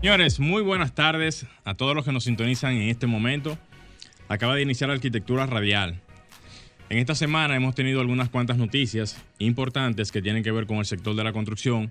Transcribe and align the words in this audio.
Señores, 0.00 0.38
muy 0.38 0.62
buenas 0.62 0.94
tardes 0.94 1.44
a 1.64 1.74
todos 1.74 1.92
los 1.92 2.04
que 2.04 2.12
nos 2.12 2.22
sintonizan 2.22 2.74
en 2.76 2.88
este 2.88 3.08
momento. 3.08 3.58
Acaba 4.28 4.54
de 4.54 4.62
iniciar 4.62 4.92
Arquitectura 4.92 5.44
Radial. 5.44 6.00
En 6.88 6.98
esta 6.98 7.16
semana 7.16 7.56
hemos 7.56 7.74
tenido 7.74 8.00
algunas 8.00 8.28
cuantas 8.28 8.58
noticias 8.58 9.20
importantes 9.40 10.12
que 10.12 10.22
tienen 10.22 10.44
que 10.44 10.52
ver 10.52 10.66
con 10.66 10.76
el 10.76 10.84
sector 10.84 11.16
de 11.16 11.24
la 11.24 11.32
construcción. 11.32 11.90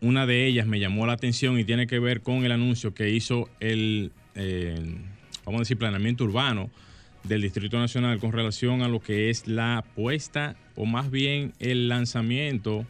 Una 0.00 0.26
de 0.26 0.46
ellas 0.46 0.66
me 0.66 0.80
llamó 0.80 1.06
la 1.06 1.12
atención 1.12 1.56
y 1.56 1.64
tiene 1.64 1.86
que 1.86 2.00
ver 2.00 2.22
con 2.22 2.44
el 2.44 2.50
anuncio 2.50 2.92
que 2.92 3.10
hizo 3.10 3.48
el, 3.60 4.10
eh, 4.34 4.96
vamos 5.44 5.60
a 5.60 5.62
decir, 5.62 5.78
planeamiento 5.78 6.24
urbano 6.24 6.70
del 7.22 7.42
Distrito 7.42 7.78
Nacional 7.78 8.18
con 8.18 8.32
relación 8.32 8.82
a 8.82 8.88
lo 8.88 8.98
que 8.98 9.30
es 9.30 9.46
la 9.46 9.84
puesta 9.94 10.56
o 10.74 10.86
más 10.86 11.08
bien 11.08 11.52
el 11.60 11.86
lanzamiento 11.86 12.84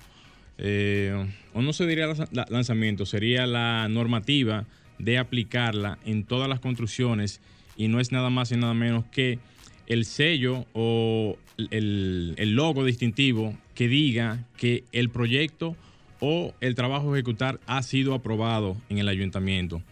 eh, 0.59 1.27
o 1.53 1.63
no 1.63 1.73
se 1.73 1.87
diría 1.87 2.09
lanzamiento, 2.49 3.07
sería 3.07 3.47
la 3.47 3.89
normativa 3.89 4.67
de 4.99 5.19
aplicarla 5.19 5.99
en 6.05 6.25
todas 6.25 6.49
las 6.49 6.61
construcciones 6.61 7.41
y 7.77 7.89
no 7.89 8.01
es 8.01 8.13
nada 8.13 8.31
más 8.31 8.53
y 8.53 8.57
nada 8.57 8.75
menos 8.75 9.05
que 9.07 9.39
el 9.87 10.05
sello 10.05 10.67
o 10.73 11.37
el, 11.71 12.35
el 12.37 12.55
logo 12.55 12.85
distintivo 12.85 13.57
que 13.75 13.89
diga 13.89 14.47
que 14.57 14.85
el 14.93 15.11
proyecto 15.11 15.77
o 16.21 16.55
el 16.61 16.75
trabajo 16.75 17.13
a 17.13 17.17
ejecutar 17.17 17.61
ha 17.67 17.83
sido 17.83 18.15
aprobado 18.15 18.77
en 18.89 18.99
el 18.99 19.09
ayuntamiento. 19.09 19.83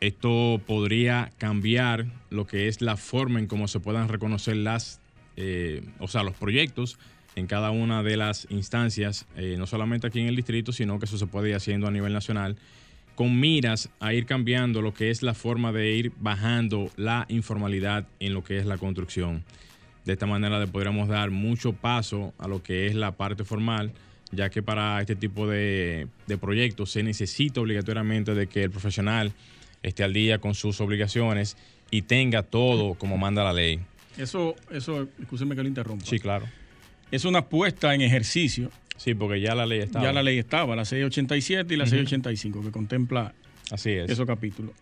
Esto 0.00 0.60
podría 0.66 1.30
cambiar 1.38 2.06
lo 2.30 2.46
que 2.46 2.68
es 2.68 2.80
la 2.80 2.96
forma 2.96 3.38
en 3.38 3.46
cómo 3.46 3.68
se 3.68 3.80
puedan 3.80 4.08
reconocer 4.08 4.56
las, 4.56 5.00
eh, 5.36 5.82
o 5.98 6.08
sea, 6.08 6.22
los 6.22 6.34
proyectos 6.34 6.98
en 7.36 7.46
cada 7.46 7.70
una 7.70 8.02
de 8.02 8.16
las 8.16 8.46
instancias, 8.50 9.26
eh, 9.36 9.56
no 9.58 9.66
solamente 9.66 10.06
aquí 10.06 10.20
en 10.20 10.26
el 10.26 10.36
distrito, 10.36 10.72
sino 10.72 10.98
que 10.98 11.04
eso 11.04 11.18
se 11.18 11.26
puede 11.26 11.50
ir 11.50 11.54
haciendo 11.54 11.86
a 11.86 11.90
nivel 11.90 12.12
nacional, 12.12 12.56
con 13.14 13.38
miras 13.38 13.90
a 14.00 14.14
ir 14.14 14.26
cambiando 14.26 14.82
lo 14.82 14.94
que 14.94 15.10
es 15.10 15.22
la 15.22 15.34
forma 15.34 15.70
de 15.70 15.92
ir 15.92 16.12
bajando 16.18 16.90
la 16.96 17.26
informalidad 17.28 18.06
en 18.20 18.34
lo 18.34 18.42
que 18.42 18.58
es 18.58 18.66
la 18.66 18.78
construcción. 18.78 19.44
De 20.04 20.14
esta 20.14 20.26
manera 20.26 20.58
le 20.58 20.66
podríamos 20.66 21.08
dar 21.08 21.30
mucho 21.30 21.74
paso 21.74 22.32
a 22.38 22.48
lo 22.48 22.62
que 22.62 22.86
es 22.86 22.94
la 22.94 23.12
parte 23.12 23.44
formal, 23.44 23.92
ya 24.32 24.48
que 24.48 24.62
para 24.62 25.00
este 25.00 25.14
tipo 25.14 25.46
de, 25.46 26.08
de 26.26 26.38
proyectos 26.38 26.90
se 26.90 27.02
necesita 27.02 27.60
obligatoriamente 27.60 28.34
de 28.34 28.46
que 28.46 28.62
el 28.62 28.70
profesional 28.70 29.32
esté 29.82 30.04
al 30.04 30.14
día 30.14 30.38
con 30.38 30.54
sus 30.54 30.80
obligaciones 30.80 31.56
y 31.90 32.02
tenga 32.02 32.42
todo 32.42 32.94
como 32.94 33.18
manda 33.18 33.44
la 33.44 33.52
ley. 33.52 33.80
Eso, 34.16 34.54
eso, 34.70 35.06
escúcheme 35.20 35.54
que 35.54 35.62
lo 35.62 35.68
interrumpa. 35.68 36.06
Sí, 36.06 36.18
claro 36.18 36.46
es 37.10 37.24
una 37.24 37.46
puesta 37.46 37.94
en 37.94 38.00
ejercicio. 38.02 38.70
Sí, 38.96 39.14
porque 39.14 39.40
ya 39.40 39.54
la 39.54 39.66
ley 39.66 39.80
estaba. 39.80 40.04
Ya 40.04 40.12
la 40.12 40.22
ley 40.22 40.38
estaba, 40.38 40.74
la 40.74 40.84
687 40.84 41.74
y 41.74 41.76
la 41.76 41.86
685, 41.86 42.62
que 42.62 42.70
contempla 42.70 43.34
Así 43.70 43.90
es. 43.90 44.10
esos 44.10 44.26
capítulos. 44.26 44.72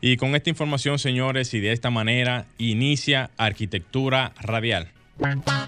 Y 0.00 0.16
con 0.16 0.34
esta 0.36 0.50
información, 0.50 0.98
señores, 0.98 1.52
y 1.54 1.60
de 1.60 1.72
esta 1.72 1.90
manera 1.90 2.46
inicia 2.58 3.30
Arquitectura 3.36 4.32
Radial. 4.40 4.92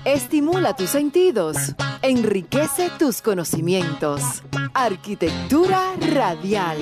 Estimula 0.05 0.77
tus 0.77 0.91
sentidos, 0.91 1.57
enriquece 2.03 2.91
tus 2.99 3.23
conocimientos. 3.23 4.43
Arquitectura 4.75 5.95
Radial. 6.15 6.79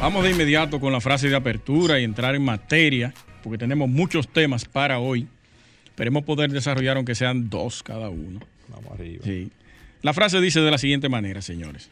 Vamos 0.00 0.24
de 0.24 0.30
inmediato 0.30 0.80
con 0.80 0.92
la 0.92 1.00
frase 1.00 1.28
de 1.28 1.36
apertura 1.36 2.00
y 2.00 2.04
entrar 2.04 2.34
en 2.34 2.44
materia, 2.44 3.12
porque 3.42 3.58
tenemos 3.58 3.88
muchos 3.88 4.28
temas 4.28 4.64
para 4.64 4.98
hoy. 4.98 5.28
Esperemos 5.98 6.22
poder 6.22 6.52
desarrollar 6.52 6.96
aunque 6.96 7.16
sean 7.16 7.50
dos 7.50 7.82
cada 7.82 8.08
uno. 8.08 8.38
Vamos 8.68 8.92
arriba. 8.92 9.24
Sí. 9.24 9.50
La 10.00 10.14
frase 10.14 10.40
dice 10.40 10.60
de 10.60 10.70
la 10.70 10.78
siguiente 10.78 11.08
manera, 11.08 11.42
señores. 11.42 11.90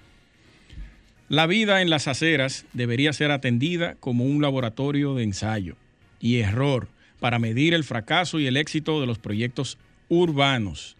La 1.28 1.49
vida 1.49 1.83
en 1.83 1.91
las 1.91 2.06
aceras 2.06 2.66
debería 2.72 3.12
ser 3.12 3.33
atendida 3.33 3.97
como 3.99 4.25
un 4.25 4.41
laboratorio 4.41 5.16
de 5.16 5.25
ensayo 5.25 5.75
y 6.21 6.37
error 6.37 6.87
para 7.19 7.41
medir 7.41 7.75
el 7.75 7.83
fracaso 7.83 8.39
y 8.39 8.47
el 8.47 8.56
éxito 8.56 9.00
de 9.00 9.09
los 9.09 9.19
proyectos 9.19 9.77
urbanos. 10.09 10.95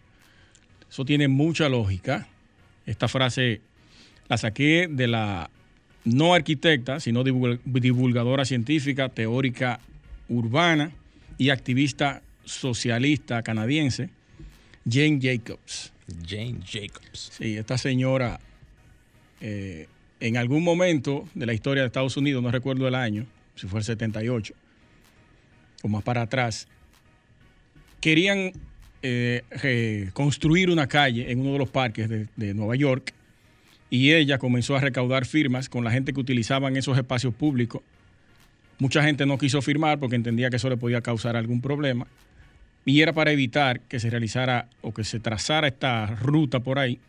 Eso 0.91 1.05
tiene 1.05 1.29
mucha 1.29 1.69
lógica. 1.69 2.27
Esta 2.85 3.07
frase 3.07 3.61
la 4.27 4.35
saqué 4.35 4.89
de 4.91 5.07
la 5.07 5.49
no 6.03 6.33
arquitecta, 6.33 6.99
sino 6.99 7.23
divulgadora 7.23 8.43
científica, 8.43 9.07
teórica 9.07 9.79
urbana 10.27 10.91
y 11.37 11.51
activista 11.51 12.21
socialista 12.47 13.43
canadiense, 13.43 14.09
Jane 14.89 15.19
Jacobs. 15.21 15.91
Jane 16.25 16.59
Jacobs. 16.65 17.31
Sí, 17.37 17.57
esta 17.57 17.77
señora, 17.77 18.39
eh, 19.41 19.87
en 20.19 20.37
algún 20.37 20.63
momento 20.63 21.27
de 21.35 21.45
la 21.45 21.53
historia 21.53 21.83
de 21.83 21.87
Estados 21.87 22.17
Unidos, 22.17 22.41
no 22.41 22.49
recuerdo 22.49 22.87
el 22.87 22.95
año, 22.95 23.25
si 23.55 23.67
fue 23.67 23.79
el 23.79 23.85
78, 23.85 24.53
o 25.83 25.87
más 25.89 26.03
para 26.03 26.23
atrás, 26.23 26.67
querían 27.99 28.53
eh, 29.01 30.09
construir 30.13 30.69
una 30.69 30.87
calle 30.87 31.31
en 31.31 31.41
uno 31.41 31.53
de 31.53 31.59
los 31.59 31.69
parques 31.69 32.09
de, 32.09 32.27
de, 32.35 32.53
Nueva 32.53 32.75
York 32.75 33.13
y 33.89 34.13
ella 34.13 34.37
comenzó 34.37 34.75
a 34.75 34.79
recaudar 34.79 35.25
firmas 35.25 35.69
con 35.69 35.83
la 35.83 35.91
gente 35.91 36.13
que 36.13 36.19
utilizaban 36.19 36.77
esos 36.77 36.97
espacios 36.97 37.33
públicos. 37.33 37.81
Mucha 38.79 39.03
gente 39.03 39.25
no 39.25 39.37
quiso 39.37 39.61
firmar 39.61 39.99
porque 39.99 40.15
entendía 40.15 40.49
que 40.49 40.57
eso 40.57 40.69
le 40.69 40.77
podía 40.77 41.01
causar 41.01 41.35
algún 41.35 41.61
problema 41.61 42.07
y 42.87 43.01
era 43.01 43.11
para 43.11 43.33
evitar 43.33 43.81
que 43.81 43.99
se 43.99 44.09
realizara 44.09 44.69
o 44.81 44.93
que 44.93 45.03
se 45.03 45.19
trazara 45.19 45.67
esta 45.67 46.05
ruta 46.05 46.61
por 46.61 46.79
ahí 46.79 46.99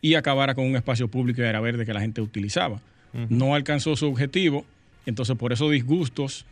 y 0.00 0.14
acabara 0.14 0.56
con 0.56 0.66
un 0.66 0.74
espacio 0.74 1.06
público 1.06 1.40
y 1.40 1.44
era 1.44 1.60
verde 1.60 1.86
que 1.86 1.94
la 1.94 2.00
gente 2.00 2.20
utilizaba. 2.20 2.82
No 3.28 3.54
alcanzó 3.54 3.94
su 3.94 4.08
objetivo, 4.08 4.66
entonces 5.06 5.36
por 5.36 5.52
esos 5.52 5.70
disgustos, 5.70 6.44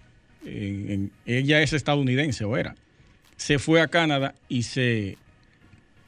ella 0.44 1.62
es 1.62 1.72
estadounidense 1.72 2.44
o 2.44 2.56
era, 2.56 2.76
se 3.36 3.58
fue 3.58 3.81
a 3.81 3.88
Canadá 3.88 4.36
y 4.48 4.62
se 4.62 5.19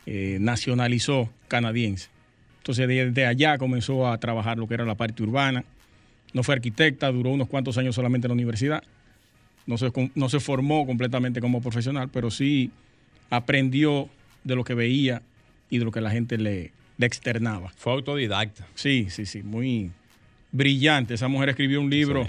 eh, 0.07 0.39
nacionalizó 0.41 1.31
canadiense. 1.49 2.11
Entonces 2.59 2.87
desde 2.87 3.27
allá 3.27 3.59
comenzó 3.59 4.07
a 4.07 4.19
trabajar 4.19 4.57
lo 4.57 4.69
que 4.69 4.75
era 4.75 4.85
la 4.85 4.95
parte 4.95 5.25
urbana. 5.25 5.65
No 6.33 6.45
fue 6.45 6.55
arquitecta, 6.55 7.11
duró 7.11 7.31
unos 7.31 7.49
cuantos 7.49 7.77
años 7.77 7.97
solamente 7.97 8.29
en 8.29 8.31
la 8.31 8.35
universidad 8.35 8.85
no 9.67 9.79
se, 9.79 9.93
no 10.15 10.29
se 10.29 10.41
formó 10.41 10.87
completamente 10.87 11.41
como 11.41 11.61
profesional, 11.61 12.09
pero 12.13 12.31
sí 12.31 12.71
aprendió 13.31 14.09
de 14.45 14.57
lo 14.57 14.65
que 14.65 14.75
veía 14.75 15.23
y 15.71 15.79
de 15.79 15.85
lo 15.85 15.93
que 15.93 16.01
la 16.01 16.11
gente 16.11 16.39
le, 16.39 16.73
le 16.99 17.07
externaba. 17.07 17.73
Fue 17.77 17.93
autodidacta. 17.93 18.67
Sí, 18.75 19.07
sí, 19.11 19.27
sí, 19.27 19.43
muy 19.43 19.91
brillante. 20.51 21.15
Esa 21.15 21.29
mujer 21.29 21.51
escribió 21.51 21.81
un 21.81 21.91
libro. 21.91 22.27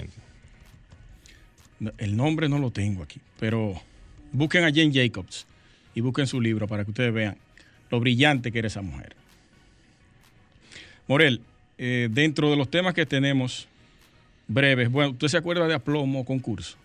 El 1.98 2.16
nombre 2.16 2.48
no 2.48 2.58
lo 2.58 2.70
tengo 2.70 3.02
aquí, 3.02 3.20
pero 3.38 3.80
busquen 4.32 4.64
a 4.64 4.68
Jane 4.68 4.92
Jacobs 4.92 5.46
y 5.94 6.00
busquen 6.00 6.26
su 6.26 6.40
libro 6.40 6.66
para 6.66 6.84
que 6.84 6.90
ustedes 6.90 7.12
vean 7.12 7.36
lo 7.90 8.00
brillante 8.00 8.50
que 8.50 8.58
era 8.58 8.68
esa 8.68 8.80
mujer. 8.80 9.14
Morel, 11.06 11.42
eh, 11.76 12.08
dentro 12.10 12.50
de 12.50 12.56
los 12.56 12.70
temas 12.70 12.94
que 12.94 13.04
tenemos 13.04 13.68
breves, 14.48 14.90
bueno, 14.90 15.10
¿usted 15.10 15.28
se 15.28 15.36
acuerda 15.36 15.68
de 15.68 15.74
Aplomo 15.74 16.24
Concurso? 16.24 16.76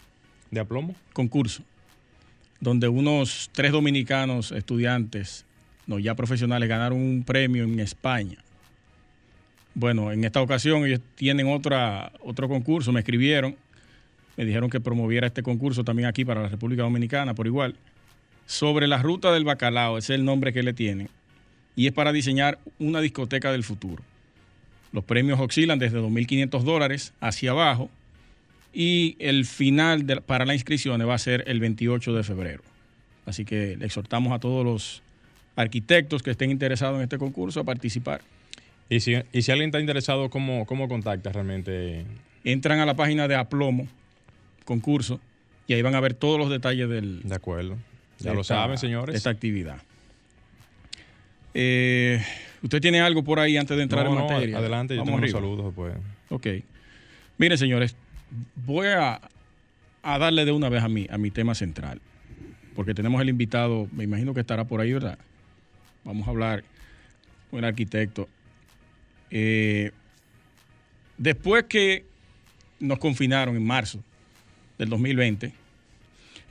¿De 0.52 0.60
aplomo? 0.60 0.96
Concurso, 1.14 1.64
donde 2.60 2.88
unos 2.88 3.50
tres 3.54 3.72
dominicanos 3.72 4.52
estudiantes, 4.52 5.46
no 5.86 6.00
ya 6.00 6.16
profesionales, 6.16 6.68
ganaron 6.68 7.00
un 7.00 7.24
premio 7.24 7.64
en 7.64 7.80
España. 7.80 8.38
Bueno, 9.76 10.12
en 10.12 10.24
esta 10.24 10.42
ocasión 10.42 10.86
ellos 10.86 11.00
tienen 11.16 11.48
otra, 11.48 12.12
otro 12.22 12.50
concurso, 12.50 12.92
me 12.92 13.02
escribieron, 13.02 13.56
me 14.36 14.46
dijeron 14.46 14.70
que 14.70 14.80
promoviera 14.80 15.28
este 15.28 15.44
concurso 15.44 15.84
también 15.84 16.08
aquí 16.08 16.26
para 16.26 16.42
la 16.42 16.50
República 16.50 16.82
Dominicana, 16.82 17.36
por 17.36 17.46
igual, 17.46 17.76
sobre 18.48 18.88
la 18.88 18.98
ruta 18.98 19.32
del 19.32 19.44
bacalao, 19.44 20.00
ese 20.00 20.14
es 20.14 20.20
el 20.20 20.26
nombre 20.26 20.52
que 20.52 20.64
le 20.64 20.74
tienen, 20.74 21.10
y 21.76 21.86
es 21.86 21.94
para 21.94 22.12
diseñar 22.12 22.58
una 22.80 23.02
discoteca 23.02 23.52
del 23.52 23.64
futuro. 23.64 24.04
Los 24.92 25.04
premios 25.04 25.40
oscilan 25.40 25.78
desde 25.78 26.00
2.500 26.00 26.64
dólares 26.64 27.14
hacia 27.20 27.52
abajo 27.52 27.92
y 28.74 29.16
el 29.20 29.46
final 29.46 30.06
para 30.26 30.46
la 30.46 30.54
inscripción 30.54 31.00
va 31.08 31.14
a 31.16 31.18
ser 31.18 31.44
el 31.48 31.60
28 31.60 32.14
de 32.14 32.24
febrero. 32.24 32.64
Así 33.26 33.46
que 33.46 33.76
le 33.78 33.86
exhortamos 33.86 34.32
a 34.34 34.40
todos 34.40 34.64
los 34.66 35.02
arquitectos 35.56 36.24
que 36.24 36.32
estén 36.32 36.52
interesados 36.52 36.98
en 36.98 37.04
este 37.04 37.18
concurso 37.18 37.60
a 37.60 37.64
participar. 37.64 38.22
Y 38.90 39.02
si, 39.02 39.16
y 39.34 39.42
si 39.42 39.52
alguien 39.52 39.70
está 39.70 39.80
interesado, 39.80 40.30
¿cómo, 40.30 40.66
cómo 40.66 40.88
contacta 40.88 41.32
realmente 41.32 42.06
entran 42.44 42.80
a 42.80 42.86
la 42.86 42.96
página 42.96 43.28
de 43.28 43.36
Aplomo, 43.36 43.88
concurso, 44.66 45.20
y 45.68 45.74
ahí 45.74 45.82
van 45.82 45.94
a 45.96 46.00
ver 46.00 46.14
todos 46.16 46.40
los 46.40 46.50
detalles 46.50 46.90
del, 46.90 47.22
De 47.24 47.36
acuerdo. 47.36 47.78
Ya 48.20 48.34
lo 48.34 48.42
esta- 48.42 48.56
saben, 48.56 48.78
señores. 48.78 49.16
esta 49.16 49.30
actividad. 49.30 49.82
Eh, 51.54 52.24
¿Usted 52.62 52.82
tiene 52.82 53.02
algo 53.02 53.24
por 53.24 53.40
ahí 53.40 53.58
antes 53.58 53.76
de 53.78 53.84
entrar 53.84 54.06
No, 54.06 54.12
en 54.12 54.18
no, 54.20 54.28
materia? 54.28 54.58
adelante, 54.58 54.96
yo 54.96 55.02
Vamos 55.02 55.22
tengo 55.22 55.28
unos 55.28 55.32
saludos 55.32 55.66
después. 55.66 55.94
Ok. 56.30 56.48
Miren, 57.38 57.58
señores, 57.58 57.96
voy 58.56 58.88
a, 58.88 59.22
a 60.04 60.18
darle 60.18 60.46
de 60.46 60.52
una 60.52 60.70
vez 60.70 60.84
a 60.84 60.90
mi, 60.90 61.08
a 61.10 61.18
mi 61.18 61.32
tema 61.32 61.56
central, 61.56 62.02
porque 62.76 62.94
tenemos 62.94 63.22
el 63.22 63.30
invitado, 63.30 63.88
me 63.92 64.04
imagino 64.04 64.34
que 64.34 64.42
estará 64.42 64.66
por 64.66 64.82
ahí, 64.82 64.94
¿verdad? 64.94 65.18
Vamos 66.04 66.28
a 66.28 66.32
hablar 66.32 66.64
con 67.50 67.60
el 67.60 67.66
arquitecto. 67.66 68.28
Eh, 69.32 69.92
después 71.18 71.66
que 71.66 72.06
nos 72.80 73.00
confinaron 73.00 73.56
en 73.56 73.66
marzo 73.66 74.04
del 74.78 74.90
2020, 74.90 75.54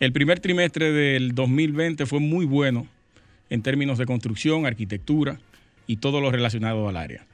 el 0.01 0.13
primer 0.13 0.39
trimestre 0.41 0.93
del 0.93 1.35
2020 1.35 2.07
fue 2.07 2.21
muy 2.21 2.45
bueno 2.45 2.87
en 3.51 3.63
términos 3.63 3.99
de 3.99 4.07
construcción, 4.07 4.67
arquitectura 4.67 5.41
y 5.87 5.97
todo 5.97 6.21
lo 6.21 6.31
relacionado 6.31 6.89
al 6.89 6.97
área. 6.97 7.25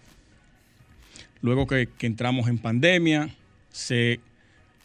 Luego 1.42 1.66
que, 1.66 1.88
que 1.98 2.06
entramos 2.06 2.48
en 2.48 2.58
pandemia, 2.58 3.28
se 3.70 4.20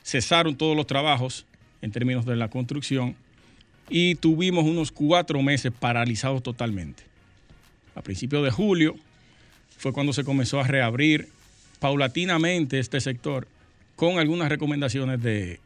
cesaron 0.10 0.56
todos 0.56 0.76
los 0.76 0.88
trabajos 0.88 1.46
en 1.82 1.92
términos 1.92 2.26
de 2.26 2.36
la 2.36 2.50
construcción 2.50 3.16
y 3.90 4.16
tuvimos 4.16 4.66
unos 4.66 4.92
cuatro 4.92 5.42
meses 5.44 5.72
paralizados 5.78 6.42
totalmente. 6.42 7.04
A 7.94 8.02
principios 8.02 8.44
de 8.44 8.50
julio 8.50 8.96
fue 9.78 9.94
cuando 9.94 10.12
se 10.12 10.24
comenzó 10.24 10.60
a 10.60 10.68
reabrir 10.68 11.30
paulatinamente 11.80 12.80
este 12.80 13.00
sector 13.02 13.48
con 13.96 14.18
algunas 14.18 14.50
recomendaciones 14.50 15.22
de 15.22 15.60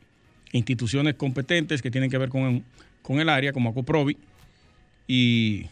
instituciones 0.51 1.15
competentes 1.15 1.81
que 1.81 1.89
tienen 1.89 2.09
que 2.09 2.17
ver 2.17 2.29
con, 2.29 2.63
con 3.01 3.19
el 3.19 3.29
área, 3.29 3.53
como 3.53 3.69
Acoprovi, 3.69 4.17
y 5.07 5.67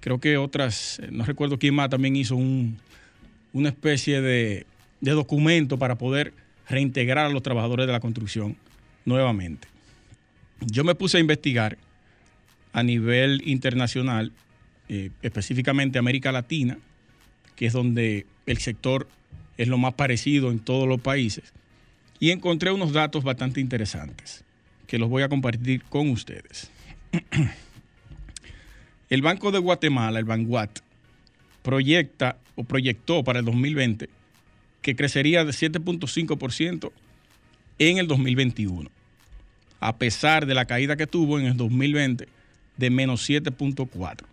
creo 0.00 0.18
que 0.18 0.38
otras, 0.38 1.00
no 1.10 1.24
recuerdo 1.24 1.58
quién 1.58 1.74
más 1.74 1.90
también 1.90 2.16
hizo 2.16 2.36
un, 2.36 2.78
una 3.52 3.68
especie 3.68 4.20
de, 4.20 4.66
de 5.00 5.10
documento 5.12 5.78
para 5.78 5.96
poder 5.96 6.32
reintegrar 6.68 7.26
a 7.26 7.30
los 7.30 7.42
trabajadores 7.42 7.86
de 7.86 7.92
la 7.92 8.00
construcción 8.00 8.56
nuevamente. 9.04 9.68
Yo 10.60 10.84
me 10.84 10.94
puse 10.94 11.16
a 11.16 11.20
investigar 11.20 11.78
a 12.72 12.82
nivel 12.82 13.42
internacional, 13.46 14.32
eh, 14.88 15.10
específicamente 15.22 15.98
América 15.98 16.32
Latina, 16.32 16.78
que 17.56 17.66
es 17.66 17.72
donde 17.72 18.26
el 18.46 18.58
sector 18.58 19.08
es 19.56 19.68
lo 19.68 19.78
más 19.78 19.94
parecido 19.94 20.50
en 20.50 20.58
todos 20.58 20.86
los 20.86 21.00
países, 21.00 21.52
y 22.20 22.30
encontré 22.30 22.70
unos 22.70 22.92
datos 22.92 23.24
bastante 23.24 23.60
interesantes 23.60 24.44
que 24.86 24.98
los 24.98 25.08
voy 25.08 25.22
a 25.22 25.28
compartir 25.28 25.82
con 25.84 26.10
ustedes. 26.10 26.70
El 29.10 29.22
Banco 29.22 29.50
de 29.50 29.58
Guatemala, 29.58 30.18
el 30.18 30.24
Banguat, 30.24 30.80
proyecta 31.62 32.36
o 32.56 32.64
proyectó 32.64 33.24
para 33.24 33.38
el 33.38 33.44
2020 33.44 34.17
que 34.82 34.96
crecería 34.96 35.44
de 35.44 35.52
7.5% 35.52 36.90
en 37.78 37.98
el 37.98 38.06
2021, 38.06 38.90
a 39.80 39.96
pesar 39.96 40.46
de 40.46 40.54
la 40.54 40.64
caída 40.64 40.96
que 40.96 41.06
tuvo 41.06 41.38
en 41.38 41.46
el 41.46 41.56
2020 41.56 42.28
de 42.76 42.90
menos 42.90 43.28
7.4. 43.28 44.24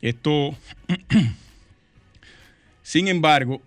Esto, 0.00 0.56
sin 2.82 3.08
embargo, 3.08 3.60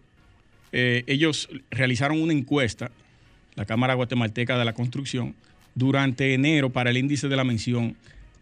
eh, 0.71 1.03
ellos 1.07 1.49
realizaron 1.69 2.21
una 2.21 2.33
encuesta, 2.33 2.91
la 3.55 3.65
Cámara 3.65 3.93
Guatemalteca 3.93 4.57
de 4.57 4.65
la 4.65 4.73
Construcción, 4.73 5.35
durante 5.75 6.33
enero 6.33 6.71
para 6.71 6.89
el 6.89 6.97
índice 6.97 7.27
de 7.27 7.35
la 7.35 7.43
mención, 7.43 7.95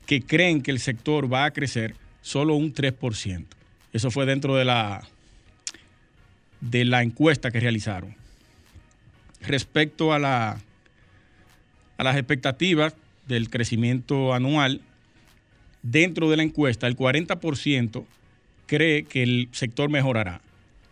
que 0.05 0.21
creen 0.21 0.61
que 0.61 0.71
el 0.71 0.79
sector 0.79 1.31
va 1.31 1.45
a 1.45 1.51
crecer 1.51 1.95
solo 2.21 2.55
un 2.55 2.73
3%. 2.73 3.45
Eso 3.93 4.11
fue 4.11 4.25
dentro 4.25 4.55
de 4.55 4.65
la, 4.65 5.07
de 6.61 6.85
la 6.85 7.03
encuesta 7.03 7.51
que 7.51 7.59
realizaron. 7.59 8.15
Respecto 9.41 10.13
a, 10.13 10.19
la, 10.19 10.61
a 11.97 12.03
las 12.03 12.15
expectativas 12.15 12.95
del 13.27 13.49
crecimiento 13.49 14.33
anual, 14.33 14.81
dentro 15.83 16.29
de 16.29 16.37
la 16.37 16.43
encuesta, 16.43 16.87
el 16.87 16.95
40% 16.95 18.05
cree 18.67 19.03
que 19.03 19.23
el 19.23 19.49
sector 19.51 19.89
mejorará, 19.89 20.41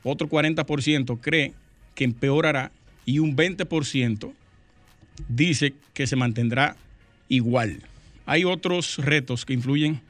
otro 0.03 0.27
40% 0.27 1.19
cree 1.21 1.53
que 1.95 2.03
empeorará 2.03 2.71
y 3.05 3.19
un 3.19 3.35
20% 3.35 4.33
dice 5.27 5.73
que 5.93 6.07
se 6.07 6.15
mantendrá 6.15 6.75
igual. 7.27 7.81
Hay 8.25 8.45
otros 8.45 8.97
retos 8.97 9.45
que 9.45 9.53
influyen 9.53 10.01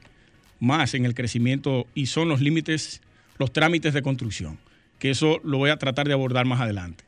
más 0.58 0.94
en 0.94 1.06
el 1.06 1.14
crecimiento 1.14 1.86
y 1.94 2.06
son 2.06 2.28
los 2.28 2.40
límites, 2.40 3.00
los 3.38 3.52
trámites 3.52 3.94
de 3.94 4.02
construcción, 4.02 4.58
que 5.00 5.10
eso 5.10 5.40
lo 5.42 5.58
voy 5.58 5.70
a 5.70 5.76
tratar 5.78 6.06
de 6.06 6.12
abordar 6.12 6.46
más 6.46 6.60
adelante, 6.60 7.02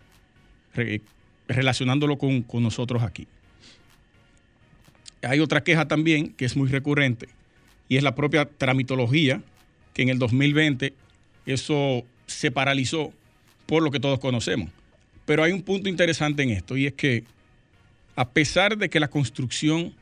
re- 0.75 1.01
relacionándolo 1.47 2.19
con, 2.19 2.43
con 2.43 2.65
nosotros 2.65 3.03
aquí. 3.05 3.29
Hay 5.23 5.39
otra 5.39 5.63
queja 5.63 5.87
también 5.87 6.33
que 6.33 6.45
es 6.45 6.57
muy 6.57 6.69
recurrente 6.69 7.29
y 7.89 7.97
es 7.97 8.03
la 8.03 8.15
propia 8.17 8.45
tramitología, 8.47 9.41
que 9.95 10.03
en 10.03 10.09
el 10.09 10.19
2020 10.19 10.95
eso 11.47 12.03
se 12.27 12.51
paralizó 12.51 13.13
por 13.67 13.83
lo 13.83 13.91
que 13.91 14.01
todos 14.01 14.19
conocemos. 14.19 14.71
Pero 15.25 15.45
hay 15.45 15.53
un 15.53 15.63
punto 15.63 15.89
interesante 15.89 16.43
en 16.43 16.51
esto 16.51 16.77
y 16.77 16.87
es 16.87 16.95
que 16.95 17.25
a 18.17 18.29
pesar 18.31 18.77
de 18.77 18.91
que 18.91 18.99
la 19.01 19.09
construcción 19.09 19.95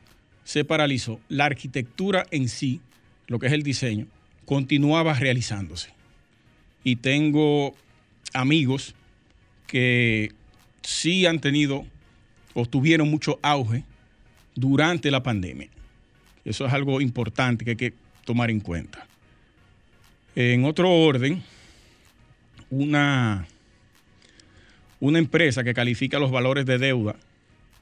se 0.43 0.65
paralizó, 0.65 1.19
la 1.29 1.45
arquitectura 1.45 2.25
en 2.31 2.49
sí, 2.49 2.81
lo 3.27 3.37
que 3.37 3.47
es 3.47 3.53
el 3.53 3.61
diseño, 3.63 4.07
continuaba 4.45 5.13
realizándose. 5.13 5.93
Y 6.83 6.97
tengo 6.97 7.75
amigos 8.33 8.95
que 9.67 10.31
sí 10.81 11.25
han 11.25 11.39
tenido 11.39 11.85
o 12.53 12.65
tuvieron 12.65 13.09
mucho 13.09 13.39
auge 13.41 13.83
durante 14.55 15.11
la 15.11 15.23
pandemia. 15.23 15.69
Eso 16.43 16.65
es 16.65 16.73
algo 16.73 17.01
importante 17.01 17.63
que 17.63 17.71
hay 17.71 17.77
que 17.77 17.93
tomar 18.25 18.49
en 18.49 18.59
cuenta. 18.59 19.05
En 20.35 20.65
otro 20.65 20.89
orden, 20.89 21.43
una, 22.69 23.45
una 24.99 25.19
empresa 25.19 25.63
que 25.63 25.73
califica 25.73 26.19
los 26.19 26.31
valores 26.31 26.65
de 26.65 26.77
deuda 26.77 27.15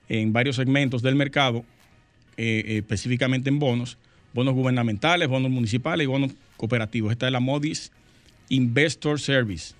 en 0.10 0.34
varios 0.34 0.56
segmentos 0.56 1.02
del 1.02 1.16
mercado, 1.16 1.64
eh, 2.38 2.64
eh, 2.66 2.78
específicamente 2.78 3.50
en 3.50 3.60
bonos, 3.60 3.98
bonos 4.34 4.56
gubernamentales, 4.56 5.28
bonos 5.28 5.52
municipales 5.52 6.06
y 6.06 6.08
bonos 6.08 6.32
cooperativos. 6.58 7.12
Esta 7.12 7.28
es 7.28 7.32
la 7.32 7.40
Modis 7.40 7.92
Investor 8.50 9.20
Service. 9.20 9.74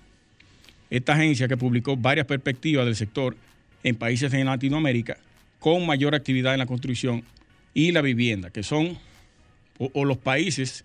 Esta 0.88 1.12
agencia 1.14 1.48
que 1.48 1.56
publicó 1.56 1.96
varias 1.96 2.26
perspectivas 2.26 2.86
del 2.86 2.96
sector 2.96 3.36
en 3.82 3.96
países 3.96 4.32
en 4.32 4.46
Latinoamérica 4.46 5.18
con 5.58 5.86
mayor 5.86 6.14
actividad 6.14 6.54
en 6.54 6.58
la 6.58 6.66
construcción 6.66 7.22
y 7.74 7.92
la 7.92 8.00
vivienda, 8.00 8.50
que 8.50 8.62
son 8.62 8.98
o, 9.78 9.90
o 9.92 10.04
los 10.04 10.18
países 10.18 10.84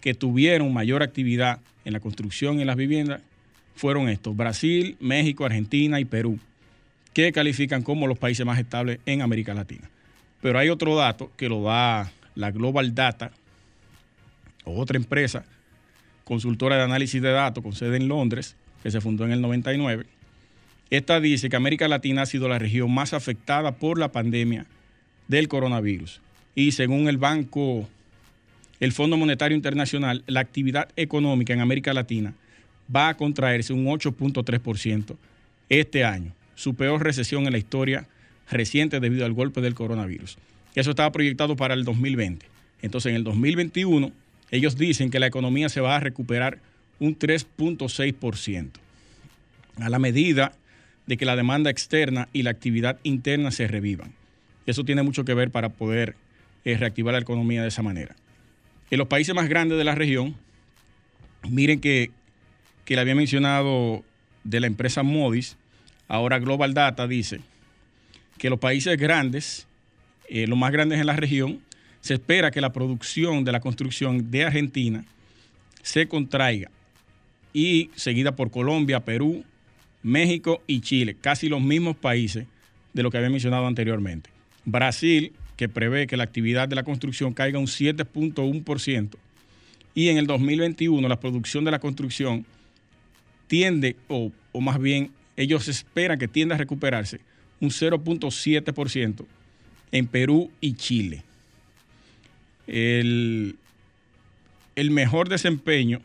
que 0.00 0.14
tuvieron 0.14 0.72
mayor 0.72 1.02
actividad 1.02 1.60
en 1.84 1.92
la 1.92 2.00
construcción 2.00 2.58
y 2.58 2.60
en 2.62 2.66
las 2.66 2.76
viviendas 2.76 3.22
fueron 3.74 4.08
estos, 4.08 4.36
Brasil, 4.36 4.96
México, 5.00 5.44
Argentina 5.44 6.00
y 6.00 6.04
Perú, 6.04 6.38
que 7.14 7.32
califican 7.32 7.82
como 7.82 8.06
los 8.06 8.18
países 8.18 8.44
más 8.44 8.58
estables 8.58 9.00
en 9.06 9.22
América 9.22 9.54
Latina. 9.54 9.88
Pero 10.42 10.58
hay 10.58 10.68
otro 10.68 10.96
dato 10.96 11.30
que 11.36 11.48
lo 11.48 11.62
da 11.62 12.12
la 12.34 12.50
Global 12.50 12.94
Data, 12.94 13.32
otra 14.64 14.96
empresa 14.96 15.44
consultora 16.30 16.76
de 16.76 16.84
análisis 16.84 17.20
de 17.20 17.32
datos 17.32 17.60
con 17.60 17.72
sede 17.72 17.96
en 17.96 18.06
Londres, 18.06 18.54
que 18.84 18.92
se 18.92 19.00
fundó 19.00 19.24
en 19.24 19.32
el 19.32 19.40
99. 19.40 20.06
Esta 20.88 21.18
dice 21.18 21.48
que 21.48 21.56
América 21.56 21.88
Latina 21.88 22.22
ha 22.22 22.26
sido 22.26 22.46
la 22.46 22.60
región 22.60 22.94
más 22.94 23.14
afectada 23.14 23.72
por 23.72 23.98
la 23.98 24.12
pandemia 24.12 24.64
del 25.26 25.48
coronavirus. 25.48 26.20
Y 26.54 26.70
según 26.70 27.08
el 27.08 27.18
Banco, 27.18 27.88
el 28.78 28.92
Fondo 28.92 29.16
Monetario 29.16 29.56
Internacional, 29.56 30.22
la 30.28 30.38
actividad 30.38 30.88
económica 30.94 31.52
en 31.52 31.62
América 31.62 31.92
Latina 31.92 32.32
va 32.94 33.08
a 33.08 33.16
contraerse 33.16 33.72
un 33.72 33.86
8.3% 33.86 35.16
este 35.68 36.04
año, 36.04 36.32
su 36.54 36.76
peor 36.76 37.02
recesión 37.02 37.46
en 37.46 37.52
la 37.54 37.58
historia 37.58 38.06
reciente 38.48 39.00
debido 39.00 39.26
al 39.26 39.32
golpe 39.32 39.60
del 39.60 39.74
coronavirus. 39.74 40.38
Eso 40.76 40.90
estaba 40.90 41.10
proyectado 41.10 41.56
para 41.56 41.74
el 41.74 41.82
2020. 41.82 42.46
Entonces, 42.82 43.10
en 43.10 43.16
el 43.16 43.24
2021, 43.24 44.12
ellos 44.50 44.76
dicen 44.76 45.10
que 45.10 45.20
la 45.20 45.26
economía 45.26 45.68
se 45.68 45.80
va 45.80 45.96
a 45.96 46.00
recuperar 46.00 46.58
un 46.98 47.18
3.6%, 47.18 48.70
a 49.80 49.88
la 49.88 49.98
medida 49.98 50.52
de 51.06 51.16
que 51.16 51.24
la 51.24 51.36
demanda 51.36 51.70
externa 51.70 52.28
y 52.32 52.42
la 52.42 52.50
actividad 52.50 52.98
interna 53.02 53.50
se 53.50 53.66
revivan. 53.66 54.12
Eso 54.66 54.84
tiene 54.84 55.02
mucho 55.02 55.24
que 55.24 55.34
ver 55.34 55.50
para 55.50 55.70
poder 55.70 56.14
eh, 56.64 56.76
reactivar 56.76 57.14
la 57.14 57.20
economía 57.20 57.62
de 57.62 57.68
esa 57.68 57.82
manera. 57.82 58.14
En 58.90 58.98
los 58.98 59.08
países 59.08 59.34
más 59.34 59.48
grandes 59.48 59.78
de 59.78 59.84
la 59.84 59.94
región, 59.94 60.36
miren 61.48 61.80
que, 61.80 62.10
que 62.84 62.94
le 62.94 63.00
había 63.00 63.14
mencionado 63.14 64.04
de 64.44 64.60
la 64.60 64.66
empresa 64.66 65.02
Modis, 65.02 65.56
Ahora 66.10 66.40
Global 66.40 66.74
Data 66.74 67.06
dice 67.06 67.40
que 68.36 68.50
los 68.50 68.58
países 68.58 68.98
grandes, 68.98 69.68
eh, 70.28 70.48
los 70.48 70.58
más 70.58 70.72
grandes 70.72 70.98
en 70.98 71.06
la 71.06 71.14
región, 71.14 71.60
se 72.00 72.14
espera 72.14 72.50
que 72.50 72.60
la 72.60 72.72
producción 72.72 73.44
de 73.44 73.52
la 73.52 73.60
construcción 73.60 74.30
de 74.30 74.44
Argentina 74.44 75.04
se 75.82 76.08
contraiga 76.08 76.70
y 77.52 77.90
seguida 77.94 78.36
por 78.36 78.50
Colombia, 78.50 79.00
Perú, 79.00 79.44
México 80.02 80.62
y 80.66 80.80
Chile, 80.80 81.16
casi 81.20 81.48
los 81.48 81.60
mismos 81.60 81.96
países 81.96 82.46
de 82.92 83.02
lo 83.02 83.10
que 83.10 83.18
había 83.18 83.30
mencionado 83.30 83.66
anteriormente. 83.66 84.30
Brasil, 84.64 85.32
que 85.56 85.68
prevé 85.68 86.06
que 86.06 86.16
la 86.16 86.24
actividad 86.24 86.68
de 86.68 86.76
la 86.76 86.84
construcción 86.84 87.34
caiga 87.34 87.58
un 87.58 87.66
7.1%, 87.66 89.16
y 89.94 90.08
en 90.08 90.18
el 90.18 90.26
2021 90.26 91.06
la 91.08 91.18
producción 91.18 91.64
de 91.64 91.70
la 91.70 91.80
construcción 91.80 92.46
tiende, 93.46 93.96
o, 94.08 94.30
más 94.60 94.78
bien 94.78 95.10
ellos 95.36 95.68
esperan 95.68 96.18
que 96.18 96.28
tienda 96.28 96.54
a 96.54 96.58
recuperarse 96.58 97.20
un 97.60 97.70
0.7% 97.70 99.24
en 99.92 100.06
Perú 100.06 100.50
y 100.60 100.74
Chile. 100.74 101.24
El, 102.70 103.56
el 104.76 104.90
mejor 104.92 105.28
desempeño 105.28 106.00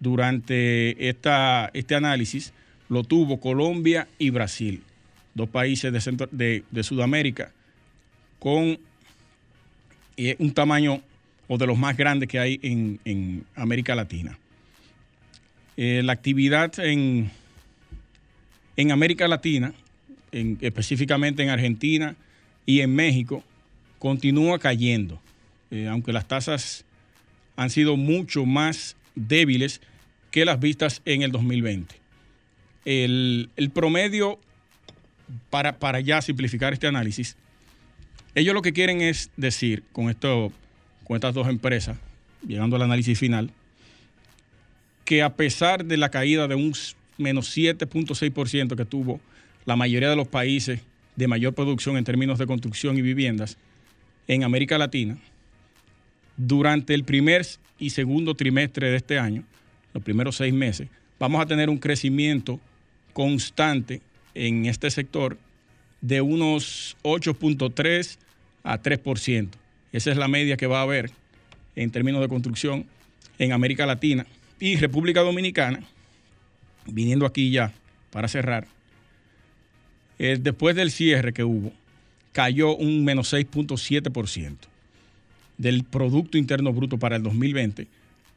durante 0.00 1.08
esta, 1.08 1.70
este 1.74 1.94
análisis 1.94 2.52
lo 2.88 3.04
tuvo 3.04 3.38
Colombia 3.38 4.08
y 4.18 4.30
Brasil, 4.30 4.82
dos 5.34 5.48
países 5.48 5.92
de, 6.32 6.64
de, 6.68 6.82
Sudamérica 6.82 7.52
con 8.40 8.80
eh, 10.16 10.34
un 10.40 10.52
tamaño 10.52 11.00
o 11.46 11.56
de 11.56 11.66
los 11.68 11.78
más 11.78 11.96
grandes 11.96 12.28
que 12.28 12.40
hay 12.40 12.58
en, 12.62 13.44
América 13.54 13.94
Latina. 13.94 14.36
Eh, 15.76 16.02
la 16.04 16.12
actividad 16.12 16.78
en, 16.80 17.30
en 18.76 18.90
América 18.90 19.28
Latina, 19.28 19.72
específicamente 20.32 21.42
en 21.42 21.50
Argentina 21.50 22.16
y 22.66 22.80
en 22.80 22.92
México, 22.94 23.44
continúa 23.98 24.58
cayendo, 24.58 25.20
eh, 25.70 25.88
aunque 25.88 26.12
las 26.12 26.26
tasas 26.26 26.84
han 27.56 27.70
sido 27.70 27.96
mucho 27.96 28.46
más 28.46 28.96
débiles 29.14 29.80
que 30.30 30.44
las 30.44 30.60
vistas 30.60 31.02
en 31.04 31.22
el 31.22 31.32
2020. 31.32 31.94
El, 32.84 33.50
promedio, 33.74 34.38
para, 35.50 35.78
para, 35.78 36.00
ya 36.00 36.22
simplificar 36.22 36.72
este 36.72 36.86
análisis, 36.86 37.36
ellos 38.34 38.54
lo 38.54 38.62
que 38.62 38.72
quieren 38.72 39.00
es 39.00 39.30
decir 39.36 39.82
con, 39.92 40.08
esto, 40.08 40.52
con 41.04 41.16
estas 41.16 41.34
dos 41.34 41.48
empresas, 41.48 41.98
llegando 42.46 42.76
al 42.76 42.82
análisis 42.82 43.18
final, 43.18 43.50
que 45.04 45.22
a 45.22 45.34
pesar 45.34 45.84
de 45.84 45.96
la 45.96 46.10
caída 46.10 46.48
de 46.48 46.54
un 46.54 46.72
menos 47.18 47.56
7.6% 47.56 48.76
que 48.76 48.84
tuvo 48.84 49.20
la 49.66 49.76
mayoría 49.76 50.08
de 50.08 50.16
los 50.16 50.28
países 50.28 50.80
de 51.16 51.28
mayor 51.28 51.54
producción 51.54 51.96
en 51.96 52.04
términos 52.04 52.38
de 52.38 52.46
construcción 52.46 52.96
y 52.96 53.02
viviendas 53.02 53.58
en 54.26 54.44
América 54.44 54.78
Latina, 54.78 55.18
durante 56.46 56.94
el 56.94 57.04
primer 57.04 57.46
y 57.78 57.90
segundo 57.90 58.34
trimestre 58.34 58.90
de 58.90 58.96
este 58.96 59.18
año, 59.18 59.44
los 59.92 60.02
primeros 60.02 60.36
seis 60.36 60.54
meses, 60.54 60.88
vamos 61.18 61.42
a 61.42 61.46
tener 61.46 61.68
un 61.68 61.78
crecimiento 61.78 62.58
constante 63.12 64.00
en 64.34 64.64
este 64.64 64.90
sector 64.90 65.36
de 66.00 66.22
unos 66.22 66.96
8.3 67.02 68.16
a 68.62 68.80
3%. 68.80 69.48
Esa 69.92 70.10
es 70.10 70.16
la 70.16 70.28
media 70.28 70.56
que 70.56 70.66
va 70.66 70.78
a 70.78 70.82
haber 70.82 71.10
en 71.76 71.90
términos 71.90 72.22
de 72.22 72.28
construcción 72.28 72.86
en 73.38 73.52
América 73.52 73.84
Latina 73.84 74.26
y 74.58 74.76
República 74.76 75.20
Dominicana, 75.20 75.82
viniendo 76.86 77.26
aquí 77.26 77.50
ya 77.50 77.72
para 78.10 78.28
cerrar, 78.28 78.66
eh, 80.18 80.38
después 80.40 80.74
del 80.74 80.90
cierre 80.90 81.32
que 81.32 81.44
hubo, 81.44 81.72
cayó 82.32 82.76
un 82.76 83.04
menos 83.04 83.32
6.7% 83.32 84.69
del 85.60 85.84
Producto 85.84 86.38
Interno 86.38 86.72
Bruto 86.72 86.98
para 86.98 87.16
el 87.16 87.22
2020 87.22 87.86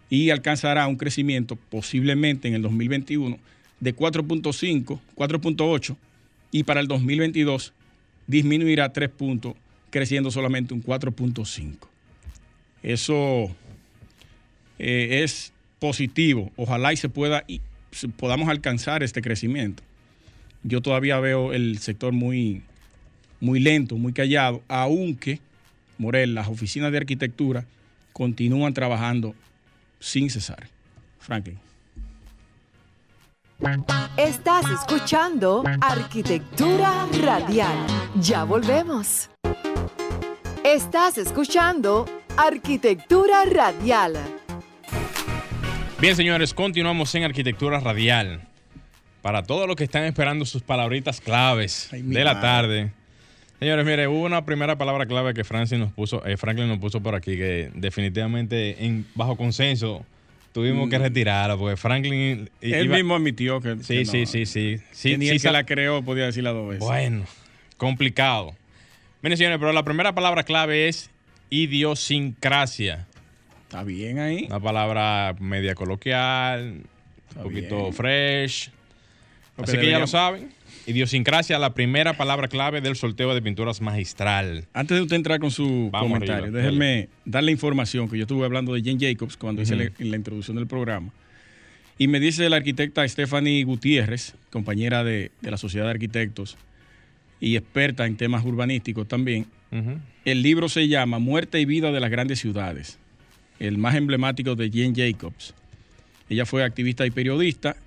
y 0.10 0.30
alcanzará 0.30 0.86
un 0.88 0.98
crecimiento 0.98 1.56
posiblemente 1.56 2.50
en 2.50 2.54
el 2.54 2.62
2021 2.62 3.40
de 3.80 3.96
4.5, 3.96 5.00
4.8 5.16 5.96
y 6.52 6.64
para 6.64 6.82
el 6.82 6.88
2022 6.88 7.74
disminuirá 8.28 8.92
3 8.92 9.10
puntos, 9.10 9.54
creciendo 9.90 10.32
solamente 10.32 10.74
un 10.74 10.84
4.5. 10.84 11.78
Eso 12.84 13.56
eh, 14.78 15.22
es 15.24 15.54
positivo. 15.80 16.52
Ojalá 16.58 16.92
y 16.92 16.98
se 16.98 17.08
pueda 17.08 17.46
y 17.48 17.62
podamos 18.18 18.50
alcanzar 18.50 19.02
este 19.02 19.22
crecimiento. 19.22 19.82
Yo 20.64 20.82
todavía 20.82 21.22
veo 21.22 21.54
el 21.54 21.78
sector 21.78 22.12
muy, 22.12 22.64
muy 23.40 23.62
lento, 23.62 23.96
muy 23.96 24.12
callado, 24.12 24.62
aunque 24.68 25.40
Morel, 25.98 26.36
las 26.36 26.48
oficinas 26.48 26.92
de 26.92 26.98
arquitectura 26.98 27.66
continúan 28.12 28.74
trabajando 28.74 29.36
sin 30.00 30.30
cesar. 30.30 30.68
Franklin. 31.20 31.60
Estás 34.18 34.66
escuchando 34.70 35.64
Arquitectura 35.80 37.08
Radial. 37.22 37.78
Ya 38.20 38.44
volvemos. 38.44 39.30
Estás 40.64 41.18
escuchando 41.18 42.06
Arquitectura 42.36 43.46
Radial. 43.46 44.18
Bien, 46.00 46.16
señores, 46.16 46.54
continuamos 46.54 47.16
en 47.16 47.24
Arquitectura 47.24 47.80
Radial. 47.80 48.42
Para 49.22 49.44
todos 49.44 49.68
los 49.68 49.78
que 49.78 49.86
están 49.86 50.04
esperando 50.04 50.46
sus 50.46 50.62
palabritas 50.62 51.22
claves 51.22 51.90
de 51.92 52.24
la 52.26 52.42
tarde 52.42 52.92
Señores, 53.64 53.86
mire, 53.86 54.10
hubo 54.10 54.26
una 54.26 54.44
primera 54.44 54.78
palabra 54.78 55.06
clave 55.06 55.34
que 55.34 55.46
Franklin 55.46 55.80
nos 55.80 55.94
puso, 55.94 56.22
eh, 56.26 56.36
Franklin 56.36 56.68
nos 56.68 56.80
puso 56.80 57.00
por 57.00 57.16
aquí, 57.16 57.38
que 57.38 57.72
definitivamente 57.74 58.84
en 58.84 59.06
bajo 59.16 59.38
consenso 59.38 60.06
tuvimos 60.52 60.90
que 60.90 61.00
mm. 61.00 61.02
retirarla, 61.02 61.56
porque 61.56 61.78
Franklin... 61.78 62.50
Él 62.60 62.90
mismo 62.90 63.16
admitió 63.16 63.62
que... 63.62 63.78
Sí, 63.82 64.04
sí, 64.04 64.26
sí, 64.26 64.46
sí, 64.46 64.80
sí. 64.92 65.18
ni 65.18 65.30
él 65.30 65.40
se 65.40 65.50
la 65.50 65.64
creó 65.66 66.04
podía 66.04 66.26
decirla 66.26 66.52
dos 66.52 66.68
veces. 66.68 66.84
Bueno, 66.84 67.24
complicado. 67.78 68.54
Miren, 69.22 69.38
señores, 69.38 69.60
pero 69.60 69.72
la 69.72 69.84
primera 69.84 70.14
palabra 70.14 70.44
clave 70.44 70.90
es 70.90 71.10
idiosincrasia. 71.50 73.08
Está 73.62 73.86
bien 73.86 74.20
ahí. 74.20 74.44
Una 74.48 74.60
palabra 74.60 75.38
media 75.40 75.74
coloquial, 75.74 76.82
un 77.38 77.44
poquito 77.44 77.94
fresh. 77.94 78.72
Así 79.56 79.78
que 79.78 79.90
ya 79.90 80.00
lo 80.00 80.08
saben. 80.08 80.52
Idiosincrasia, 80.86 81.58
la 81.60 81.74
primera 81.74 82.18
palabra 82.18 82.50
clave 82.50 82.82
del 82.82 82.96
sorteo 82.96 83.34
de 83.34 83.42
pinturas 83.42 83.80
magistral. 83.80 84.68
Antes 84.74 84.98
de 84.98 85.02
usted 85.04 85.16
entrar 85.16 85.40
con 85.40 85.50
su 85.50 85.90
comentario, 85.92 86.52
déjenme 86.52 87.08
darle 87.24 87.52
información 87.52 88.10
que 88.10 88.18
yo 88.18 88.24
estuve 88.24 88.46
hablando 88.46 88.74
de 88.74 88.82
Jane 88.82 88.98
Jacobs 89.00 89.38
cuando 89.38 89.62
hice 89.62 89.76
la, 89.98 90.16
introducción 90.18 90.58
del 90.58 90.68
programa. 90.68 91.12
Y 91.98 92.08
me 92.08 92.20
dice 92.20 92.50
la 92.50 92.58
arquitecta 92.58 93.08
Stephanie 93.08 93.64
Gutiérrez, 93.64 94.36
compañera 94.50 95.06
de, 95.06 95.32
la 95.42 95.58
Sociedad 95.58 95.86
de 95.86 95.92
Arquitectos 95.92 96.58
y 97.40 97.56
experta 97.56 98.06
en 98.06 98.18
temas 98.18 98.44
urbanísticos 98.44 99.08
también. 99.08 99.46
El 100.26 100.42
libro 100.42 100.70
se 100.70 100.88
llama 100.88 101.18
Muerte 101.18 101.60
y 101.62 101.66
Vida 101.66 101.92
de 101.92 102.00
las 102.00 102.12
Grandes 102.12 102.40
Ciudades, 102.40 103.00
el 103.60 103.78
más 103.78 103.96
emblemático 103.96 104.56
de 104.56 104.70
Jane 104.70 104.94
Jacobs. 104.96 105.54
Ella 106.30 106.46
fue 106.46 106.64
activista 106.64 107.06
y 107.06 107.12
periodista 107.12 107.78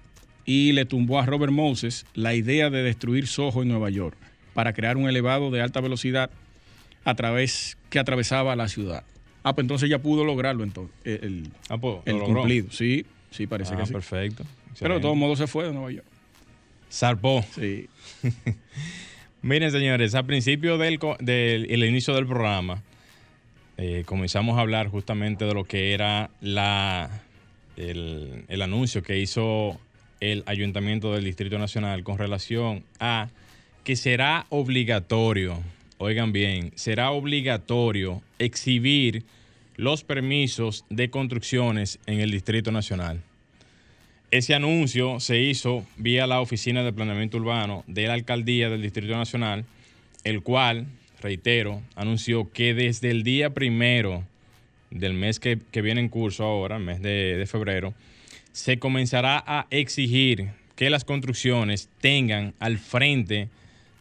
y 0.47 0.73
le 0.73 0.85
tumbó 0.85 1.19
a 1.19 1.27
Robert 1.27 1.53
Moses 1.53 2.07
la 2.15 2.35
idea 2.35 2.71
de 2.71 2.83
destruir 2.83 3.27
Soho 3.27 3.63
en 3.63 3.69
Nueva 3.69 3.91
York 3.91 4.17
para 4.55 4.73
crear 4.73 4.97
un 4.97 5.09
elevado 5.09 5.51
de 5.51 5.61
alta 5.61 5.81
velocidad 5.81 6.31
a 7.05 7.15
través 7.15 7.77
que 7.91 7.99
atravesaba 7.99 8.57
la 8.57 8.69
ciudad. 8.69 9.05
Ah, 9.43 9.55
pues 9.55 9.65
entonces 9.65 9.91
ya 9.91 9.99
pudo 9.99 10.25
lograrlo 10.25 10.65
entonces, 10.65 10.95
el, 11.05 11.51
ah, 11.69 11.79
pues, 11.79 11.99
el 12.07 12.19
cumplido. 12.19 12.71
Sí, 12.71 13.05
sí, 13.31 13.47
parece 13.47 13.75
ah, 13.75 13.79
que 13.79 13.87
sí. 13.87 13.93
perfecto. 13.93 14.45
Pero 14.79 14.95
de 14.95 15.01
todos 15.01 15.17
modos 15.17 15.39
se 15.39 15.47
fue 15.47 15.65
de 15.65 15.73
Nueva 15.73 15.91
York. 15.91 16.07
Zarpó. 16.91 17.45
Sí. 17.55 17.89
Miren, 19.43 19.71
señores, 19.71 20.15
al 20.15 20.27
principio 20.27 20.79
del, 20.79 20.99
del 21.21 21.85
inicio 21.85 22.15
del 22.15 22.27
programa, 22.27 22.83
eh, 23.77 24.05
comenzamos 24.07 24.59
a 24.59 24.63
hablar 24.63 24.89
justamente 24.89 25.45
de 25.45 25.55
lo 25.55 25.65
que 25.65 25.93
era 25.93 26.31
la, 26.41 27.23
el, 27.77 28.45
el 28.49 28.63
anuncio 28.63 29.03
que 29.03 29.19
hizo 29.19 29.79
el 30.21 30.43
Ayuntamiento 30.47 31.13
del 31.13 31.25
Distrito 31.25 31.59
Nacional 31.59 32.03
con 32.05 32.19
relación 32.19 32.85
a 33.01 33.29
que 33.85 33.97
será 33.97 34.47
obligatorio, 34.49 35.63
oigan 35.99 36.33
bien, 36.33 36.73
será 36.75 37.11
obligatorio 37.11 38.23
exhibir 38.39 39.25
los 39.77 40.05
permisos 40.05 40.85
de 40.91 41.11
construcciones 41.11 41.99
en 42.07 42.21
el 42.21 42.31
Distrito 42.31 42.73
Nacional. 42.73 43.23
Ese 44.31 44.55
anuncio 44.55 45.21
se 45.21 45.41
hizo 45.41 45.87
vía 45.97 46.27
la 46.27 46.41
Oficina 46.41 46.83
de 46.83 46.93
Planeamiento 46.93 47.37
Urbano 47.37 47.85
de 47.87 48.07
la 48.07 48.15
Alcaldía 48.15 48.69
del 48.69 48.83
Distrito 48.83 49.17
Nacional, 49.17 49.65
el 50.25 50.43
cual, 50.43 50.87
reitero, 51.21 51.81
anunció 51.95 52.51
que 52.51 52.75
desde 52.75 53.11
el 53.11 53.23
día 53.23 53.55
primero 53.55 54.25
del 54.91 55.15
mes 55.15 55.39
que, 55.39 55.59
viene 55.81 56.01
en 56.01 56.09
curso 56.09 56.45
ahora, 56.45 56.79
mes 56.79 57.01
de 57.03 57.47
febrero, 57.49 57.95
se 58.57 58.79
comenzará 58.79 59.45
a 59.47 59.67
exigir 59.69 60.49
que 60.77 60.89
las 60.89 61.05
construcciones 61.05 61.91
tengan 62.01 62.55
al 62.59 62.79
frente 62.79 63.51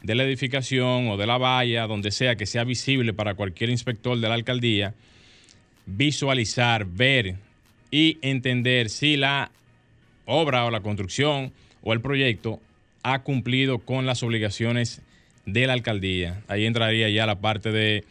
de 0.01 0.15
la 0.15 0.23
edificación 0.23 1.09
o 1.09 1.17
de 1.17 1.27
la 1.27 1.37
valla, 1.37 1.87
donde 1.87 2.09
sea 2.09 2.37
que 2.37 2.45
sea 2.45 2.63
visible 2.63 3.11
para 3.11 3.33
cualquier 3.33 3.69
inspector 3.69 4.17
de 4.17 4.29
la 4.29 4.33
alcaldía, 4.33 4.93
visualizar, 5.85 6.85
ver 6.85 7.35
y 7.91 8.17
entender 8.21 8.89
si 8.89 9.17
la 9.17 9.51
obra 10.25 10.63
o 10.63 10.71
la 10.71 10.79
construcción 10.79 11.51
o 11.83 11.91
el 11.91 11.99
proyecto 11.99 12.61
ha 13.03 13.23
cumplido 13.23 13.79
con 13.79 14.05
las 14.05 14.23
obligaciones 14.23 15.01
de 15.45 15.67
la 15.67 15.73
alcaldía. 15.73 16.43
Ahí 16.47 16.65
entraría 16.65 17.09
ya 17.09 17.25
la 17.25 17.41
parte 17.41 17.73
de, 17.73 18.05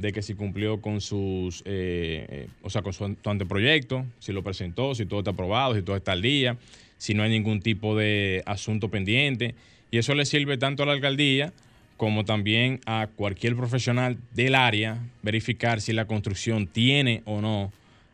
que 0.00 0.22
si 0.22 0.34
cumplió 0.34 0.80
con 0.80 1.00
sus, 1.00 1.60
eh, 1.64 2.26
eh, 2.28 2.48
o 2.62 2.70
sea, 2.70 2.82
con 2.82 2.92
su, 2.92 3.16
anteproyecto, 3.24 4.04
si 4.18 4.32
lo 4.32 4.42
presentó, 4.42 4.94
si 4.94 5.06
todo 5.06 5.20
está 5.20 5.30
aprobado, 5.32 5.74
si 5.74 5.82
todo 5.82 5.96
está 5.96 6.12
al 6.12 6.22
día, 6.22 6.56
si 6.98 7.14
no 7.14 7.22
hay 7.22 7.30
ningún 7.30 7.60
tipo 7.60 7.96
de 7.96 8.42
asunto 8.46 8.88
pendiente. 8.88 9.54
Y 9.90 9.98
eso 9.98 10.14
le 10.14 10.24
sirve 10.24 10.58
tanto 10.58 10.82
a 10.82 10.86
la 10.86 10.92
alcaldía 10.92 11.52
como 11.96 12.24
también 12.24 12.80
a 12.86 13.08
cualquier 13.14 13.56
profesional 13.56 14.16
del 14.32 14.54
área 14.54 14.98
verificar 15.22 15.80
si 15.80 15.92
la 15.92 16.06
construcción 16.06 16.66
tiene 16.66 17.22
o 17.26 17.40
no 17.40 17.72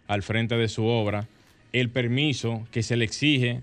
al 0.09 0.23
frente 0.23 0.57
de 0.57 0.69
su 0.69 0.85
obra 0.85 1.29
el 1.73 1.91
permiso 1.91 2.67
que 2.73 2.83
se 2.83 2.97
le 2.97 3.05
exige 3.05 3.61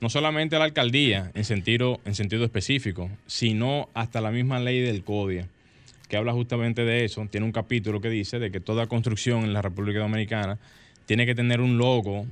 no 0.00 0.08
solamente 0.08 0.56
a 0.56 0.58
la 0.58 0.66
alcaldía 0.66 1.30
en 1.34 1.44
sentido, 1.44 2.00
en 2.04 2.14
sentido 2.14 2.44
específico, 2.44 3.10
sino 3.26 3.88
hasta 3.94 4.20
la 4.20 4.30
misma 4.30 4.60
ley 4.60 4.80
del 4.80 5.02
CODIA, 5.02 5.48
que 6.08 6.16
habla 6.16 6.32
justamente 6.32 6.84
de 6.84 7.04
eso. 7.04 7.26
Tiene 7.30 7.46
un 7.46 7.52
capítulo 7.52 8.00
que 8.00 8.10
dice 8.10 8.38
de 8.38 8.50
que 8.50 8.60
toda 8.60 8.86
construcción 8.86 9.44
en 9.44 9.52
la 9.52 9.62
República 9.62 10.00
Dominicana 10.00 10.58
tiene 11.06 11.26
que 11.26 11.34
tener 11.34 11.60
un 11.60 11.78
logo, 11.78 12.26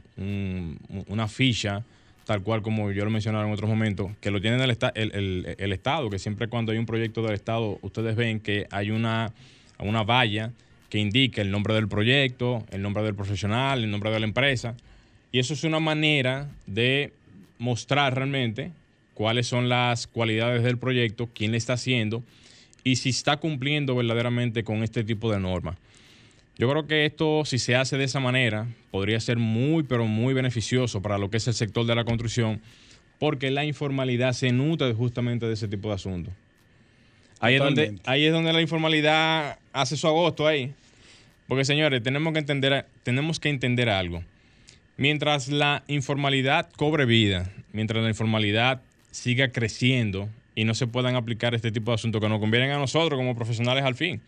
una 1.06 1.28
ficha, 1.28 1.84
tal 2.24 2.42
cual 2.42 2.62
como 2.62 2.90
yo 2.90 3.04
lo 3.04 3.10
mencionaba 3.10 3.46
en 3.46 3.52
otros 3.52 3.70
momentos, 3.70 4.10
que 4.20 4.30
lo 4.30 4.40
tiene 4.40 4.62
el, 4.62 4.76
el, 4.94 5.54
el, 5.58 5.72
Estado, 5.72 6.10
que 6.10 6.18
siempre 6.18 6.48
cuando 6.48 6.72
hay 6.72 6.78
un 6.78 6.86
proyecto 6.86 7.22
del 7.22 7.34
Estado, 7.34 7.78
ustedes 7.82 8.16
ven 8.16 8.40
que 8.40 8.66
hay 8.70 8.90
una, 8.90 9.32
una 9.78 10.02
valla 10.02 10.50
que 10.88 10.98
indica 10.98 11.40
el 11.40 11.50
nombre 11.50 11.74
del 11.74 11.88
proyecto, 11.88 12.64
el 12.70 12.82
nombre 12.82 13.02
del 13.02 13.14
profesional, 13.14 13.82
el 13.82 13.90
nombre 13.90 14.10
de 14.10 14.20
la 14.20 14.26
empresa. 14.26 14.76
Y 15.30 15.38
eso 15.38 15.54
es 15.54 15.64
una 15.64 15.80
manera 15.80 16.48
de 16.66 17.12
mostrar 17.58 18.14
realmente 18.14 18.72
cuáles 19.14 19.46
son 19.46 19.68
las 19.68 20.06
cualidades 20.06 20.62
del 20.62 20.78
proyecto, 20.78 21.28
quién 21.32 21.52
le 21.52 21.58
está 21.58 21.74
haciendo 21.74 22.22
y 22.84 22.96
si 22.96 23.08
está 23.08 23.38
cumpliendo 23.38 23.96
verdaderamente 23.96 24.62
con 24.62 24.82
este 24.84 25.02
tipo 25.02 25.32
de 25.32 25.40
normas. 25.40 25.76
Yo 26.56 26.70
creo 26.70 26.86
que 26.86 27.04
esto, 27.04 27.44
si 27.44 27.58
se 27.58 27.74
hace 27.74 27.96
de 27.96 28.04
esa 28.04 28.20
manera, 28.20 28.68
podría 28.92 29.18
ser 29.18 29.38
muy, 29.38 29.82
pero 29.82 30.06
muy 30.06 30.34
beneficioso 30.34 31.02
para 31.02 31.18
lo 31.18 31.30
que 31.30 31.38
es 31.38 31.48
el 31.48 31.54
sector 31.54 31.84
de 31.84 31.94
la 31.96 32.04
construcción, 32.04 32.60
porque 33.18 33.50
la 33.50 33.64
informalidad 33.64 34.34
se 34.34 34.52
nutre 34.52 34.92
justamente 34.92 35.46
de 35.46 35.54
ese 35.54 35.66
tipo 35.66 35.88
de 35.88 35.94
asuntos. 35.94 36.32
Ahí 37.40 37.54
es, 37.54 37.60
donde, 37.60 37.98
ahí 38.04 38.24
es 38.24 38.32
donde 38.32 38.52
la 38.52 38.60
informalidad 38.60 39.58
hace 39.72 39.96
su 39.96 40.06
agosto 40.06 40.46
ahí. 40.46 40.72
Porque 41.48 41.64
señores, 41.64 42.02
tenemos 42.02 42.32
que 42.32 42.38
entender, 42.38 42.86
tenemos 43.02 43.40
que 43.40 43.48
entender 43.48 43.88
algo. 43.88 44.22
Mientras 44.96 45.48
la 45.48 45.82
informalidad 45.88 46.70
cobre 46.76 47.04
vida, 47.04 47.50
mientras 47.72 48.02
la 48.02 48.08
informalidad 48.08 48.80
siga 49.10 49.48
creciendo 49.48 50.28
y 50.54 50.64
no 50.64 50.75
se 50.75 50.87
puedan 50.87 51.16
aplicar 51.16 51.54
este 51.54 51.73
tipo 51.73 51.90
de 51.90 51.96
asuntos 51.96 52.20
que 52.20 52.28
nos 52.28 52.40
convienen 52.40 52.70
a 52.70 52.78
nosotros 52.78 53.18
como 53.18 53.34
profesionales 53.34 53.84
al 53.84 53.94
fin, 53.94 54.20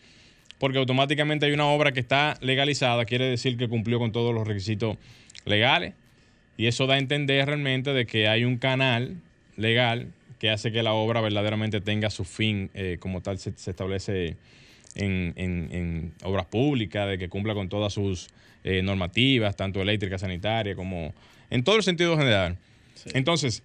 porque 0.59 0.77
automáticamente 0.77 1.45
hay 1.45 1.53
una 1.53 1.67
obra 1.67 1.91
que 1.91 1.99
está 1.99 2.37
legalizada, 2.41 3.05
quiere 3.05 3.25
decir 3.25 3.57
que 3.57 3.67
cumplió 3.67 3.99
con 3.99 4.11
todos 4.11 4.33
los 4.33 4.47
requisitos 4.47 4.97
legales. 5.45 5.93
Y 6.57 6.65
eso 6.65 6.87
da 6.87 6.95
a 6.95 6.97
entender 6.97 7.45
realmente 7.45 7.93
de 7.93 8.07
que 8.07 8.27
hay 8.27 8.43
un 8.43 8.57
canal 8.57 9.17
legal 9.57 10.07
que 10.39 10.49
hace 10.49 10.71
que 10.71 10.81
la 10.81 10.93
obra 10.93 11.21
verdaderamente 11.21 11.81
tenga 11.81 12.09
su 12.09 12.25
fin 12.25 12.71
eh, 12.73 12.97
como 12.99 13.21
tal 13.21 13.37
se, 13.37 13.51
establece 13.51 14.35
en, 14.95 15.33
en 15.35 16.13
obras 16.23 16.47
públicas, 16.47 17.07
de 17.07 17.19
que 17.19 17.29
cumpla 17.29 17.53
con 17.53 17.69
todas 17.69 17.93
sus 17.93 18.29
eh, 18.69 18.81
normativas, 18.81 19.55
tanto 19.55 19.81
eléctrica, 19.81 20.17
sanitaria, 20.17 20.75
como 20.75 21.13
en 21.49 21.63
todo 21.63 21.77
el 21.77 21.83
sentido 21.83 22.17
general. 22.17 22.57
Entonces, 23.13 23.63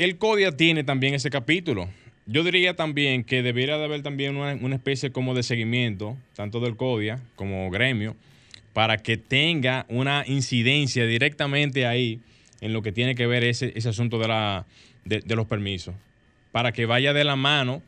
el 0.00 0.16
CODIA 0.16 0.56
tiene 0.56 0.82
también 0.82 1.12
ese 1.12 1.28
capítulo. 1.28 1.90
Yo 2.24 2.42
diría 2.42 2.74
también 2.74 3.22
que 3.22 3.42
debería 3.42 3.76
de 3.76 3.84
haber 3.84 4.02
también 4.02 4.34
una, 4.34 4.74
especie 4.74 5.10
como 5.10 5.34
de 5.34 5.42
seguimiento, 5.42 6.16
tanto 6.34 6.58
del 6.60 6.76
CODIA 6.76 7.20
como 7.36 7.70
gremio, 7.70 8.16
para 8.72 8.96
que 8.96 9.18
tenga 9.18 9.84
una 9.90 10.24
incidencia 10.26 11.04
directamente 11.04 11.84
ahí 11.84 12.18
en 12.62 12.72
lo 12.72 12.80
que 12.80 12.92
tiene 12.92 13.14
que 13.14 13.26
ver 13.26 13.44
ese, 13.44 13.74
ese 13.76 13.90
asunto 13.90 14.18
de, 14.18 14.28
la, 14.28 14.64
de, 15.04 15.36
los 15.36 15.46
permisos, 15.46 15.94
para 16.50 16.72
que 16.72 16.86
vaya 16.86 17.12
de 17.12 17.24
la 17.24 17.36
mano 17.36 17.82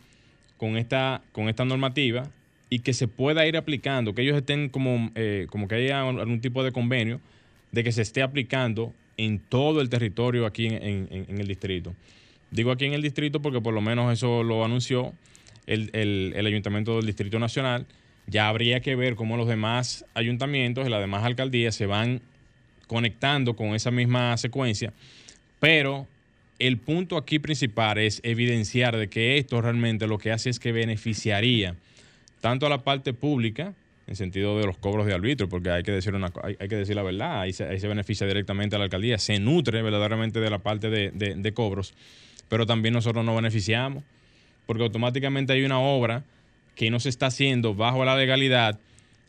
con 0.59 0.77
esta, 0.77 1.22
con 1.33 1.48
esta 1.48 1.64
normativa 1.64 2.29
y 2.68 2.81
que 2.81 2.92
se 2.92 3.09
pueda 3.09 3.46
ir 3.46 3.57
aplicando, 3.57 4.14
que 4.14 4.20
ellos 4.20 4.37
estén 4.37 4.68
como, 4.68 5.11
eh, 5.14 5.46
como 5.48 5.66
que 5.66 5.77
haya 5.77 6.03
algún 6.03 6.42
tipo 6.42 6.62
de 6.62 6.72
convenio 6.72 7.22
de 7.70 7.83
que 7.83 7.92
se 7.92 8.03
esté 8.03 8.20
aplicando 8.20 8.92
en 9.16 9.38
todo 9.38 9.81
el 9.81 9.88
territorio 9.88 10.46
aquí 10.46 10.66
en, 10.66 11.27
el 11.29 11.46
distrito. 11.46 11.94
Digo 12.51 12.70
aquí 12.70 12.85
en 12.85 12.92
el 12.92 13.03
distrito 13.03 13.40
porque 13.40 13.61
por 13.61 13.75
lo 13.75 13.81
menos 13.81 14.12
eso 14.12 14.42
lo 14.42 14.64
anunció 14.64 15.12
el, 15.66 15.90
el, 15.92 16.46
Ayuntamiento 16.46 16.96
del 16.96 17.07
Distrito 17.07 17.38
Nacional. 17.38 17.87
Ya 18.27 18.48
habría 18.48 18.81
que 18.81 18.94
ver 18.94 19.14
cómo 19.14 19.37
los 19.37 19.48
demás 19.48 20.05
ayuntamientos 20.14 20.87
y 20.87 20.90
las 20.90 21.01
demás 21.01 21.25
alcaldías 21.25 21.75
se 21.75 21.87
van 21.87 22.20
conectando 22.87 23.57
con 23.57 23.75
esa 23.75 23.90
misma 23.90 24.37
secuencia, 24.37 24.92
pero 25.59 26.07
el 26.59 26.79
punto 26.79 27.16
aquí 27.16 27.38
principal 27.38 27.98
es 27.98 28.20
evidenciar 28.22 28.96
de 28.96 29.09
que 29.09 29.38
esto 29.38 29.61
realmente 29.61 30.07
lo 30.07 30.18
que 30.18 30.31
hace 30.31 30.51
es 30.51 30.61
que 30.61 30.72
beneficiaría 30.72 31.75
tanto 32.40 32.66
a 32.66 32.68
la 32.68 32.83
parte 32.83 33.14
pública, 33.14 33.72
en 34.07 34.17
sentido 34.17 34.59
de 34.59 34.67
los 34.67 34.77
cobros 34.79 35.07
de 35.07 35.15
arbitrio, 35.15 35.49
porque 35.49 35.71
hay 35.71 35.83
que 35.83 35.93
decir, 35.93 36.15
una, 36.15 36.33
hay, 36.43 36.69
que 36.69 36.77
decir 36.77 36.97
la 36.97 37.03
verdad, 37.03 37.41
ahí 37.41 37.53
se, 37.53 37.65
beneficia 37.87 38.27
directamente 38.27 38.77
a 38.77 38.79
la 38.79 38.87
alcaldía, 38.87 39.19
se 39.19 39.38
nutre 39.38 39.83
verdaderamente 39.83 40.41
de 40.41 40.51
la 40.51 40.59
parte 40.59 40.91
de, 40.91 41.53
cobros, 41.55 41.95
pero 42.49 42.67
también 42.67 42.95
nosotros 42.95 43.25
nos 43.25 43.37
beneficiamos, 43.37 44.05
porque 44.67 44.83
automáticamente 44.83 45.53
hay 45.53 45.65
una 45.65 45.79
obra 45.79 46.25
que 46.75 46.91
no 46.91 47.01
se 47.01 47.09
está 47.09 47.27
haciendo 47.27 47.75
bajo 47.75 48.05
la 48.05 48.17
legalidad, 48.17 48.79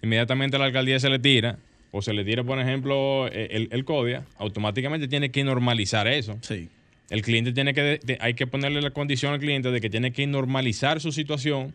inmediatamente 0.02 0.56
a 0.56 0.60
la 0.60 0.66
alcaldía 0.66 1.00
se 1.00 1.10
le 1.10 1.20
tira, 1.20 1.58
o 1.92 2.02
se 2.02 2.14
le 2.14 2.26
tira, 2.26 2.44
por 2.44 2.60
ejemplo, 2.60 3.28
e, 3.28 3.50
el, 3.52 3.70
el 3.72 3.86
CODIA, 3.86 4.24
automáticamente 4.38 5.08
tiene 5.08 5.30
que 5.30 5.44
normalizar 5.44 6.08
eso. 6.08 6.38
Sí. 6.42 6.70
El 7.10 7.22
cliente 7.22 7.52
tiene 7.52 7.76
que, 7.76 8.00
hay 8.20 8.34
que 8.34 8.48
ponerle 8.48 8.82
la 8.82 8.90
condición 8.90 9.34
al 9.34 9.40
cliente 9.40 9.70
de 9.70 9.80
que 9.80 9.90
tiene 9.90 10.12
que 10.12 10.26
normalizar 10.26 11.00
su 11.00 11.12
situación 11.12 11.74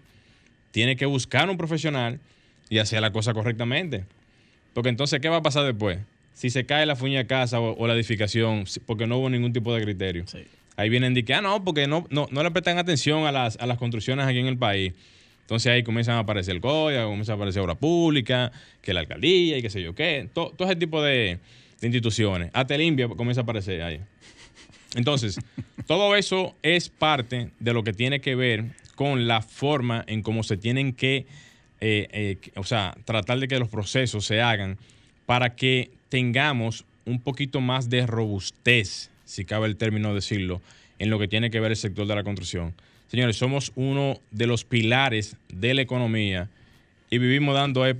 tiene 0.71 0.97
que 0.97 1.07
buscar 1.07 1.49
un 1.49 1.57
profesional 1.57 2.21
y 2.71 2.79
hacer 2.79 3.01
la 3.01 3.13
cosa 3.13 3.35
correctamente. 3.35 4.05
Porque 4.75 4.91
entonces, 4.91 5.21
¿qué 5.21 5.29
va 5.29 5.37
a 5.37 5.43
pasar 5.43 5.65
después? 5.65 5.99
Si 6.35 6.51
se 6.51 6.67
cae 6.67 6.87
la 6.87 6.97
fuña 6.97 7.19
de 7.19 7.27
casa 7.27 7.61
o, 7.61 7.87
la 7.87 7.95
edificación, 7.95 8.65
porque 8.87 9.07
no 9.07 9.19
hubo 9.19 9.29
ningún 9.29 9.53
tipo 9.53 9.75
de 9.75 9.83
criterio. 9.83 10.25
Ahí 10.77 10.89
vienen 10.89 11.15
de 11.15 11.25
que, 11.25 11.35
ah, 11.35 11.41
no, 11.41 11.65
porque 11.65 11.89
no, 11.89 12.07
no, 12.11 12.29
le 12.31 12.51
prestan 12.53 12.79
atención 12.79 13.27
a 13.27 13.33
las, 13.33 13.57
a 13.59 13.67
las 13.67 13.79
construcciones 13.79 14.27
aquí 14.27 14.39
en 14.39 14.47
el 14.47 14.57
país. 14.57 14.95
Entonces 15.41 15.73
ahí 15.73 15.83
comienzan 15.83 16.17
a 16.17 16.21
aparecer 16.21 16.55
el 16.55 16.61
COIA, 16.61 17.05
comienza 17.05 17.33
a 17.33 17.35
aparecer 17.37 17.63
obra 17.63 17.75
pública, 17.75 18.53
que 18.83 18.93
la 18.93 19.01
alcaldía 19.01 19.59
y 19.59 19.63
qué 19.63 19.71
sé 19.71 19.83
yo 19.83 19.95
qué. 19.95 20.29
Todo, 20.33 20.55
ese 20.61 20.77
tipo 20.77 21.03
de, 21.03 21.39
de 21.81 21.87
instituciones. 21.87 22.51
Hasta 22.53 22.75
el 22.75 22.83
INVIA 22.83 23.09
comienza 23.09 23.41
a 23.41 23.45
aparecer 23.45 23.83
ahí. 23.83 24.01
Entonces, 24.95 25.41
todo 25.87 26.15
eso 26.17 26.55
es 26.63 26.89
parte 26.89 27.51
de 27.59 27.73
lo 27.73 27.83
que 27.83 27.93
tiene 27.93 28.21
que 28.21 28.35
ver 28.35 28.67
con 28.95 29.27
la 29.27 29.43
forma 29.43 30.05
en 30.07 30.23
cómo 30.23 30.43
se 30.43 30.57
tienen 30.57 30.93
que, 30.93 31.27
eh, 31.81 32.09
eh, 32.13 32.37
o 32.57 32.65
sea, 32.65 32.97
tratar 33.05 33.39
de 33.39 33.49
que 33.49 33.59
los 33.59 33.69
procesos 33.69 34.27
se 34.27 34.41
hagan 34.41 34.79
para 35.27 35.55
que 35.55 35.91
tengamos 36.09 36.85
un 37.05 37.21
poquito 37.21 37.61
más 37.61 37.89
de 37.89 38.07
robustez, 38.07 39.11
si 39.25 39.45
cabe 39.45 39.67
el 39.67 39.77
término 39.77 40.15
decirlo, 40.15 40.61
en 40.99 41.11
lo 41.11 41.19
que 41.19 41.29
tiene 41.29 41.51
que 41.51 41.61
ver 41.61 41.71
el 41.71 41.77
sector 41.77 42.07
de 42.07 42.15
la 42.15 42.25
construcción. 42.25 42.75
Señores, 43.09 43.37
somos 43.37 43.73
uno 43.75 44.21
de 44.31 44.47
los 44.47 44.65
pilares 44.65 45.37
de 45.49 45.75
la 45.75 45.83
economía 45.83 46.49
y 47.11 47.19
vivimos 47.19 47.55
dando, 47.55 47.87
es, 47.87 47.97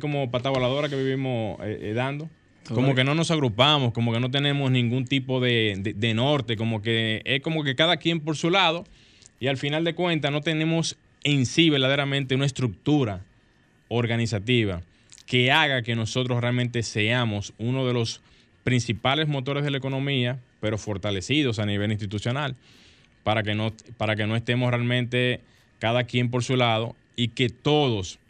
como 0.00 0.30
pata 0.30 0.50
voladora 0.50 0.88
que 0.88 0.96
vivimos 0.96 1.58
eh, 1.62 1.92
dando. 1.94 2.28
Como 2.72 2.96
que 2.96 3.04
no 3.04 3.14
nos 3.14 3.30
agrupamos, 3.30 3.92
como 3.92 4.12
que 4.12 4.18
no 4.18 4.28
tenemos 4.28 4.72
ningún 4.72 5.04
tipo 5.04 5.38
de, 5.38 5.94
de, 5.94 6.14
norte, 6.14 6.56
como 6.56 6.82
que 6.82 7.22
es 7.24 7.40
como 7.40 7.62
que 7.62 7.76
cada 7.76 7.96
quien 7.96 8.18
por 8.18 8.36
su 8.36 8.50
lado 8.50 8.84
y 9.38 9.46
al 9.46 9.56
final 9.56 9.84
de 9.84 9.94
cuentas 9.94 10.32
no 10.32 10.40
tenemos 10.40 10.96
en 11.26 11.44
sí 11.44 11.70
verdaderamente 11.70 12.36
una 12.36 12.46
estructura 12.46 13.20
organizativa 13.88 14.82
que 15.26 15.50
haga 15.50 15.82
que 15.82 15.96
nosotros 15.96 16.40
realmente 16.40 16.84
seamos 16.84 17.52
uno 17.58 17.84
de 17.84 17.92
los 17.92 18.20
principales 18.62 19.26
motores 19.26 19.64
de 19.64 19.72
la 19.72 19.78
economía, 19.78 20.38
pero 20.60 20.78
fortalecidos 20.78 21.58
a 21.58 21.66
nivel 21.66 21.90
institucional, 21.90 22.54
para 23.24 23.42
que 23.42 23.56
no, 23.56 23.72
para 23.96 24.14
que 24.14 24.28
no 24.28 24.36
estemos 24.36 24.70
realmente 24.70 25.40
cada 25.80 26.04
quien 26.04 26.30
por 26.30 26.44
su 26.44 26.54
lado 26.54 26.94
y 27.16 27.28
que 27.28 27.48
todos 27.48 28.20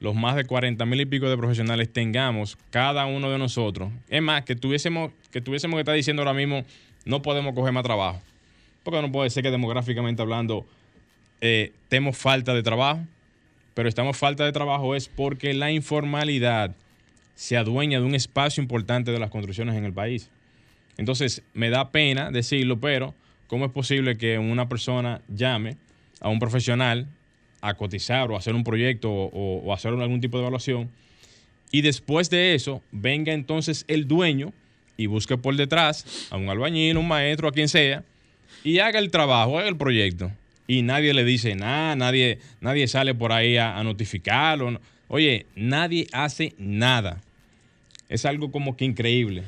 los 0.00 0.14
más 0.14 0.34
de 0.34 0.46
40 0.46 0.86
mil 0.86 1.02
y 1.02 1.06
pico 1.06 1.28
de 1.28 1.36
profesionales 1.36 1.92
tengamos 1.92 2.56
cada 2.70 3.04
uno 3.04 3.30
de 3.30 3.36
nosotros. 3.36 3.90
Es 4.08 4.22
más, 4.22 4.42
que 4.44 4.56
tuviésemos 4.56 5.10
que 5.30 5.42
tuviésemos 5.42 5.76
que 5.76 5.80
estar 5.80 5.94
diciendo 5.94 6.22
ahora 6.22 6.32
mismo 6.32 6.64
no 7.04 7.20
podemos 7.20 7.54
coger 7.54 7.74
más 7.74 7.84
trabajo. 7.84 8.22
Porque 8.84 9.02
no 9.02 9.12
puede 9.12 9.28
ser 9.28 9.42
que 9.42 9.50
demográficamente 9.50 10.22
hablando 10.22 10.64
eh, 11.40 11.72
tenemos 11.88 12.16
falta 12.16 12.54
de 12.54 12.62
trabajo, 12.62 13.00
pero 13.74 13.88
estamos 13.88 14.16
falta 14.16 14.44
de 14.44 14.52
trabajo 14.52 14.94
es 14.94 15.08
porque 15.08 15.54
la 15.54 15.70
informalidad 15.70 16.74
se 17.34 17.56
adueña 17.56 18.00
de 18.00 18.06
un 18.06 18.14
espacio 18.14 18.62
importante 18.62 19.12
de 19.12 19.18
las 19.18 19.30
construcciones 19.30 19.76
en 19.76 19.84
el 19.84 19.92
país. 19.92 20.30
Entonces, 20.96 21.42
me 21.54 21.70
da 21.70 21.92
pena 21.92 22.30
decirlo, 22.30 22.80
pero 22.80 23.14
¿cómo 23.46 23.66
es 23.66 23.70
posible 23.70 24.16
que 24.16 24.38
una 24.38 24.68
persona 24.68 25.20
llame 25.28 25.76
a 26.20 26.28
un 26.28 26.40
profesional 26.40 27.06
a 27.60 27.74
cotizar 27.74 28.30
o 28.30 28.36
hacer 28.36 28.54
un 28.54 28.64
proyecto 28.64 29.10
o, 29.10 29.62
o 29.64 29.72
hacer 29.72 29.92
algún 29.92 30.20
tipo 30.20 30.36
de 30.36 30.42
evaluación 30.42 30.90
y 31.70 31.82
después 31.82 32.30
de 32.30 32.54
eso 32.54 32.82
venga 32.92 33.32
entonces 33.32 33.84
el 33.88 34.08
dueño 34.08 34.52
y 34.96 35.06
busque 35.06 35.38
por 35.38 35.54
detrás 35.56 36.26
a 36.30 36.36
un 36.36 36.48
albañil, 36.48 36.96
un 36.96 37.06
maestro, 37.06 37.48
a 37.48 37.52
quien 37.52 37.68
sea, 37.68 38.02
y 38.64 38.80
haga 38.80 38.98
el 38.98 39.10
trabajo, 39.10 39.58
haga 39.58 39.68
el 39.68 39.76
proyecto? 39.76 40.30
Y 40.70 40.82
nadie 40.82 41.14
le 41.14 41.24
dice 41.24 41.54
nada, 41.56 41.96
nadie, 41.96 42.38
nadie 42.60 42.86
sale 42.86 43.14
por 43.14 43.32
ahí 43.32 43.56
a, 43.56 43.82
notificarlo. 43.82 44.78
Oye, 45.08 45.46
nadie 45.56 46.06
hace 46.12 46.54
nada. 46.58 47.22
Es 48.10 48.26
algo 48.26 48.52
como 48.52 48.76
que 48.76 48.84
increíble. 48.84 49.44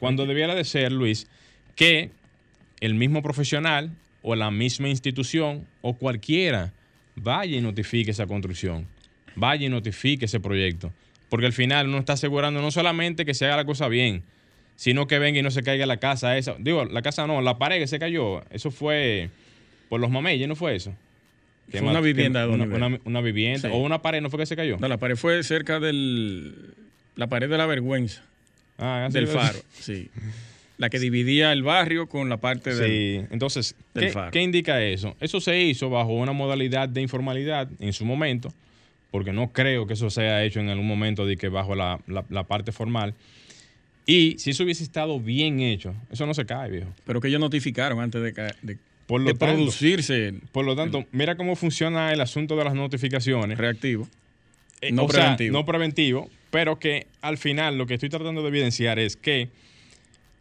Cuando 0.00 0.26
debiera 0.26 0.56
de 0.56 0.64
ser, 0.64 0.90
Luis, 0.90 1.28
que 1.76 2.10
el 2.80 2.96
mismo 2.96 3.22
profesional 3.22 3.92
o 4.22 4.34
la 4.34 4.50
misma 4.50 4.88
institución 4.88 5.64
o 5.82 5.94
cualquiera 5.94 6.72
vaya 7.14 7.56
y 7.56 7.60
notifique 7.60 8.10
esa 8.10 8.26
construcción, 8.26 8.88
vaya 9.36 9.66
y 9.66 9.68
notifique 9.68 10.24
ese 10.24 10.40
proyecto. 10.40 10.92
Porque 11.28 11.46
al 11.46 11.52
final 11.52 11.86
uno 11.86 11.98
está 11.98 12.14
asegurando 12.14 12.60
no 12.60 12.72
solamente 12.72 13.24
que 13.24 13.34
se 13.34 13.46
haga 13.46 13.58
la 13.58 13.64
cosa 13.64 13.86
bien, 13.86 14.24
sino 14.74 15.06
que 15.06 15.20
venga 15.20 15.38
y 15.38 15.42
no 15.44 15.52
se 15.52 15.62
caiga 15.62 15.86
la 15.86 15.98
casa. 15.98 16.34
Digo, 16.58 16.84
la 16.86 17.02
casa 17.02 17.28
no, 17.28 17.40
la 17.40 17.56
pared 17.56 17.78
que 17.78 17.86
se 17.86 18.00
cayó, 18.00 18.42
eso 18.50 18.72
fue 18.72 19.30
por 19.88 20.00
los 20.00 20.10
mameyes, 20.10 20.48
¿no 20.48 20.56
fue 20.56 20.76
eso? 20.76 20.94
Fue 21.70 21.80
una 21.80 22.00
vivienda 22.00 22.46
de 22.46 22.52
una, 22.52 22.98
una, 23.04 23.20
vivienda 23.20 23.72
o 23.72 23.78
una 23.78 24.00
pared, 24.00 24.20
¿no 24.20 24.30
fue 24.30 24.38
que 24.38 24.46
se 24.46 24.54
cayó? 24.54 24.76
No, 24.78 24.86
la 24.86 24.98
pared 24.98 25.16
fue 25.16 25.42
cerca 25.42 25.80
del 25.80 26.74
la 27.16 27.26
pared 27.26 27.48
de 27.48 27.58
la 27.58 27.66
vergüenza 27.66 28.22
ah, 28.78 29.08
del 29.10 29.26
faro, 29.26 29.58
sí. 29.72 30.08
La 30.78 30.90
que 30.90 30.98
dividía 30.98 31.52
el 31.52 31.62
barrio 31.62 32.06
con 32.06 32.28
la 32.28 32.36
parte 32.36 32.74
del, 32.74 32.90
sí. 32.90 33.26
Entonces, 33.30 33.74
¿qué, 33.94 34.12
¿qué 34.30 34.42
indica 34.42 34.82
eso? 34.82 35.16
Eso 35.20 35.40
se 35.40 35.60
hizo 35.60 35.90
bajo 35.90 36.12
una 36.12 36.32
modalidad 36.32 36.88
de 36.88 37.00
informalidad 37.00 37.68
en 37.80 37.92
su 37.92 38.04
momento, 38.04 38.52
porque 39.10 39.32
no 39.32 39.50
creo 39.52 39.86
que 39.86 39.94
eso 39.94 40.10
sea 40.10 40.44
hecho 40.44 40.60
en 40.60 40.68
algún 40.68 40.86
momento 40.86 41.26
de 41.26 41.36
que 41.36 41.48
bajo 41.48 41.74
la, 41.74 41.98
la 42.06 42.44
parte 42.44 42.70
formal. 42.70 43.14
Y 44.04 44.36
si 44.38 44.50
eso 44.50 44.62
hubiese 44.62 44.84
estado 44.84 45.18
bien 45.18 45.58
hecho, 45.58 45.94
eso 46.12 46.26
no 46.26 46.34
se 46.34 46.46
cae, 46.46 46.70
viejo. 46.70 46.92
Pero 47.04 47.20
que 47.20 47.26
ellos 47.26 47.40
notificaron 47.40 47.98
antes 47.98 48.22
de, 48.22 48.52
de 48.62 48.78
por 49.06 49.20
lo 49.20 49.34
tanto, 49.34 49.56
producirse. 49.56 50.34
Por 50.52 50.64
lo 50.64 50.74
tanto, 50.74 51.04
mira 51.12 51.36
cómo 51.36 51.56
funciona 51.56 52.12
el 52.12 52.20
asunto 52.20 52.56
de 52.56 52.64
las 52.64 52.74
notificaciones. 52.74 53.56
Reactivo. 53.58 54.08
Eh, 54.80 54.92
no 54.92 55.06
preventivo. 55.06 55.52
no 55.52 55.64
preventivo, 55.64 56.30
pero 56.50 56.78
que 56.78 57.06
al 57.22 57.38
final 57.38 57.78
lo 57.78 57.86
que 57.86 57.94
estoy 57.94 58.08
tratando 58.08 58.42
de 58.42 58.48
evidenciar 58.48 58.98
es 58.98 59.16
que 59.16 59.48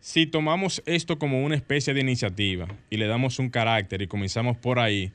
si 0.01 0.27
tomamos 0.27 0.83
esto 0.85 1.17
como 1.17 1.43
una 1.43 1.55
especie 1.55 1.93
de 1.93 2.01
iniciativa 2.01 2.67
y 2.89 2.97
le 2.97 3.07
damos 3.07 3.39
un 3.39 3.49
carácter 3.49 4.01
y 4.01 4.07
comenzamos 4.07 4.57
por 4.57 4.79
ahí, 4.79 5.11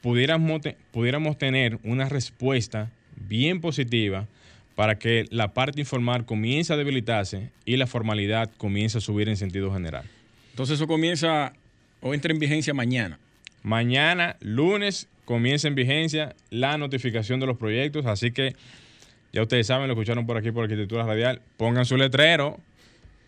pudiéramos, 0.00 0.62
pudiéramos 0.92 1.36
tener 1.36 1.78
una 1.82 2.08
respuesta 2.08 2.90
bien 3.16 3.60
positiva 3.60 4.26
para 4.74 4.98
que 4.98 5.26
la 5.30 5.52
parte 5.52 5.80
informal 5.80 6.24
comience 6.24 6.72
a 6.72 6.76
debilitarse 6.76 7.50
y 7.64 7.76
la 7.76 7.86
formalidad 7.86 8.50
comience 8.56 8.98
a 8.98 9.00
subir 9.00 9.28
en 9.28 9.36
sentido 9.36 9.72
general. 9.72 10.04
Entonces 10.52 10.76
eso 10.76 10.86
comienza 10.86 11.52
o 12.00 12.14
entra 12.14 12.32
en 12.32 12.38
vigencia 12.38 12.74
mañana. 12.74 13.18
Mañana, 13.62 14.36
lunes, 14.40 15.08
comienza 15.24 15.68
en 15.68 15.74
vigencia 15.74 16.34
la 16.50 16.78
notificación 16.78 17.40
de 17.40 17.46
los 17.46 17.56
proyectos, 17.56 18.06
así 18.06 18.32
que 18.32 18.54
ya 19.32 19.42
ustedes 19.42 19.66
saben, 19.66 19.86
lo 19.86 19.94
escucharon 19.94 20.26
por 20.26 20.36
aquí 20.36 20.50
por 20.50 20.64
Arquitectura 20.64 21.04
Radial, 21.04 21.40
pongan 21.56 21.84
su 21.84 21.96
letrero 21.96 22.58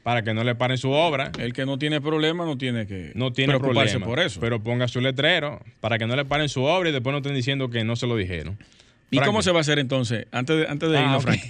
para 0.03 0.23
que 0.23 0.35
no 0.35 0.43
le 0.43 0.55
paren 0.55 0.79
su 0.79 0.91
obra. 0.91 1.31
El 1.39 1.53
que 1.53 1.65
no 1.65 1.79
tiene 1.79 2.01
problema 2.01 2.45
no 2.45 2.59
tiene 2.59 2.87
que 2.87 3.13
no 3.15 3.33
tiene 3.33 3.57
preocuparse 3.59 4.01
por 4.01 4.19
eso. 4.19 4.41
Pero 4.41 4.61
ponga 4.61 4.89
su 4.89 5.01
letrero 5.01 5.61
para 5.81 5.99
que 5.99 6.07
no 6.07 6.17
le 6.17 6.25
paren 6.25 6.49
su 6.49 6.63
obra 6.63 6.89
y 6.89 6.93
después 6.93 7.13
no 7.13 7.19
estén 7.19 7.35
diciendo 7.35 7.71
que 7.71 7.85
no 7.85 7.95
se 7.97 8.07
lo 8.07 8.17
dijeron. 8.17 8.59
¿Y 9.11 9.19
cómo 9.19 9.43
se 9.43 9.53
va 9.53 9.59
a 9.59 9.61
hacer 9.61 9.79
entonces? 9.79 10.27
Antes 10.33 10.57
de, 10.57 10.67
antes 10.67 10.91
de 10.91 10.99
ah, 10.99 11.03
irnos, 11.03 11.23
Frank, 11.23 11.41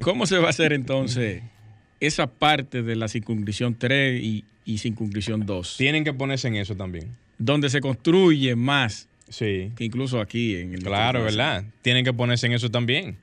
¿cómo 0.00 0.26
se 0.26 0.38
va 0.38 0.46
a 0.46 0.50
hacer 0.50 0.72
entonces 0.72 1.42
esa 2.00 2.28
parte 2.28 2.82
de 2.82 2.96
la 2.96 3.08
circunscripción 3.08 3.74
3 3.74 4.22
y, 4.22 4.44
y 4.66 4.78
circunscripción 4.78 5.46
2. 5.46 5.76
Tienen 5.78 6.04
que 6.04 6.12
ponerse 6.12 6.48
en 6.48 6.56
eso 6.56 6.76
también. 6.76 7.16
Donde 7.38 7.70
se 7.70 7.80
construye 7.80 8.54
más. 8.56 9.08
Sí. 9.28 9.72
Que 9.76 9.84
incluso 9.84 10.20
aquí 10.20 10.56
en 10.56 10.74
el. 10.74 10.82
Claro, 10.82 11.22
¿verdad? 11.22 11.64
Tienen 11.80 12.04
que 12.04 12.12
ponerse 12.12 12.46
en 12.46 12.52
eso 12.52 12.70
también. 12.70 13.16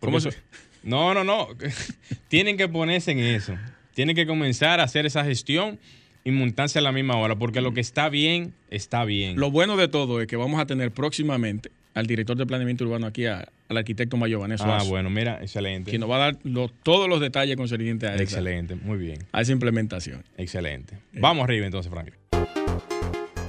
¿Cómo 0.00 0.18
se.? 0.18 0.30
No, 0.82 1.14
no, 1.14 1.24
no. 1.24 1.48
Tienen 2.28 2.56
que 2.56 2.68
ponerse 2.68 3.10
en 3.10 3.18
eso. 3.18 3.56
Tienen 3.94 4.14
que 4.14 4.24
comenzar 4.24 4.78
a 4.78 4.84
hacer 4.84 5.04
esa 5.04 5.24
gestión 5.24 5.80
y 6.22 6.30
montarse 6.30 6.78
a 6.78 6.82
la 6.82 6.92
misma 6.92 7.16
hora, 7.16 7.34
porque 7.34 7.60
lo 7.60 7.74
que 7.74 7.80
está 7.80 8.08
bien, 8.08 8.54
está 8.70 9.04
bien. 9.04 9.36
Lo 9.36 9.50
bueno 9.50 9.76
de 9.76 9.88
todo 9.88 10.20
es 10.20 10.28
que 10.28 10.36
vamos 10.36 10.60
a 10.60 10.66
tener 10.66 10.92
próximamente 10.92 11.72
al 11.96 12.06
director 12.06 12.36
de 12.36 12.44
planeamiento 12.44 12.84
urbano 12.84 13.06
aquí, 13.06 13.24
al 13.24 13.48
arquitecto 13.70 14.18
Mayo 14.18 14.38
Vanessa. 14.38 14.76
Ah, 14.76 14.82
bueno, 14.86 15.08
mira, 15.08 15.38
excelente. 15.40 15.90
Que 15.90 15.98
nos 15.98 16.10
va 16.10 16.16
a 16.16 16.18
dar 16.18 16.36
todos 16.82 17.08
los 17.08 17.20
detalles 17.20 17.56
concernientes 17.56 18.10
a 18.10 18.14
esa, 18.14 18.22
Excelente, 18.22 18.74
muy 18.74 18.98
bien. 18.98 19.26
A 19.32 19.40
esa 19.40 19.52
implementación. 19.52 20.22
Excelente. 20.36 20.96
Eh. 21.14 21.20
Vamos 21.20 21.44
arriba 21.44 21.64
entonces, 21.64 21.90
Frank. 21.90 22.12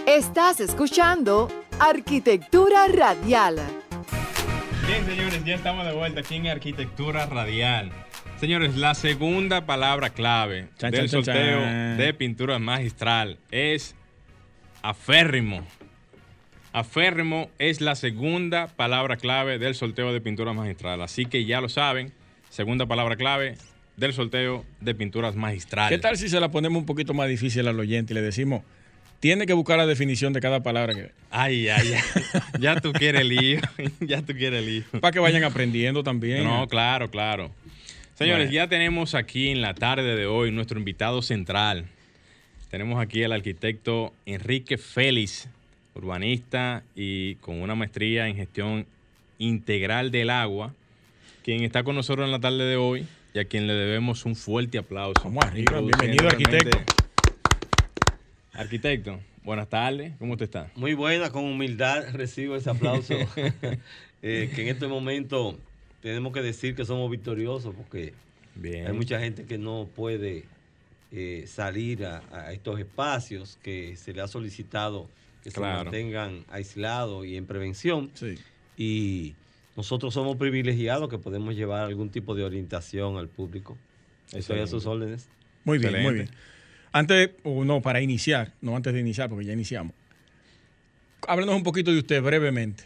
Estás 0.07 0.62
escuchando 0.62 1.49
Arquitectura 1.77 2.88
Radial. 2.88 3.57
Bien, 4.88 5.05
señores, 5.05 5.43
ya 5.43 5.55
estamos 5.55 5.86
de 5.86 5.91
vuelta 5.91 6.21
aquí 6.21 6.36
en 6.36 6.47
Arquitectura 6.47 7.25
Radial. 7.25 7.91
Señores, 8.39 8.77
la 8.77 8.93
segunda 8.93 9.65
palabra 9.65 10.12
clave 10.12 10.69
del 10.79 11.10
sorteo 11.10 11.97
de 11.97 12.13
pintura 12.13 12.60
magistral 12.60 13.39
es 13.51 13.93
aférrimo. 14.81 15.67
Aférrimo 16.73 17.49
es 17.60 17.82
la 17.82 17.95
segunda 17.95 18.67
palabra 18.67 19.17
clave 19.17 19.58
del 19.58 19.75
sorteo 19.75 20.13
de 20.13 20.21
pinturas 20.21 20.56
magistrales. 20.56 21.06
Así 21.06 21.25
que 21.25 21.45
ya 21.45 21.62
lo 21.62 21.69
saben, 21.69 22.12
segunda 22.49 22.86
palabra 22.86 23.15
clave 23.15 23.58
del 23.95 24.13
sorteo 24.13 24.63
de 24.80 24.95
pinturas 24.95 25.36
magistrales. 25.36 25.97
¿Qué 25.97 26.01
tal 26.01 26.17
si 26.17 26.30
se 26.30 26.39
la 26.39 26.49
ponemos 26.49 26.80
un 26.80 26.86
poquito 26.86 27.13
más 27.13 27.27
difícil 27.27 27.67
al 27.67 27.80
oyente 27.80 28.13
y 28.13 28.15
le 28.15 28.21
decimos, 28.21 28.63
tiene 29.19 29.47
que 29.47 29.53
buscar 29.53 29.77
la 29.77 29.88
definición 29.88 30.34
de 30.34 30.39
cada 30.39 30.62
palabra 30.62 30.93
que... 30.93 31.12
Ay, 31.32 31.67
ay, 31.69 31.93
ay. 31.93 32.21
ya 32.60 32.80
tú 32.80 32.93
quieres 32.93 33.21
el 33.21 33.30
lío, 33.30 33.60
ya 33.99 34.21
tú 34.21 34.34
quieres 34.34 34.60
el 34.60 34.65
lío. 34.67 34.84
Para 35.01 35.12
que 35.12 35.19
vayan 35.19 35.43
aprendiendo 35.43 36.03
también. 36.03 36.43
No, 36.43 36.67
claro, 36.67 37.10
claro. 37.10 37.51
Señores, 38.13 38.51
ya 38.51 38.67
tenemos 38.67 39.15
aquí 39.15 39.49
en 39.49 39.62
la 39.62 39.73
tarde 39.73 40.15
de 40.15 40.25
hoy 40.25 40.51
nuestro 40.51 40.80
invitado 40.80 41.21
central. 41.21 41.86
Tenemos 42.69 42.99
aquí 42.99 43.23
al 43.23 43.32
arquitecto 43.32 44.13
Enrique 44.25 44.77
Félix 44.77 45.47
urbanista 45.97 46.83
y 46.95 47.36
con 47.36 47.62
una 47.62 47.75
maestría 47.75 48.27
en 48.27 48.36
gestión 48.36 48.86
integral 49.39 50.12
del 50.12 50.29
agua, 50.29 50.73
quien 51.43 51.63
está 51.63 51.83
con 51.83 51.95
nosotros 51.95 52.25
en 52.25 52.31
la 52.31 52.39
tarde 52.39 52.63
de 52.65 52.75
hoy 52.75 53.05
y 53.33 53.39
a 53.39 53.45
quien 53.45 53.67
le 53.67 53.73
debemos 53.73 54.25
un 54.25 54.36
fuerte 54.36 54.77
aplauso. 54.77 55.21
Vamos 55.23 55.45
arriba, 55.45 55.81
bienvenido 55.81 56.27
arquitecto. 56.27 56.77
Arquitecto, 58.53 59.19
buenas 59.43 59.69
tardes, 59.69 60.13
¿cómo 60.17 60.33
usted 60.33 60.45
está? 60.45 60.71
Muy 60.75 60.93
buena, 60.93 61.29
con 61.31 61.43
humildad 61.43 62.05
recibo 62.13 62.55
ese 62.55 62.69
aplauso, 62.69 63.13
eh, 64.21 64.51
que 64.55 64.62
en 64.62 64.67
este 64.67 64.88
momento 64.88 65.57
tenemos 66.01 66.33
que 66.33 66.41
decir 66.41 66.75
que 66.75 66.86
somos 66.86 67.10
victoriosos 67.12 67.75
porque 67.75 68.13
hay 68.63 68.93
mucha 68.93 69.19
gente 69.19 69.45
que 69.45 69.60
no 69.60 69.88
puede 69.95 70.45
eh, 71.12 71.45
salir 71.47 72.05
a 72.05 72.51
estos 72.51 72.79
espacios 72.79 73.60
que 73.62 73.95
se 73.95 74.13
le 74.13 74.21
ha 74.21 74.27
solicitado 74.27 75.07
que 75.47 75.51
se 75.51 75.62
mantengan 75.62 76.43
aislados 76.49 77.25
y 77.25 77.38
en 77.38 77.45
prevención. 77.45 78.12
Y 78.75 79.33
nosotros 79.77 80.13
somos 80.13 80.36
privilegiados 80.36 81.07
que 81.07 81.17
podemos 81.17 81.55
llevar 81.55 81.86
algún 81.86 82.10
tipo 82.10 82.36
de 82.36 82.43
orientación 82.43 83.15
al 83.17 83.29
público. 83.29 83.77
Estoy 84.33 84.60
a 84.60 84.67
sus 84.67 84.86
órdenes. 84.86 85.29
Muy 85.63 85.77
bien, 85.77 86.01
muy 86.03 86.13
bien. 86.15 86.29
Antes, 86.91 87.29
o 87.43 87.63
no, 87.63 87.81
para 87.81 88.01
iniciar, 88.01 88.51
no 88.60 88.75
antes 88.75 88.93
de 88.93 88.99
iniciar, 88.99 89.29
porque 89.29 89.45
ya 89.45 89.53
iniciamos. 89.53 89.93
Háblenos 91.25 91.55
un 91.55 91.63
poquito 91.63 91.91
de 91.91 91.99
usted 91.99 92.21
brevemente. 92.21 92.83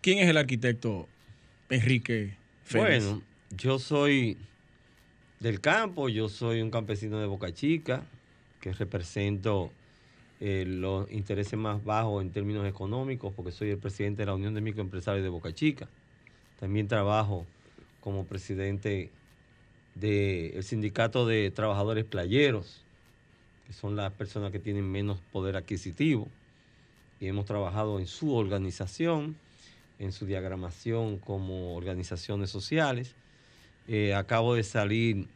¿Quién 0.00 0.18
es 0.18 0.28
el 0.28 0.36
arquitecto 0.36 1.08
Enrique 1.70 2.34
Félix? 2.64 3.04
Bueno, 3.04 3.22
yo 3.56 3.78
soy 3.78 4.36
del 5.38 5.60
campo, 5.60 6.08
yo 6.08 6.28
soy 6.28 6.60
un 6.60 6.72
campesino 6.72 7.20
de 7.20 7.26
Boca 7.26 7.54
Chica, 7.54 8.02
que 8.60 8.72
represento 8.72 9.70
eh, 10.40 10.64
los 10.66 11.10
intereses 11.10 11.58
más 11.58 11.84
bajos 11.84 12.22
en 12.22 12.30
términos 12.30 12.66
económicos, 12.66 13.32
porque 13.34 13.50
soy 13.50 13.70
el 13.70 13.78
presidente 13.78 14.22
de 14.22 14.26
la 14.26 14.34
Unión 14.34 14.54
de 14.54 14.60
Microempresarios 14.60 15.24
de 15.24 15.28
Boca 15.28 15.52
Chica. 15.52 15.88
También 16.60 16.86
trabajo 16.86 17.44
como 18.00 18.24
presidente 18.24 19.10
del 19.94 20.62
Sindicato 20.62 21.26
de 21.26 21.50
Trabajadores 21.50 22.04
Playeros. 22.04 22.84
que 23.66 23.74
son 23.74 23.96
las 23.96 24.10
personas 24.12 24.50
que 24.50 24.58
tienen 24.58 24.90
menos 24.90 25.18
poder 25.30 25.54
adquisitivo, 25.54 26.26
y 27.20 27.26
hemos 27.26 27.44
trabajado 27.44 27.98
en 27.98 28.06
su 28.06 28.34
organización, 28.34 29.36
en 29.98 30.12
su 30.12 30.24
diagramación 30.24 31.18
como 31.18 31.74
organizaciones 31.74 32.48
sociales. 32.48 33.14
Eh, 33.88 34.14
acabo 34.14 34.54
de 34.54 34.62
salir 34.62 35.26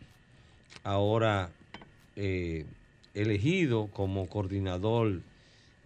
ahora 0.85 1.51
eh, 2.17 2.65
elegido 3.15 3.89
como 3.89 4.29
coordinador 4.29 5.21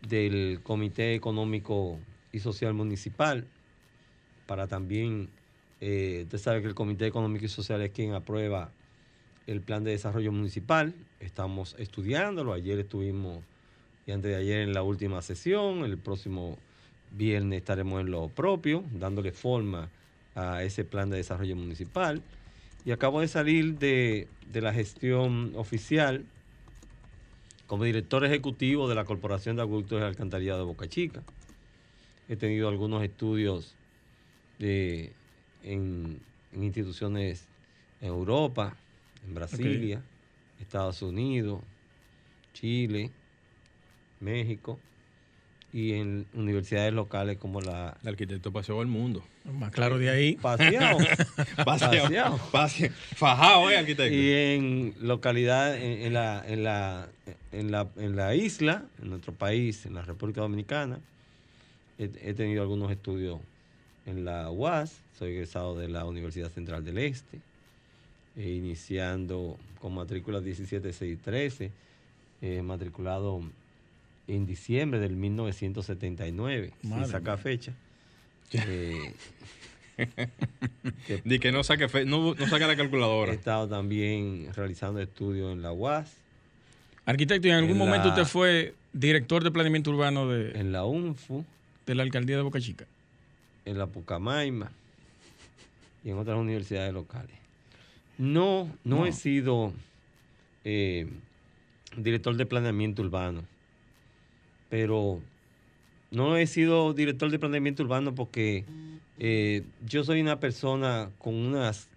del 0.07 0.61
Comité 0.63 1.15
Económico 1.15 1.99
y 2.33 2.41
Social 2.41 2.75
Municipal 2.75 3.47
para 4.47 4.67
también, 4.67 5.29
eh, 5.81 6.23
usted 6.25 6.39
sabe 6.39 6.63
que 6.63 6.69
el 6.69 6.75
Comité 6.75 7.07
Económico 7.07 7.45
y 7.45 7.49
Social 7.49 7.83
es 7.83 7.91
quien 7.91 8.15
aprueba 8.15 8.71
el 9.47 9.61
plan 9.61 9.85
de 9.85 9.91
desarrollo 9.93 10.33
municipal. 10.33 10.95
Estamos 11.21 11.75
estudiándolo. 11.79 12.53
Ayer 12.53 12.79
estuvimos 12.79 13.43
y 14.07 14.13
antes 14.13 14.31
de 14.31 14.37
ayer 14.37 14.61
en 14.61 14.73
la 14.73 14.83
última 14.83 15.21
sesión. 15.23 15.85
El 15.85 15.99
próximo 15.99 16.59
viernes 17.13 17.59
estaremos 17.59 18.01
en 18.01 18.11
lo 18.11 18.29
propio, 18.29 18.85
dándole 18.93 19.33
forma 19.33 19.89
a 20.35 20.63
ese 20.63 20.85
plan 20.85 21.11
de 21.11 21.17
desarrollo 21.17 21.57
municipal. 21.57 22.23
Y 22.85 22.93
acabo 22.93 23.21
de 23.21 23.29
salir 23.29 23.79
de, 23.79 24.29
de 24.53 24.61
la 24.61 24.73
gestión 24.73 25.53
oficial 25.57 26.25
como 27.67 27.85
director 27.85 28.25
ejecutivo 28.25 28.89
de 28.89 28.95
la 28.95 29.05
Corporación 29.05 29.57
de 29.57 29.63
Acueductos 29.63 30.01
y 30.01 30.05
Alcantarillado 30.05 30.61
de 30.61 30.65
Boca 30.67 30.89
Chica. 30.89 31.23
He 32.29 32.37
tenido 32.37 32.69
algunos 32.69 33.03
estudios 33.03 33.75
de, 34.59 35.13
en, 35.63 36.21
instituciones 36.53 37.47
en 38.01 38.09
Europa, 38.09 38.77
en 39.27 39.35
Brasilia, 39.35 40.03
Estados 40.61 41.03
Unidos, 41.03 41.61
Chile, 42.53 43.11
México 44.21 44.79
y 45.73 45.93
en 45.93 46.27
universidades 46.33 46.93
locales 46.93 47.39
como 47.39 47.61
la... 47.61 47.97
El 48.03 48.09
arquitecto 48.09 48.53
paseó 48.53 48.81
el 48.81 48.89
mundo. 48.89 49.23
Más 49.45 49.71
claro 49.73 49.99
de 49.99 50.11
ahí. 50.11 50.37
Paseado. 50.43 50.99
paseado. 51.65 52.39
Fajado, 53.15 53.71
eh, 53.71 53.77
arquitecto. 53.77 54.15
Y 54.15 54.33
en 54.33 54.95
localidad, 55.01 55.77
en, 55.77 56.13
la, 56.15 56.43
en, 56.47 56.65
la, 56.65 57.09
en, 57.53 57.71
la, 57.71 57.89
en 57.97 58.17
la 58.17 58.35
isla, 58.35 58.85
en 59.03 59.11
nuestro 59.11 59.33
país, 59.33 59.87
en 59.87 59.95
la 59.95 60.03
República 60.03 60.41
Dominicana, 60.41 60.99
he, 61.99 62.35
tenido 62.35 62.63
algunos 62.63 62.91
estudios 62.91 63.39
en 64.07 64.25
la 64.25 64.51
UAS, 64.51 65.01
soy 65.19 65.33
egresado 65.33 65.77
de 65.77 65.89
la 65.89 66.05
Universidad 66.05 66.51
Central 66.51 66.85
del 66.85 66.99
Este, 66.99 67.41
e 68.37 68.51
iniciando 68.51 69.57
con 69.81 69.95
matrícula 69.95 70.41
17613, 70.41 71.71
eh, 72.43 72.63
matriculado 72.63 73.43
en 74.29 74.47
diciembre 74.47 74.99
del 74.99 75.17
1979, 75.17 76.73
sin 76.83 77.07
sacar 77.07 77.39
fecha. 77.39 77.73
Eh, 78.53 79.15
que, 81.07 81.41
que 81.41 81.53
no 81.53 81.65
saque, 81.65 82.05
no, 82.05 82.35
no 82.35 82.47
saque 82.47 82.67
la 82.67 82.77
calculadora. 82.77 83.33
He 83.33 83.37
estado 83.37 83.69
también 83.69 84.49
realizando 84.55 85.01
estudios 85.01 85.53
en 85.53 85.63
la 85.63 85.73
UAS. 85.73 86.17
Arquitecto, 87.05 87.47
¿y 87.47 87.51
en 87.51 87.57
algún 87.59 87.79
momento 87.79 88.09
usted 88.09 88.25
fue 88.25 88.75
director 88.93 89.45
de 89.45 89.51
planeamiento 89.51 89.91
urbano 89.91 90.29
de... 90.29 90.59
En 90.59 90.73
la 90.73 90.85
UNFU. 90.85 91.45
De 91.87 91.95
la 91.95 92.03
alcaldía 92.03 92.37
de 92.37 92.43
Boca 92.43 92.61
Chica. 92.61 92.85
En 93.65 93.79
la 93.79 93.87
Pucamaima 93.87 94.73
y 96.05 96.11
en 96.11 96.19
otras 96.19 96.37
universidades 96.37 96.93
locales. 96.93 97.37
No, 98.19 98.69
no, 98.85 99.07
he 99.07 99.13
sido 99.13 99.73
eh, 100.65 101.07
director 101.97 102.37
de 102.37 102.47
planeamiento 102.47 103.03
urbano 103.03 103.43
pero 104.69 105.21
no 106.11 106.37
he 106.37 106.47
sido 106.47 106.93
director 106.95 107.31
de 107.31 107.39
planeamiento 107.39 107.83
urbano 107.83 108.15
porque 108.15 108.65
eh, 109.19 109.63
yo 109.87 110.05
soy 110.05 110.21
una 110.21 110.41
persona 110.41 111.11
con 111.19 111.35
unas 111.35 111.89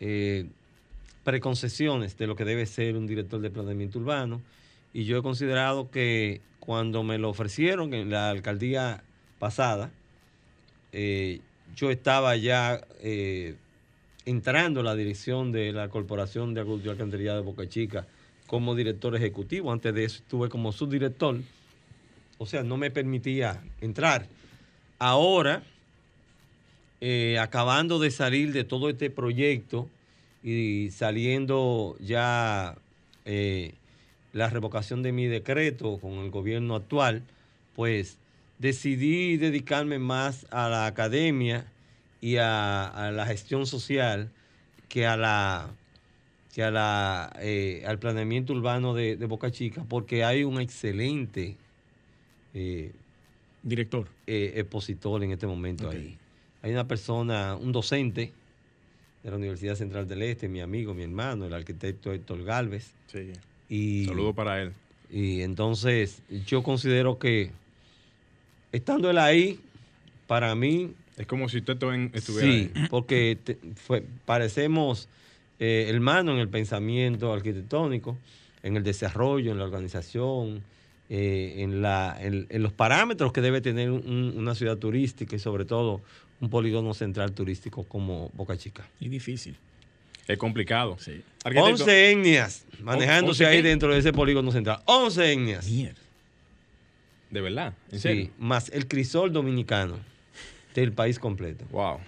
eh, 0.00 0.46
preconcesiones 1.24 2.16
de 2.16 2.26
lo 2.26 2.36
que 2.36 2.44
debe 2.44 2.66
ser 2.66 2.96
un 2.96 3.06
director 3.06 3.40
de 3.40 3.50
planeamiento 3.50 3.98
urbano 3.98 4.40
y 4.92 5.04
yo 5.04 5.18
he 5.18 5.22
considerado 5.22 5.90
que 5.90 6.40
cuando 6.58 7.02
me 7.02 7.18
lo 7.18 7.30
ofrecieron 7.30 7.94
en 7.94 8.10
la 8.10 8.30
alcaldía 8.30 9.02
pasada, 9.38 9.90
eh, 10.92 11.40
yo 11.76 11.90
estaba 11.90 12.36
ya 12.36 12.80
entrando 14.26 14.80
a 14.80 14.82
la 14.82 14.96
dirección 14.96 15.52
de 15.52 15.72
la 15.72 15.88
Corporación 15.88 16.52
de 16.52 16.60
Agricultura 16.60 16.90
y 16.90 16.92
Alcantarillado 16.92 17.38
de 17.38 17.44
Boca 17.44 17.68
Chica 17.68 18.06
como 18.46 18.74
director 18.74 19.14
ejecutivo. 19.14 19.72
Antes 19.72 19.94
de 19.94 20.04
eso 20.04 20.16
estuve 20.16 20.48
como 20.48 20.72
subdirector 20.72 21.36
o 22.40 22.46
sea, 22.46 22.62
no 22.62 22.78
me 22.78 22.90
permitía 22.90 23.62
entrar. 23.82 24.26
Ahora, 24.98 25.62
eh, 27.02 27.38
acabando 27.38 27.98
de 27.98 28.10
salir 28.10 28.54
de 28.54 28.64
todo 28.64 28.88
este 28.88 29.10
proyecto 29.10 29.90
y 30.42 30.88
saliendo 30.90 31.96
ya 32.00 32.78
eh, 33.26 33.74
la 34.32 34.48
revocación 34.48 35.02
de 35.02 35.12
mi 35.12 35.26
decreto 35.26 35.98
con 35.98 36.12
el 36.12 36.30
gobierno 36.30 36.76
actual, 36.76 37.24
pues 37.76 38.16
decidí 38.58 39.36
dedicarme 39.36 39.98
más 39.98 40.46
a 40.50 40.70
la 40.70 40.86
academia 40.86 41.66
y 42.22 42.36
a, 42.38 43.10
la 43.12 43.26
gestión 43.26 43.66
social 43.66 44.30
que 44.88 45.06
a 45.06 45.18
la 45.18 45.68
que 46.54 46.62
a 46.64 46.70
la, 46.70 47.36
eh, 47.40 47.84
al 47.86 47.98
planeamiento 47.98 48.54
urbano 48.54 48.94
de, 48.94 49.16
de 49.16 49.26
Boca 49.26 49.50
Chica, 49.50 49.84
porque 49.86 50.24
hay 50.24 50.42
un 50.42 50.58
excelente 50.58 51.58
eh, 52.54 52.92
Director. 53.62 54.08
Eh, 54.26 54.54
expositor 54.56 55.22
en 55.22 55.32
este 55.32 55.46
momento 55.46 55.90
ahí. 55.90 56.16
Hay 56.62 56.72
una 56.72 56.86
persona, 56.86 57.56
un 57.56 57.72
docente 57.72 58.32
de 59.22 59.30
la 59.30 59.36
Universidad 59.36 59.74
Central 59.74 60.08
del 60.08 60.22
Este, 60.22 60.48
mi 60.48 60.60
amigo, 60.60 60.94
mi 60.94 61.02
hermano, 61.02 61.46
el 61.46 61.52
arquitecto 61.52 62.12
Héctor 62.12 62.42
Galvez. 62.44 62.92
Sí. 63.06 63.32
Y, 63.68 64.06
Saludo 64.06 64.34
para 64.34 64.62
él. 64.62 64.72
Y 65.10 65.42
entonces 65.42 66.22
yo 66.46 66.62
considero 66.62 67.18
que 67.18 67.50
estando 68.72 69.10
él 69.10 69.18
ahí, 69.18 69.60
para 70.26 70.54
mí... 70.54 70.92
Es 71.16 71.26
como 71.26 71.50
si 71.50 71.58
usted 71.58 71.76
estuviera 72.14 72.50
Sí, 72.50 72.72
porque 72.88 73.36
fue, 73.74 74.02
parecemos 74.24 75.08
eh, 75.58 75.86
hermanos 75.90 76.34
en 76.34 76.40
el 76.40 76.48
pensamiento 76.48 77.30
arquitectónico, 77.32 78.16
en 78.62 78.76
el 78.76 78.82
desarrollo, 78.82 79.52
en 79.52 79.58
la 79.58 79.64
organización, 79.64 80.62
eh, 81.12 81.64
en, 81.64 81.82
la, 81.82 82.16
en, 82.20 82.46
los 82.62 82.72
parámetros 82.72 83.32
que 83.32 83.40
debe 83.40 83.60
tener 83.60 83.90
una 83.90 84.54
ciudad 84.54 84.76
turística 84.76 85.34
y 85.34 85.40
sobre 85.40 85.64
todo 85.64 86.00
un 86.40 86.50
polígono 86.50 86.94
central 86.94 87.32
turístico 87.32 87.82
como 87.82 88.30
Boca 88.34 88.56
Chica. 88.56 88.86
Y 89.00 89.08
difícil. 89.08 89.56
Es 90.28 90.38
complicado. 90.38 90.96
Sí. 91.00 91.20
11 91.44 92.12
etnias 92.12 92.64
manejándose 92.84 93.44
ahí 93.44 93.60
dentro 93.60 93.92
de 93.92 93.98
ese 93.98 94.12
polígono 94.12 94.52
central. 94.52 94.82
11 94.84 95.32
etnias. 95.32 95.68
¿De 97.28 97.40
verdad? 97.40 97.74
sí, 97.92 98.30
más 98.38 98.68
el 98.68 98.86
crisol 98.86 99.32
dominicano 99.32 99.98
del 100.76 100.92
país 100.92 101.18
completo. 101.18 101.64
Wow. 101.72 101.98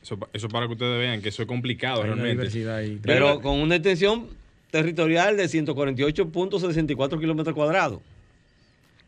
Eso, 0.00 0.16
eso 0.32 0.48
para 0.48 0.68
que 0.68 0.74
ustedes 0.74 0.96
vean 0.96 1.20
que 1.20 1.30
eso 1.30 1.42
es 1.42 1.48
complicado 1.48 2.04
realmente. 2.04 2.98
Pero 3.02 3.40
con 3.40 3.58
una 3.58 3.74
extensión 3.74 4.28
territorial 4.70 5.36
de 5.36 5.46
148.64 5.46 7.18
kilómetros 7.18 7.52
cuadrados 7.52 8.00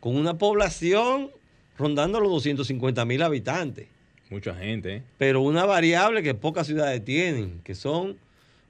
con 0.00 0.16
una 0.16 0.38
población 0.38 1.30
rondando 1.78 2.20
los 2.20 2.30
250 2.30 3.04
mil 3.04 3.22
habitantes. 3.22 3.88
Mucha 4.30 4.54
gente. 4.54 4.96
¿eh? 4.96 5.02
Pero 5.18 5.40
una 5.40 5.64
variable 5.64 6.22
que 6.22 6.34
pocas 6.34 6.66
ciudades 6.66 7.04
tienen, 7.04 7.60
que 7.62 7.74
son 7.74 8.16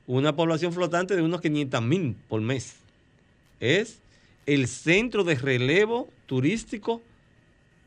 una 0.07 0.37
población 0.37 0.73
flotante 0.73 1.17
de 1.17 1.23
unos 1.23 1.41
500 1.41 1.83
mil 1.83 2.17
por 2.29 2.41
mes. 2.41 2.77
Es 3.61 4.01
el 4.45 4.69
centro 4.69 5.25
de 5.25 5.35
relevo 5.35 6.09
turístico 6.27 7.03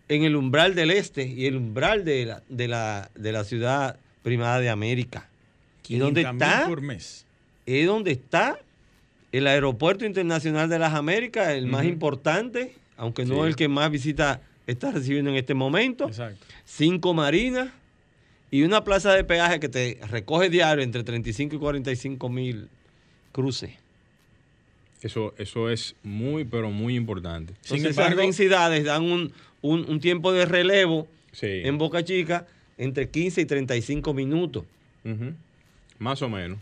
en 0.07 0.23
el 0.23 0.35
umbral 0.35 0.75
del 0.75 0.91
este 0.91 1.27
y 1.27 1.45
el 1.45 1.55
umbral 1.55 2.03
de 2.03 2.25
la, 2.25 2.43
de 2.49 2.67
la, 2.67 3.11
de 3.15 3.31
la 3.31 3.43
ciudad 3.43 3.99
primada 4.23 4.59
de 4.59 4.69
América. 4.69 5.29
¿Y 5.87 5.97
dónde 5.97 6.21
está? 6.21 6.65
por 6.67 6.81
mes. 6.81 7.25
Es 7.65 7.87
donde 7.87 8.11
está 8.11 8.59
el 9.31 9.47
Aeropuerto 9.47 10.05
Internacional 10.05 10.69
de 10.69 10.79
las 10.79 10.93
Américas, 10.93 11.49
el 11.49 11.67
más 11.67 11.85
importante 11.85 12.75
aunque 12.99 13.25
no 13.25 13.45
es 13.45 13.49
el 13.49 13.55
que 13.55 13.67
más 13.67 13.89
visita 13.89 14.41
está 14.67 14.91
recibiendo 14.91 15.31
en 15.31 15.37
este 15.37 15.53
momento. 15.53 16.07
Exacto. 16.07 16.45
Cinco 16.65 17.13
marinas 17.13 17.69
y 18.51 18.63
una 18.63 18.83
plaza 18.83 19.13
de 19.13 19.23
peaje 19.23 19.59
que 19.59 19.69
te 19.69 19.99
recoge 20.09 20.49
diario 20.49 20.83
entre 20.83 21.03
35 21.03 21.55
y 21.55 21.59
45 21.59 22.29
mil 22.29 22.69
cruces. 23.31 23.71
Eso, 25.01 25.33
eso 25.37 25.69
es 25.69 25.95
muy, 26.03 26.43
pero 26.43 26.71
muy 26.71 26.95
importante. 26.95 27.53
Entonces, 27.63 27.91
esas 27.91 28.15
densidades 28.17 28.83
dan 28.83 29.31
un, 29.61 29.99
tiempo 30.01 30.33
de 30.33 30.45
relevo 30.45 31.07
en 31.41 31.77
Boca 31.77 32.03
Chica 32.03 32.45
entre 32.77 33.09
15 33.09 33.41
y 33.41 33.45
35 33.45 34.13
minutos. 34.13 34.65
Más 35.99 36.21
o 36.21 36.29
menos. 36.29 36.59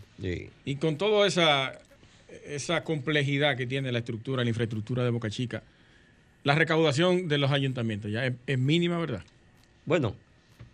Y 0.64 0.76
con 0.76 0.96
toda 0.96 1.26
esa 1.26 1.80
esa 2.46 2.84
complejidad 2.84 3.56
que 3.56 3.66
tiene 3.66 3.92
la 3.92 3.98
estructura, 3.98 4.42
la 4.42 4.50
infraestructura 4.50 5.04
de 5.04 5.10
Boca 5.10 5.30
Chica, 5.30 5.62
la 6.48 6.54
recaudación 6.54 7.28
de 7.28 7.36
los 7.36 7.50
ayuntamientos 7.50 8.10
ya 8.10 8.24
es, 8.24 8.58
mínima, 8.58 8.96
¿verdad? 8.96 9.22
Bueno, 9.84 10.14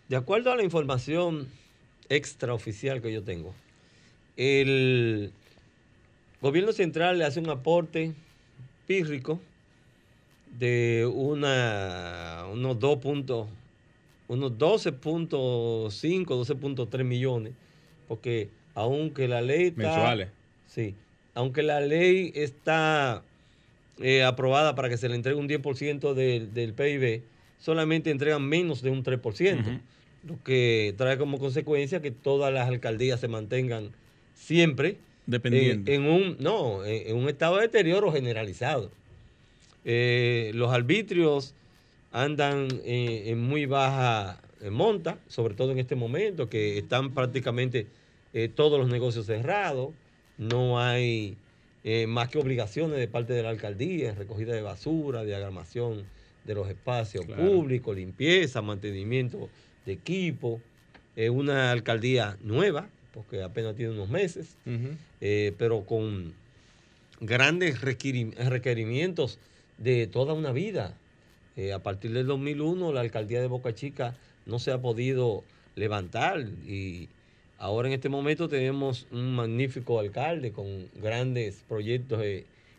de 0.09 0.15
acuerdo 0.15 0.53
a 0.53 0.57
la 0.57 0.63
información 0.63 1.49
extraoficial 2.09 3.03
que 3.03 3.13
yo 3.13 3.25
tengo, 3.25 3.53
el 4.37 5.33
gobierno 6.41 6.71
central 6.71 7.19
le 7.19 7.25
hace 7.25 7.41
un 7.41 7.51
aporte 7.51 8.13
pírrico 8.87 9.41
de 10.61 11.11
una, 11.13 12.45
unos 12.53 12.79
2 12.79 12.99
puntos, 13.01 13.49
unos 14.29 14.53
12.5, 14.53 15.91
12.3 15.91 17.03
millones, 17.03 17.53
porque 18.07 18.49
aunque 18.77 19.27
la 19.27 19.43
ley 19.43 19.67
está... 19.77 19.83
Mensuales. 19.83 20.29
Sí, 20.69 20.95
aunque 21.35 21.65
la 21.65 21.81
ley 21.81 22.31
está 22.37 23.25
eh, 24.01 24.23
aprobada 24.23 24.75
para 24.75 24.89
que 24.89 24.97
se 24.97 25.09
le 25.09 25.15
entregue 25.15 25.39
un 25.39 25.49
10% 25.49 26.15
del 26.15 26.75
PIB, 26.75 27.23
solamente 27.59 28.11
entregan 28.11 28.43
menos 28.43 28.83
de 28.83 28.91
un 28.91 29.03
3%, 29.03 29.81
lo 30.27 30.43
que 30.43 30.95
trae 30.97 31.19
como 31.19 31.39
consecuencia 31.39 32.01
que 32.01 32.11
todas 32.11 32.53
las 32.53 32.69
alcaldías 32.69 33.21
se 33.21 33.29
mantengan 33.29 33.91
siempre 34.35 34.99
Dependiendo. 35.27 35.91
En, 35.91 36.05
un, 36.05 36.37
no, 36.39 36.85
en, 36.85 37.17
un 37.17 37.31
estado 37.31 37.57
de 37.57 37.63
deterioro 37.63 38.13
generalizado. 38.13 38.91
Eh, 39.87 40.51
los 40.55 40.71
arbitrios 40.71 41.55
andan 42.13 42.69
en 42.85 43.41
muy 43.41 43.65
baja 43.65 44.39
monta, 44.71 45.19
sobre 45.29 45.55
todo 45.55 45.73
en 45.73 45.79
este 45.79 45.95
momento, 45.95 46.49
que 46.49 46.79
están 46.79 47.13
prácticamente 47.13 47.87
eh, 48.33 48.49
todos 48.49 48.79
los 48.79 48.89
negocios 48.89 49.27
cerrados, 49.27 49.91
no 50.39 50.81
hay 50.81 51.37
eh, 51.85 52.07
más 52.07 52.31
que 52.31 52.39
obligaciones 52.39 52.99
de 52.99 53.07
parte 53.09 53.35
de 53.35 53.43
la 53.43 53.51
alcaldía 53.51 54.15
recogida 54.15 54.55
de 54.55 54.63
basura, 54.63 55.23
diagramación 55.23 56.05
de 56.45 56.55
los 56.55 56.69
espacios 56.69 57.27
públicos, 57.27 57.95
limpieza, 57.95 58.63
mantenimiento 58.63 59.51
de 59.85 59.93
equipo. 59.93 60.61
Es 61.15 61.31
una 61.31 61.71
alcaldía 61.71 62.39
nueva, 62.43 62.89
porque 63.13 63.43
apenas 63.43 63.77
tiene 63.77 63.93
unos 63.93 64.09
meses, 64.09 64.57
eh, 65.21 65.53
pero 65.59 65.85
con 65.85 66.33
grandes 67.21 67.81
requerimientos 67.81 69.39
de 69.79 70.07
toda 70.07 70.33
una 70.33 70.53
vida. 70.53 70.97
Eh, 71.57 71.73
a 71.73 71.79
partir 71.79 72.13
del 72.13 72.27
2001 72.27 72.93
la 72.93 73.01
alcaldía 73.01 73.41
de 73.41 73.47
Boca 73.47 73.75
Chica 73.75 74.17
no 74.47 74.59
se 74.59 74.73
ha 74.73 74.79
podido 74.79 75.45
levantar 75.77 76.41
y 76.67 77.09
ahora 77.59 77.89
en 77.89 77.95
este 77.95 78.09
momento 78.09 78.49
tenemos 78.49 79.07
un 79.11 79.35
magnífico 79.35 79.99
alcalde 79.99 80.53
con 80.53 80.89
grandes 81.01 81.63
proyectos 81.69 82.23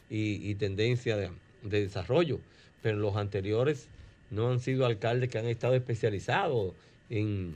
y, 0.10 0.56
tendencias 0.56 1.18
de, 1.18 1.30
de 1.64 1.82
desarrollo, 1.82 2.40
pero 2.82 2.98
los 2.98 3.16
anteriores 3.16 3.88
no 4.32 4.52
han 4.52 4.60
sido 4.60 4.86
alcaldes 4.86 5.30
que 5.30 5.38
han 5.38 5.48
estado 5.48 5.76
especializados 5.76 6.74
en 7.10 7.56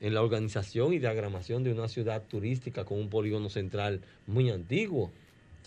en 0.00 0.14
la 0.14 0.22
organización 0.22 0.92
y 0.94 0.98
diagramación 0.98 1.62
de 1.62 1.72
una 1.72 1.88
ciudad 1.88 2.22
turística 2.22 2.84
con 2.84 2.98
un 2.98 3.10
polígono 3.10 3.50
central 3.50 4.00
muy 4.26 4.50
antiguo. 4.50 5.10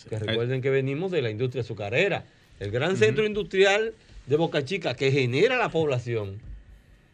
Que 0.09 0.17
recuerden 0.17 0.61
que 0.61 0.71
venimos 0.71 1.11
de 1.11 1.21
la 1.21 1.29
industria 1.29 1.61
azucarera. 1.61 2.25
El 2.59 2.71
gran 2.71 2.97
centro 2.97 3.25
industrial 3.25 3.93
de 4.25 4.35
Boca 4.35 4.65
Chica 4.65 4.95
que 4.95 5.11
genera 5.11 5.57
la 5.57 5.69
población 5.69 6.39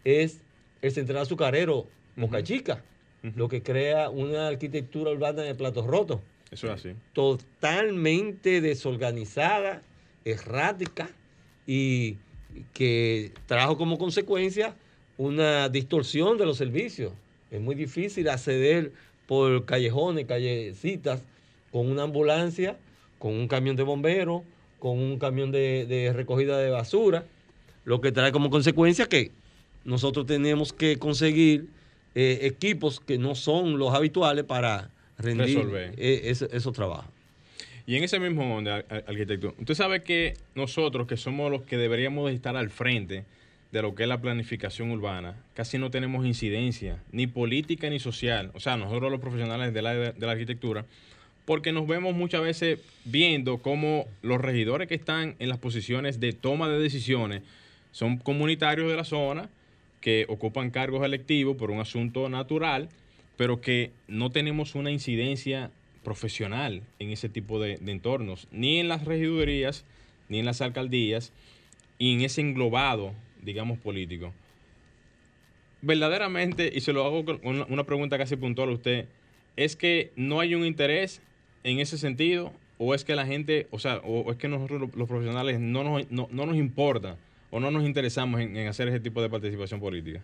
es 0.06 0.38
el 0.82 0.92
central 0.94 1.24
azucarero 1.24 1.88
Boca 2.16 2.42
Chica, 2.42 2.82
lo 3.22 3.50
que 3.50 3.62
crea 3.62 4.10
una 4.10 4.48
arquitectura 4.48 5.12
urbana 5.12 5.44
de 5.44 5.56
platos 5.56 5.86
rotos. 5.86 6.20
Eso 6.52 6.68
es 6.68 6.74
así. 6.74 6.90
Totalmente 7.14 8.62
desorganizada, 8.62 9.82
errática 10.26 11.10
y 11.68 12.18
que 12.74 13.32
trajo 13.46 13.78
como 13.78 13.98
consecuencia 13.98 14.76
una 15.18 15.70
distorsión 15.70 16.38
de 16.38 16.46
los 16.46 16.58
servicios. 16.58 17.14
Es 17.52 17.62
muy 17.62 17.76
difícil 17.76 18.30
acceder 18.30 18.92
por 19.28 19.66
callejones, 19.66 20.26
callecitas, 20.26 21.22
con 21.72 21.90
una 21.90 22.04
ambulancia, 22.04 22.78
con 23.20 23.34
un 23.34 23.48
camión 23.48 23.76
de 23.76 23.84
bomberos, 23.84 24.42
con 24.80 24.98
un 24.98 25.20
camión 25.20 25.52
de, 25.52 26.12
recogida 26.16 26.58
de 26.58 26.70
basura, 26.70 27.26
lo 27.86 28.02
que 28.02 28.12
trae 28.12 28.32
como 28.32 28.50
consecuencia 28.50 29.08
que 29.08 29.32
nosotros 29.84 30.26
tenemos 30.26 30.74
que 30.74 30.98
conseguir 30.98 31.68
eh, 32.22 32.48
equipos 32.48 33.00
que 33.00 33.18
no 33.18 33.34
son 33.34 33.80
los 33.80 33.94
habituales 33.96 34.44
para 34.44 34.90
rendir 35.18 35.94
e, 35.96 36.30
esos 36.30 36.74
trabajos. 36.74 37.06
Y 37.88 37.96
en 37.96 38.04
ese 38.04 38.20
mismo 38.20 38.44
mundo, 38.44 38.74
arquitecto, 38.74 39.56
usted 39.58 39.74
sabe 39.74 40.04
que 40.04 40.34
nosotros, 40.54 41.08
que 41.08 41.16
somos 41.16 41.50
los 41.50 41.62
que 41.62 41.78
deberíamos 41.78 42.30
estar 42.32 42.58
al 42.58 42.72
frente, 42.72 43.24
de 43.72 43.82
lo 43.82 43.96
que 43.96 44.04
es 44.04 44.10
la 44.10 44.20
planificación 44.20 44.92
urbana, 44.92 45.38
casi 45.54 45.78
no 45.78 45.92
tenemos 45.92 46.26
incidencia, 46.26 47.02
ni 47.14 47.26
política 47.26 47.90
ni 47.90 48.00
social. 48.02 48.52
O 48.54 48.60
sea, 48.60 48.76
nosotros 48.76 49.10
los 49.12 49.22
profesionales 49.22 49.74
de 49.74 49.82
la, 49.82 49.94
de 49.94 50.26
la 50.26 50.34
arquitectura, 50.34 50.86
porque 51.46 51.72
nos 51.72 51.88
vemos 51.88 52.16
muchas 52.16 52.42
veces 52.42 52.82
viendo 53.06 53.60
cómo 53.60 54.08
los 54.24 54.42
regidores 54.42 54.90
que 54.90 54.96
están 54.96 55.38
en 55.40 55.48
las 55.48 55.60
posiciones 55.60 56.20
de 56.20 56.34
toma 56.34 56.68
de 56.68 56.80
decisiones 56.80 57.44
son 57.94 58.18
comunitarios 58.18 58.90
de 58.90 58.98
la 58.98 59.06
zona, 59.06 59.48
que 60.02 60.26
ocupan 60.30 60.72
cargos 60.72 61.06
electivos 61.06 61.58
por 61.58 61.72
un 61.72 61.80
asunto 61.80 62.30
natural, 62.30 62.90
pero 63.38 63.62
que 63.62 63.92
no 64.08 64.32
tenemos 64.32 64.76
una 64.76 64.92
incidencia 64.92 65.72
profesional 66.04 66.84
en 67.00 67.10
ese 67.10 67.30
tipo 67.30 67.60
de, 67.60 67.80
entornos, 67.86 68.48
ni 68.52 68.80
en 68.80 68.88
las 68.88 69.06
regidurías, 69.06 69.86
ni 70.28 70.40
en 70.40 70.46
las 70.46 70.62
alcaldías, 70.62 71.32
y 71.98 72.14
en 72.14 72.22
ese 72.22 72.42
englobado 72.42 73.14
digamos, 73.42 73.78
político. 73.80 74.34
Verdaderamente, 75.82 76.72
y 76.74 76.82
se 76.82 76.94
lo 76.94 77.06
hago 77.06 77.24
con 77.24 77.40
una, 77.44 77.84
pregunta 77.86 78.18
casi 78.18 78.36
puntual 78.36 78.70
a 78.70 78.74
usted, 78.74 79.08
¿es 79.56 79.76
que 79.76 80.12
no 80.16 80.40
hay 80.40 80.56
un 80.56 80.66
interés 80.66 81.22
en 81.64 81.80
ese 81.80 81.98
sentido? 81.98 82.52
¿O 82.78 82.94
es 82.94 83.04
que 83.04 83.16
la 83.16 83.26
gente, 83.26 83.68
o 83.72 83.80
sea, 83.80 83.98
o 83.98 84.32
es 84.32 84.38
que 84.38 84.48
nosotros 84.48 84.90
los 84.96 85.08
profesionales 85.08 85.60
no 85.60 85.84
nos, 85.84 86.12
no, 86.12 86.28
nos 86.32 86.56
importa 86.56 87.18
o 87.52 87.60
no 87.60 87.72
nos 87.72 87.84
interesamos 87.84 88.42
en, 88.42 88.68
hacer 88.68 88.88
ese 88.88 89.00
tipo 89.00 89.22
de 89.22 89.30
participación 89.30 89.80
política? 89.80 90.22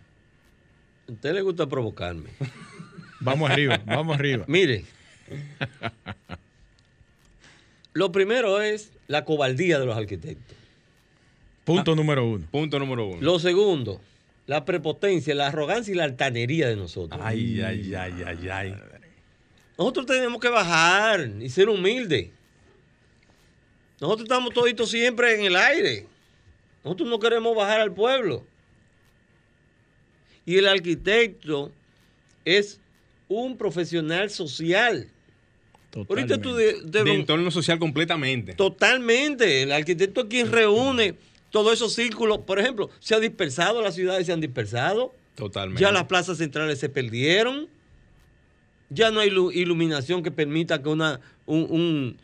A 1.08 1.12
usted 1.12 1.34
le 1.34 1.42
gusta 1.42 1.66
provocarme. 1.66 2.30
vamos 3.20 3.50
arriba, 3.50 3.80
vamos 3.84 4.16
arriba. 4.16 4.44
Mire, 4.48 4.84
lo 7.92 8.12
primero 8.12 8.60
es 8.60 8.92
la 9.08 9.24
cobardía 9.24 9.78
de 9.78 9.86
los 9.86 9.96
arquitectos. 9.96 10.56
Punto 11.64 11.92
ah. 11.92 11.96
número 11.96 12.24
uno. 12.24 12.46
Punto 12.50 12.78
número 12.78 13.06
uno. 13.06 13.18
Lo 13.20 13.38
segundo, 13.38 14.00
la 14.46 14.64
prepotencia, 14.64 15.34
la 15.34 15.48
arrogancia 15.48 15.92
y 15.92 15.96
la 15.96 16.04
altanería 16.04 16.68
de 16.68 16.76
nosotros. 16.76 17.20
Ay, 17.22 17.60
ay, 17.60 17.94
ay, 17.94 18.22
ay, 18.24 18.48
ay. 18.48 18.74
Nosotros 19.76 20.06
tenemos 20.06 20.40
que 20.40 20.48
bajar 20.48 21.28
y 21.40 21.48
ser 21.50 21.68
humildes. 21.68 22.28
Nosotros 24.00 24.24
estamos 24.24 24.52
toditos 24.52 24.90
siempre 24.90 25.34
en 25.34 25.46
el 25.46 25.56
aire. 25.56 26.06
Nosotros 26.86 27.08
no 27.08 27.18
queremos 27.18 27.56
bajar 27.56 27.80
al 27.80 27.92
pueblo. 27.92 28.44
Y 30.44 30.56
el 30.56 30.68
arquitecto 30.68 31.72
es 32.44 32.78
un 33.26 33.56
profesional 33.56 34.30
social. 34.30 35.08
Totalmente. 35.90 36.34
Ahorita 36.34 36.40
tú 36.40 36.54
de, 36.54 37.12
entorno 37.12 37.50
social 37.50 37.80
completamente. 37.80 38.54
Totalmente. 38.54 39.62
El 39.62 39.72
arquitecto 39.72 40.20
es 40.20 40.26
quien 40.28 40.52
reúne 40.52 41.16
todos 41.50 41.72
esos 41.72 41.92
círculos, 41.92 42.38
por 42.38 42.60
ejemplo, 42.60 42.88
se 43.00 43.16
ha 43.16 43.18
dispersado, 43.18 43.82
las 43.82 43.96
ciudades 43.96 44.24
se 44.24 44.32
han 44.32 44.40
dispersado. 44.40 45.12
Totalmente. 45.34 45.82
Ya 45.82 45.90
las 45.90 46.04
plazas 46.04 46.38
centrales 46.38 46.78
se 46.78 46.88
perdieron. 46.88 47.66
Ya 48.90 49.10
no 49.10 49.18
hay 49.18 49.30
iluminación 49.54 50.22
que 50.22 50.30
permita 50.30 50.80
que 50.80 50.88
una, 50.88 51.18
un, 51.46 52.16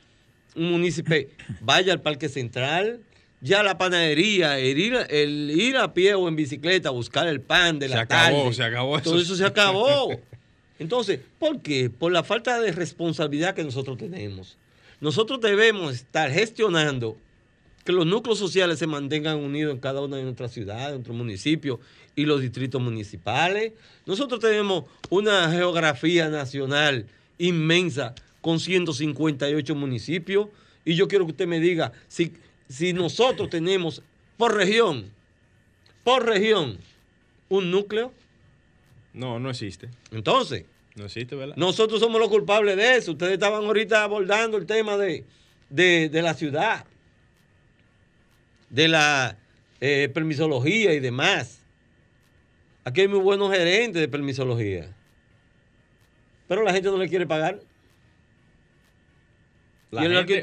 un, 0.54 0.70
municipio 0.70 1.16
vaya 1.62 1.92
al 1.92 2.00
parque 2.00 2.28
central. 2.28 3.00
Ya 3.42 3.64
la 3.64 3.76
panadería, 3.76 4.58
el 4.60 4.78
ir, 4.78 5.76
a 5.76 5.92
pie 5.92 6.14
o 6.14 6.28
en 6.28 6.36
bicicleta 6.36 6.90
a 6.90 6.92
buscar 6.92 7.26
el 7.26 7.40
pan 7.40 7.80
de 7.80 7.88
la 7.88 7.96
se 7.96 8.00
acabó, 8.02 8.52
Se 8.52 8.62
acabó 8.62 9.02
Todo 9.02 9.20
eso 9.20 9.34
se 9.34 9.44
acabó. 9.44 10.10
Entonces, 10.78 11.18
¿por 11.40 11.60
qué? 11.60 11.90
Por 11.90 12.12
la 12.12 12.22
falta 12.22 12.60
de 12.60 12.70
responsabilidad 12.70 13.54
que 13.54 13.64
nosotros 13.64 13.98
tenemos. 13.98 14.56
Nosotros 15.00 15.40
debemos 15.40 15.94
estar 15.94 16.30
gestionando 16.30 17.16
que 17.84 17.92
los 17.92 18.06
núcleos 18.06 18.38
sociales 18.38 18.78
se 18.78 18.86
mantengan 18.86 19.38
unidos 19.38 19.74
en 19.74 19.80
cada 19.80 20.00
una 20.00 20.18
de 20.18 20.22
nuestras 20.22 20.52
ciudades, 20.52 20.88
en 20.88 20.94
nuestros 20.94 21.16
municipios 21.16 21.80
y 22.14 22.24
los 22.24 22.40
distritos 22.40 22.80
municipales. 22.80 23.72
Nosotros 24.06 24.38
tenemos 24.38 24.84
una 25.10 25.50
geografía 25.50 26.28
nacional 26.28 27.06
inmensa 27.38 28.14
con 28.40 28.60
158 28.60 29.74
municipios 29.74 30.48
y 30.84 30.94
yo 30.94 31.08
quiero 31.08 31.24
que 31.24 31.32
usted 31.32 31.46
me 31.48 31.58
diga 31.58 31.92
si, 32.06 32.32
si 32.72 32.92
nosotros 32.94 33.50
tenemos 33.50 34.02
por 34.38 34.54
región, 34.54 35.10
por 36.02 36.24
región, 36.24 36.78
un 37.48 37.70
núcleo. 37.70 38.12
No, 39.12 39.38
no 39.38 39.50
existe. 39.50 39.90
Entonces, 40.10 40.64
No 40.94 41.04
existe, 41.04 41.36
¿verdad? 41.36 41.54
Nosotros 41.56 42.00
somos 42.00 42.18
los 42.20 42.30
culpables 42.30 42.76
de 42.76 42.96
eso. 42.96 43.12
Ustedes 43.12 43.34
estaban 43.34 43.64
ahorita 43.64 44.02
abordando 44.02 44.56
el 44.56 44.66
tema 44.66 44.96
de, 44.96 45.24
de, 45.68 46.22
la 46.22 46.34
ciudad, 46.34 46.86
de 48.70 48.88
la 48.88 49.38
eh, 49.80 50.10
permisología 50.12 50.94
y 50.94 51.00
demás. 51.00 51.60
Aquí 52.84 53.02
hay 53.02 53.08
muy 53.08 53.20
buenos 53.20 53.52
gerentes 53.52 54.00
de 54.00 54.08
permisología. 54.08 54.94
Pero 56.48 56.62
la 56.62 56.72
gente 56.72 56.88
no 56.90 56.96
le 56.96 57.08
quiere 57.08 57.26
pagar. 57.26 57.60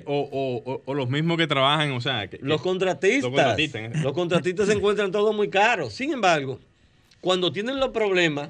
O, 0.05 0.93
los 0.93 1.09
mismos 1.09 1.37
que 1.37 1.47
trabajan, 1.47 1.91
o 1.91 2.01
sea... 2.01 2.29
los 2.41 2.61
contratistas. 2.61 3.57
¿eh? 3.57 3.91
Los 4.03 4.13
contratistas, 4.13 4.67
se 4.67 4.73
encuentran 4.73 5.11
todos 5.11 5.35
muy 5.35 5.49
caros. 5.49 5.93
Sin 5.93 6.13
embargo, 6.13 6.59
cuando 7.21 7.51
tienen 7.51 7.79
los 7.79 7.89
problemas... 7.89 8.49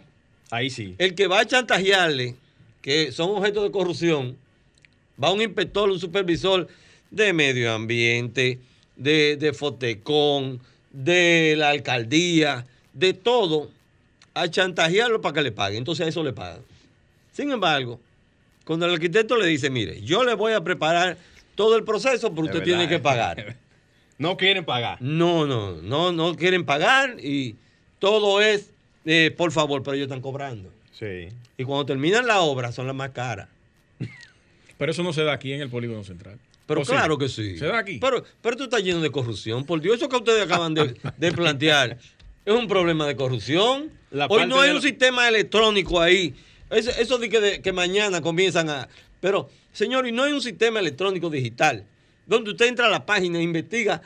Ahí 0.52 0.70
sí. 0.70 0.96
El 0.98 1.16
que 1.16 1.28
va 1.28 1.42
a 1.42 1.46
chantajearle, 1.46 2.36
que 2.82 3.12
son 3.12 3.30
objetos 3.30 3.64
de 3.64 3.72
corrupción, 3.72 4.36
va 5.22 5.32
un 5.32 5.42
inspector, 5.42 5.90
un 5.90 6.00
supervisor 6.00 6.68
de 7.12 7.34
medio 7.34 7.72
ambiente, 7.72 8.60
de, 8.96 9.38
de 9.38 9.54
Fotecón, 9.54 10.60
de 10.92 11.56
la 11.58 11.70
alcaldía, 11.70 12.66
de 12.94 13.14
todo, 13.14 13.70
a 14.34 14.50
chantajearlo 14.50 15.22
para 15.22 15.36
que 15.36 15.42
le 15.44 15.52
pague. 15.52 15.78
Entonces 15.78 16.06
a 16.06 16.10
eso 16.10 16.24
le 16.24 16.34
pagan. 16.34 16.62
Sin 17.32 17.52
embargo, 17.52 18.00
cuando 18.70 18.86
el 18.86 18.94
arquitecto 18.94 19.36
le 19.36 19.48
dice, 19.48 19.72
mire, 19.72 20.00
yo 20.04 20.24
le 20.24 20.36
voy 20.36 20.54
a 20.54 20.64
preparar 20.64 21.18
todo 21.56 21.76
el 21.76 21.84
proceso, 21.84 22.30
pero 22.36 22.46
usted 22.46 22.62
tiene 22.62 22.88
que 22.88 23.00
pagar. 23.00 23.56
no 24.20 24.38
quieren 24.38 24.64
pagar. 24.64 25.02
No, 25.02 25.48
no, 25.48 25.82
no, 25.82 26.12
no 26.12 26.36
quieren 26.36 26.64
pagar 26.64 27.16
y 27.20 27.56
todo 27.98 28.40
es, 28.42 28.70
eh, 29.06 29.34
por 29.36 29.52
favor, 29.52 29.82
pero 29.82 29.96
ellos 29.96 30.06
están 30.06 30.22
cobrando. 30.22 30.72
Sí. 30.92 31.30
Y 31.58 31.64
cuando 31.64 31.88
terminan 31.88 32.28
la 32.28 32.42
obra 32.42 32.72
son 32.72 32.86
las 32.86 32.96
más 32.96 33.10
caras. 33.10 33.48
Pero 34.78 34.92
eso 34.92 35.02
no 35.02 35.14
se 35.14 35.24
da 35.24 35.34
aquí 35.34 35.52
en 35.52 35.62
el 35.62 35.70
polígono 35.72 36.04
central. 36.04 36.38
Pero 36.68 36.84
claro 36.84 37.18
que 37.18 37.28
sí. 37.28 37.58
Se 37.58 37.66
da 37.66 37.80
aquí. 37.80 37.98
Pero, 38.00 38.24
pero 38.44 38.54
esto 38.54 38.66
está 38.66 38.80
lleno 38.80 39.02
de 39.02 39.10
corrupción. 39.10 39.66
Por 39.66 39.82
Dios, 39.82 39.96
eso 39.96 40.10
que 40.10 40.16
ustedes 40.16 40.44
acaban 40.44 40.76
de, 40.76 40.96
de 41.18 41.32
plantear 41.36 41.98
es 42.46 42.54
un 42.54 42.68
problema 42.68 43.08
de 43.08 43.16
corrupción. 43.16 43.90
Hoy 44.30 44.46
no 44.46 44.62
hay 44.62 44.70
un 44.70 44.82
sistema 44.84 45.28
electrónico 45.28 46.00
ahí. 46.00 46.36
Eso, 46.70 46.92
eso 46.92 47.18
de 47.18 47.30
que, 47.30 47.62
que 47.62 47.74
mañana 47.74 48.22
comienzan 48.22 48.70
a... 48.70 48.88
Pero, 49.20 49.50
señor, 49.74 50.08
y 50.08 50.12
no 50.12 50.24
hay 50.24 50.34
un 50.34 50.42
sistema 50.42 50.80
electrónico 50.80 51.30
digital 51.30 51.86
donde 52.30 52.52
usted 52.52 52.68
entra 52.68 52.86
a 52.86 52.90
la 52.90 53.06
página 53.06 53.40
e 53.40 53.42
investiga 53.42 54.02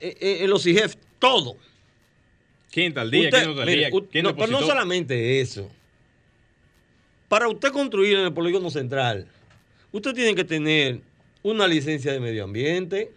eh, 0.00 0.16
eh, 0.20 0.38
en 0.40 0.50
los 0.50 0.66
IGEF 0.66 0.96
todo. 1.20 1.56
¿Quién 2.72 2.92
tal 2.92 3.08
día? 3.08 3.30
¿Quién 3.30 3.54
tal 3.54 3.66
día? 3.66 3.90
no, 4.22 4.34
pero 4.34 4.48
no 4.48 4.60
solamente 4.62 5.40
eso. 5.40 5.70
Para 7.28 7.48
usted 7.48 7.70
construir 7.70 8.18
en 8.18 8.24
el 8.24 8.32
polígono 8.32 8.68
central, 8.68 9.28
usted 9.92 10.12
tiene 10.12 10.34
que 10.34 10.42
tener 10.42 11.00
una 11.44 11.68
licencia 11.68 12.12
de 12.12 12.18
medio 12.18 12.42
ambiente. 12.44 13.12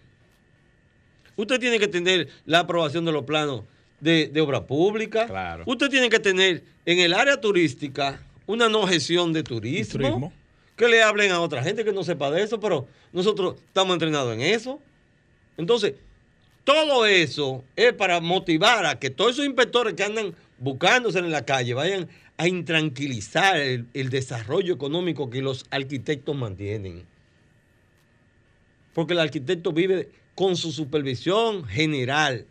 Usted 1.36 1.60
tiene 1.60 1.80
que 1.80 1.88
tener 1.88 2.30
la 2.46 2.60
aprobación 2.60 3.04
de 3.04 3.12
los 3.12 3.26
planos 3.26 3.64
de, 4.00 4.32
obra 4.40 4.66
pública. 4.68 5.64
Usted 5.66 5.90
tiene 5.90 6.10
que 6.10 6.20
tener 6.20 6.64
en 6.86 7.00
el 7.00 7.14
área 7.14 7.42
turística 7.42 8.22
una 8.48 8.70
no 8.70 8.88
gestión 8.88 9.34
de 9.34 9.44
turismo, 9.44 10.32
Que 10.76 10.88
le 10.88 11.02
hablen 11.02 11.32
a 11.32 11.40
otra 11.40 11.64
gente 11.64 11.86
que 11.86 11.94
no 11.94 12.04
sepa 12.04 12.30
de 12.32 12.44
eso, 12.44 12.60
pero 12.60 12.88
nosotros 13.14 13.56
estamos 13.66 13.94
entrenados 13.94 14.34
en 14.34 14.42
eso. 14.42 14.80
Entonces, 15.58 15.94
todo 16.64 17.06
eso 17.06 17.64
es 17.76 17.94
para 17.94 18.20
motivar 18.20 18.86
a 18.86 19.00
que 19.00 19.10
todos 19.10 19.34
esos 19.34 19.46
inspectores 19.46 19.94
que 19.94 20.04
andan 20.04 20.36
buscándose 20.58 21.20
en 21.20 21.32
la 21.32 21.46
calle 21.46 21.74
vayan 21.74 22.10
a 22.38 22.48
intranquilizar 22.48 23.58
el, 23.58 23.88
el 23.94 24.10
desarrollo 24.10 24.74
económico 24.74 25.30
que 25.30 25.42
los 25.42 25.66
arquitectos 25.70 26.36
mantienen. 26.36 27.06
Porque 28.94 29.14
el 29.14 29.20
arquitecto 29.20 29.72
vive 29.72 30.10
con 30.36 30.58
su 30.58 30.72
supervisión 30.72 31.66
general 31.66 32.46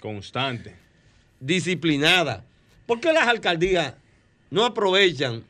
Constante. 0.00 0.74
Disciplinada. 1.40 2.44
¿Por 2.86 3.00
qué 3.00 3.12
las 3.12 3.28
alcaldías 3.28 3.94
no 4.50 4.64
aprovechan 4.64 5.44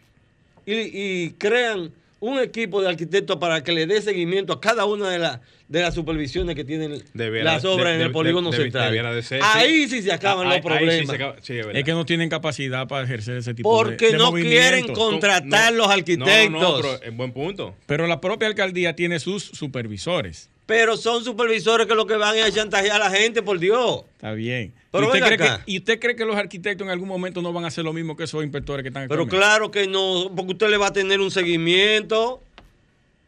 y, 0.67 1.31
crean 1.33 1.93
un 2.19 2.39
equipo 2.41 2.83
de 2.83 2.89
arquitectos 2.89 3.37
para 3.37 3.63
que 3.63 3.73
le 3.73 3.87
dé 3.87 4.01
seguimiento 4.03 4.53
a 4.53 4.61
cada 4.61 4.85
una 4.85 5.11
de, 5.11 5.19
las 5.19 5.41
de 5.69 5.83
las 5.83 5.95
supervisiones 5.95 6.57
que 6.57 6.65
tienen 6.65 7.03
las 7.15 7.65
obras 7.65 7.95
en 7.95 8.01
el 8.01 8.11
polígono 8.11 8.53
central. 8.53 9.23
ahí 9.43 9.87
sí 9.89 10.03
se 10.03 10.13
acaban 10.13 10.49
los 10.49 10.61
problemas. 10.61 11.17
es 11.49 11.85
que 11.85 11.93
no 11.93 12.05
tienen 12.05 12.29
capacidad 12.29 12.89
para 12.89 13.05
ejercer 13.05 13.37
ese 13.37 13.55
tipo 13.55 13.71
de 13.71 13.85
Porque 13.85 14.13
no 14.13 14.33
quieren 14.33 14.93
contratar 14.93 15.73
los 15.73 15.89
arquitectos. 15.89 16.51
No, 16.51 16.77
pero 16.77 17.03
en 17.03 17.17
buen 17.17 17.33
punto. 17.33 17.77
Pero 17.87 18.07
la 18.07 18.21
propia 18.21 18.49
alcaldía 18.49 18.97
tiene 18.97 19.21
sus 19.21 19.45
supervisores. 19.45 20.51
Pero 20.67 20.97
son 20.97 21.25
supervisores 21.25 21.87
que 21.87 21.95
lo 21.95 22.07
que 22.07 22.17
van 22.17 22.37
es 22.37 22.45
a 22.45 22.51
chantajear 22.51 23.01
a 23.01 23.09
la 23.09 23.17
gente, 23.17 23.41
por 23.41 23.61
Dios. 23.61 24.03
Está 24.17 24.33
bien. 24.33 24.75
Pero 24.91 25.05
¿Y, 25.05 25.07
usted 25.07 25.27
cree 25.27 25.39
que, 25.39 25.49
¿Y 25.67 25.79
usted 25.79 26.01
cree 26.01 26.17
que 26.17 26.25
los 26.25 26.37
arquitectos 26.37 26.85
en 26.85 26.91
algún 26.91 27.09
momento 27.09 27.41
no 27.41 27.53
van 27.53 27.65
a 27.65 27.69
hacer 27.69 27.85
lo 27.85 27.93
mismo 27.93 28.17
que 28.17 28.25
esos 28.25 28.43
inspectores 28.43 28.83
que 28.83 28.89
están 28.89 29.05
aquí? 29.05 29.11
Pero 29.11 29.29
claro 29.29 29.71
que 29.71 29.87
no, 29.87 30.33
porque 30.35 30.53
usted 30.53 30.69
le 30.69 30.77
va 30.77 30.89
a 30.89 30.93
tener 30.93 31.21
un 31.21 31.31
seguimiento. 31.31 32.43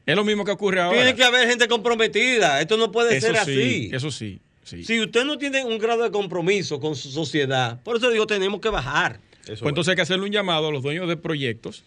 Es 0.04 0.16
lo 0.16 0.24
mismo 0.24 0.44
que 0.44 0.50
ocurre 0.50 0.80
ahora. 0.80 0.96
Tiene 0.96 1.14
que 1.14 1.22
haber 1.22 1.48
gente 1.48 1.68
comprometida. 1.68 2.60
Esto 2.60 2.76
no 2.76 2.90
puede 2.90 3.20
ser 3.20 3.36
así. 3.36 3.90
Eso 3.92 4.10
sí, 4.10 4.40
sí. 4.64 4.82
Si 4.82 5.00
usted 5.00 5.24
no 5.24 5.38
tiene 5.38 5.64
un 5.64 5.78
grado 5.78 6.02
de 6.02 6.10
compromiso 6.10 6.80
con 6.80 6.96
su 6.96 7.10
sociedad, 7.10 7.80
por 7.84 7.98
eso 7.98 8.10
digo, 8.10 8.26
tenemos 8.26 8.60
que 8.60 8.70
bajar. 8.70 9.20
pues 9.46 9.62
entonces 9.62 9.90
hay 9.90 9.96
que 9.96 10.02
hacerle 10.02 10.24
un 10.24 10.32
llamado 10.32 10.68
a 10.68 10.72
los 10.72 10.82
dueños 10.82 11.06
de 11.08 11.16
proyectos 11.16 11.84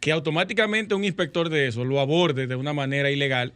que 0.00 0.12
automáticamente 0.12 0.94
un 0.94 1.04
inspector 1.04 1.48
de 1.48 1.68
eso 1.68 1.84
lo 1.84 2.00
aborde 2.00 2.46
de 2.46 2.56
una 2.56 2.72
manera 2.72 3.10
ilegal 3.10 3.52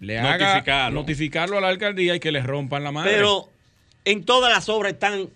le 0.00 0.18
haga 0.18 0.90
notificarlo 0.90 1.58
a 1.58 1.60
la 1.60 1.68
alcaldía 1.68 2.14
y 2.14 2.20
que 2.20 2.32
le 2.32 2.42
rompan 2.42 2.84
la 2.84 2.92
mano. 2.92 3.08
Pero 3.10 3.48
en 4.04 4.24
todas 4.24 4.52
las 4.52 4.68
obras 4.68 4.92
están 4.92 5.30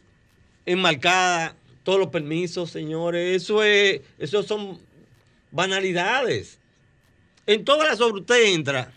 enmarcadas 0.66 1.54
todos 1.82 1.98
los 1.98 2.08
permisos, 2.08 2.70
señores. 2.70 3.42
Eso 3.42 3.62
es, 3.62 4.00
eso 4.18 4.42
son 4.42 4.78
banalidades. 5.50 6.58
En 7.46 7.64
todas 7.64 7.88
las 7.88 8.00
obras 8.00 8.20
usted 8.20 8.54
entra 8.54 8.92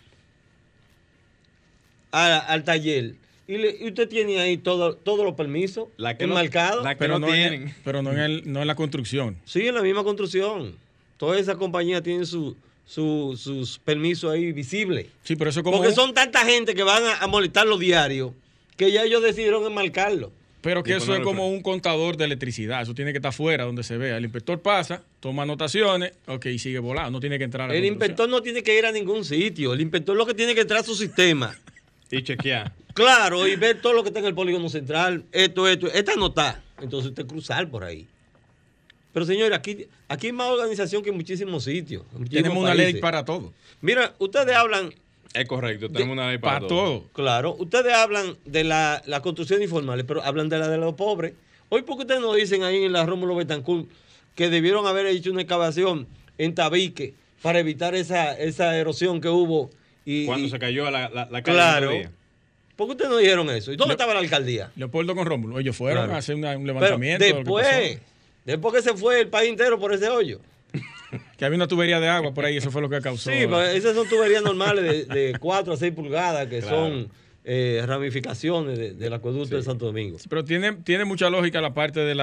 al 2.12 2.64
taller 2.64 3.16
y, 3.48 3.88
usted 3.88 4.08
tiene 4.08 4.40
ahí 4.40 4.58
todo, 4.58 4.96
todos 4.96 5.26
los 5.26 5.34
permisos 5.36 5.88
enmarcados. 6.20 6.88
pero, 6.98 7.20
no 7.20 7.28
tienen. 7.28 7.76
pero 7.84 8.02
no 8.02 8.12
en, 8.12 8.52
no 8.52 8.62
en 8.62 8.68
la 8.68 8.76
construcción. 8.76 9.38
Sí, 9.46 9.68
en 9.68 9.76
la 9.76 9.82
misma 9.82 10.04
construcción. 10.04 10.78
Todas 11.18 11.42
esas 11.42 11.58
compañías 11.58 12.04
tienen 12.04 12.26
su, 12.26 12.56
sus 12.86 13.80
permisos 13.84 14.32
ahí 14.32 14.52
visibles. 14.52 15.08
Sí, 15.24 15.36
pero 15.36 15.50
eso 15.50 15.64
como 15.64 15.78
Porque 15.78 15.94
son 15.94 16.14
tanta 16.14 16.46
gente 16.46 16.76
que 16.76 16.84
van 16.84 17.04
a, 17.20 17.28
molestar 17.28 17.66
los 17.66 17.80
diarios 17.80 18.32
que 18.78 18.92
ya 18.92 19.04
ellos 19.04 19.22
decidieron 19.22 19.66
enmarcarlo. 19.66 20.32
Pero 20.62 20.82
que 20.82 20.96
eso 20.96 21.14
es 21.14 21.20
como 21.22 21.50
un 21.50 21.62
contador 21.62 22.16
de 22.16 22.24
electricidad. 22.24 22.82
Eso 22.82 22.94
tiene 22.94 23.12
que 23.12 23.18
estar 23.18 23.34
fuera 23.34 23.66
donde 23.66 23.84
se 23.84 23.98
vea. 23.98 24.16
El 24.16 24.24
inspector 24.24 24.62
pasa, 24.62 25.04
toma 25.20 25.44
anotaciones, 25.44 26.14
ok, 26.26 26.46
y 26.46 26.60
sigue 26.60 26.80
volando. 26.80 27.12
No 27.12 27.20
tiene 27.20 27.38
que 27.38 27.44
entrar 27.44 27.70
a 27.70 27.76
El 27.76 27.84
inspector 27.84 28.30
no 28.30 28.42
tiene 28.42 28.64
que 28.64 28.78
ir 28.78 28.86
a 28.86 28.92
ningún 28.94 29.26
sitio. 29.26 29.74
El 29.74 29.82
inspector 29.82 30.16
lo 30.16 30.26
que 30.26 30.34
tiene 30.34 30.56
que 30.56 30.62
entrar 30.62 30.80
a 30.80 30.84
su 30.84 30.96
sistema. 30.96 31.54
y 32.10 32.24
chequear. 32.24 32.72
Claro, 32.94 33.46
y 33.48 33.56
ver 33.56 33.82
todo 33.82 33.94
lo 33.94 34.04
que 34.04 34.10
está 34.10 34.20
en 34.20 34.28
el 34.28 34.36
polígono 34.36 34.70
central. 34.70 35.26
Esto, 35.32 35.68
esto. 35.68 35.88
Esta 35.88 36.16
no 36.16 36.28
está. 36.28 36.62
Entonces 36.82 37.10
usted 37.10 37.26
cruzar 37.26 37.70
por 37.70 37.84
ahí. 37.84 38.08
Pero 39.14 39.26
señores, 39.26 39.58
aquí, 39.58 39.88
aquí 40.08 40.28
hay 40.28 40.34
más 40.34 40.50
organización 40.50 41.04
que 41.04 41.10
en 41.12 41.16
muchísimos 41.16 41.64
sitios. 41.64 42.04
tenemos 42.30 42.58
una 42.58 42.74
ley 42.74 42.96
para 42.96 43.24
todo. 43.24 43.54
Mira, 43.82 44.14
ustedes 44.18 44.56
hablan... 44.56 44.94
Es 45.34 45.48
correcto, 45.48 45.90
tenemos 45.90 46.14
una 46.14 46.28
ley 46.28 46.40
para, 46.40 46.68
todo. 46.68 47.06
Claro, 47.14 47.56
ustedes 47.58 47.94
hablan 47.94 48.36
de 48.46 48.64
la, 48.64 49.02
construcción 49.22 49.62
informal, 49.62 50.04
pero 50.06 50.24
hablan 50.24 50.50
de 50.50 50.58
la 50.58 50.68
de 50.68 50.78
los 50.78 50.96
pobres. 50.96 51.34
Hoy, 51.70 51.84
¿por 51.84 51.96
qué 51.96 52.02
ustedes 52.02 52.22
nos 52.22 52.36
dicen 52.36 52.64
ahí 52.64 52.84
en 52.84 52.92
la 52.92 53.06
Rómulo 53.06 53.36
Betancourt 53.36 53.88
que 54.36 54.50
debieron 54.50 54.86
haber 54.88 55.06
hecho 55.08 55.32
una 55.32 55.42
excavación 55.42 56.08
en 56.38 56.56
Tabique 56.56 57.14
para 57.42 57.60
evitar 57.60 57.96
esa, 57.96 58.38
esa 58.38 58.76
erosión 58.78 59.22
que 59.22 59.30
hubo? 59.30 59.70
Y, 60.06 60.26
Cuando 60.26 60.50
se 60.50 60.60
cayó 60.60 60.90
la, 60.92 61.10
la, 61.10 61.28
calle. 61.42 61.44
Claro. 61.44 61.92
¿Por 62.76 62.88
qué 62.88 62.92
ustedes 62.92 63.12
no 63.12 63.18
dijeron 63.18 63.50
eso? 63.50 63.72
¿Y 63.72 63.76
dónde 63.76 63.94
estaba 63.94 64.14
la 64.14 64.20
alcaldía? 64.20 64.72
Leopoldo 64.76 65.16
con 65.16 65.26
Rómulo. 65.26 65.60
Ellos 65.60 65.76
fueron 65.76 66.12
a 66.12 66.18
hacer 66.18 66.36
un 66.36 66.42
levantamiento. 66.66 67.24
después, 67.24 68.00
Después 68.46 68.74
que 68.74 68.82
se 68.82 68.96
fue 68.96 69.22
el 69.22 69.30
país 69.30 69.50
entero 69.50 69.80
por 69.80 69.94
ese 69.94 70.10
hoyo. 70.10 70.40
que 71.38 71.46
había 71.46 71.56
una 71.56 71.68
tubería 71.68 72.00
de 72.00 72.08
agua 72.08 72.34
por 72.34 72.46
ahí, 72.46 72.58
eso 72.58 72.72
fue 72.72 72.82
lo 72.82 72.90
que 72.90 73.00
causó. 73.02 73.30
Sí, 73.30 73.46
esas 73.74 73.96
son 73.96 74.08
tuberías 74.08 74.44
normales 74.44 75.08
de, 75.08 75.38
4 75.40 75.74
a 75.74 75.78
6 75.78 75.94
pulgadas 75.94 76.48
que 76.48 76.62
son 76.62 77.10
eh, 77.44 77.84
ramificaciones 77.86 78.98
del 78.98 79.14
acueducto 79.14 79.56
de 79.56 79.64
Santo 79.64 79.86
Domingo. 79.86 80.18
pero 80.30 80.44
tiene, 80.44 80.74
tiene 80.74 81.06
mucha 81.06 81.30
lógica 81.30 81.62
la 81.62 81.74
parte 81.74 82.00
del 82.00 82.22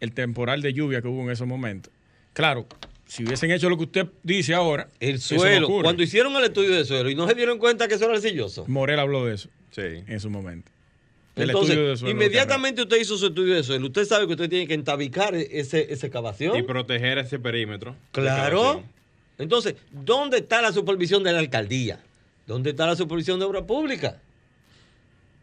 el 0.00 0.12
temporal 0.12 0.60
de 0.62 0.72
lluvia 0.72 1.00
que 1.00 1.08
hubo 1.08 1.22
en 1.22 1.30
esos 1.30 1.46
momentos. 1.46 1.92
Claro, 2.32 2.66
si 3.06 3.24
hubiesen 3.24 3.50
hecho 3.50 3.70
lo 3.70 3.76
que 3.76 3.84
usted 3.84 4.06
dice 4.22 4.54
ahora. 4.54 4.88
El 5.00 5.20
suelo, 5.20 5.68
cuando 5.82 6.02
hicieron 6.02 6.34
el 6.36 6.44
estudio 6.44 6.74
de 6.74 6.84
suelo 6.84 7.10
y 7.10 7.14
no 7.14 7.28
se 7.28 7.34
dieron 7.34 7.58
cuenta 7.58 7.88
que 7.88 7.94
eso 7.94 8.04
era 8.04 8.14
arcilloso. 8.14 8.64
Morel 8.66 8.98
habló 8.98 9.24
de 9.26 9.34
eso. 9.34 9.48
Sí. 9.70 10.02
En 10.06 10.20
su 10.20 10.30
momento. 10.30 10.70
Entonces, 11.36 12.02
inmediatamente 12.02 12.82
usted 12.82 13.00
hizo 13.00 13.18
su 13.18 13.26
estudio 13.26 13.54
de 13.54 13.64
suelo. 13.64 13.86
Usted 13.86 14.04
sabe 14.04 14.26
que 14.26 14.32
usted 14.34 14.48
tiene 14.48 14.68
que 14.68 14.74
entabicar 14.74 15.34
ese, 15.34 15.92
esa 15.92 16.06
excavación. 16.06 16.56
Y 16.56 16.62
proteger 16.62 17.18
ese 17.18 17.38
perímetro. 17.38 17.96
Claro. 18.12 18.82
Entonces, 19.38 19.74
¿dónde 19.90 20.38
está 20.38 20.62
la 20.62 20.72
supervisión 20.72 21.24
de 21.24 21.32
la 21.32 21.40
alcaldía? 21.40 21.98
¿Dónde 22.46 22.70
está 22.70 22.86
la 22.86 22.94
supervisión 22.94 23.40
de 23.40 23.46
obra 23.46 23.62
pública? 23.62 24.18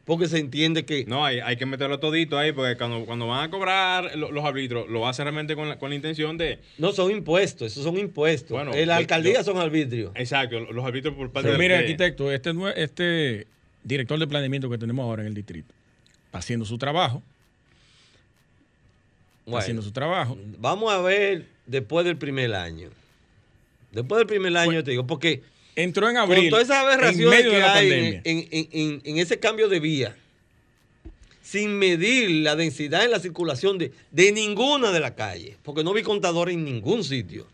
Porque 0.06 0.28
se 0.28 0.40
entiende 0.40 0.86
que. 0.86 1.06
No, 1.06 1.26
hay, 1.26 1.40
hay 1.40 1.58
que 1.58 1.66
meterlo 1.66 2.00
todito 2.00 2.38
ahí, 2.38 2.54
porque 2.54 2.78
cuando, 2.78 3.06
cuando 3.06 3.28
van 3.28 3.44
a 3.44 3.52
cobrar 3.52 4.16
los, 4.16 4.46
arbitros, 4.46 4.90
lo 4.90 5.08
hacen 5.08 5.26
realmente 5.26 5.56
con 5.56 5.70
la, 5.70 5.78
con 5.78 5.90
la 5.90 5.96
intención 5.96 6.38
de. 6.38 6.60
No, 6.78 6.94
son 6.94 7.12
impuestos, 7.12 7.74
esos 7.74 7.84
son 7.84 7.98
impuestos. 7.98 8.52
Bueno, 8.52 8.72
la 8.74 8.96
alcaldía 8.96 9.44
son 9.44 9.58
arbitrios. 9.58 10.12
Exacto, 10.16 10.60
los 10.60 10.86
arbitrios 10.86 11.16
por 11.16 11.32
parte 11.32 11.50
Pero 11.50 11.60
mire, 11.60 11.76
arquitecto, 11.76 12.32
este, 12.32 12.52
este 12.78 13.48
director 13.84 14.18
de 14.18 14.28
planeamiento 14.28 14.70
que 14.70 14.78
tenemos 14.78 15.04
ahora 15.04 15.22
en 15.22 15.28
el 15.28 15.34
distrito 15.34 15.74
haciendo 16.32 16.66
su 16.66 16.78
trabajo. 16.78 17.22
Haciendo 19.54 19.82
su 19.82 19.92
trabajo. 19.92 20.38
Vamos 20.60 20.92
a 20.92 21.00
ver 21.02 21.48
después 21.66 22.06
del 22.06 22.18
primer 22.18 22.54
año. 22.54 22.90
Después 23.92 24.20
del 24.20 24.28
primer 24.28 24.56
año, 24.56 24.72
pues, 24.72 24.86
te 24.86 24.92
digo, 24.92 25.06
porque 25.06 25.42
entró 25.76 26.10
en 26.10 26.18
abril. 26.18 26.44
Con 26.44 26.50
todas 26.52 26.66
esas 26.66 26.78
aberraciones 26.78 27.42
que 27.42 27.64
hay 27.64 28.22
en, 28.24 29.18
ese 29.18 29.40
cambio 29.40 29.68
de 29.68 29.80
vía, 29.80 30.16
sin 31.42 31.78
medir 31.78 32.30
la 32.30 32.56
densidad 32.56 33.04
en 33.04 33.12
la 33.12 33.20
circulación 33.20 33.78
de, 33.78 33.92
de 34.12 34.32
ninguna 34.32 34.92
de 34.92 35.00
las 35.02 35.12
calles, 35.12 35.58
porque 35.64 35.84
no 35.84 35.94
vi 35.94 36.04
contador 36.04 36.50
en 36.50 36.64
ningún 36.64 37.04
sitio. 37.04 37.48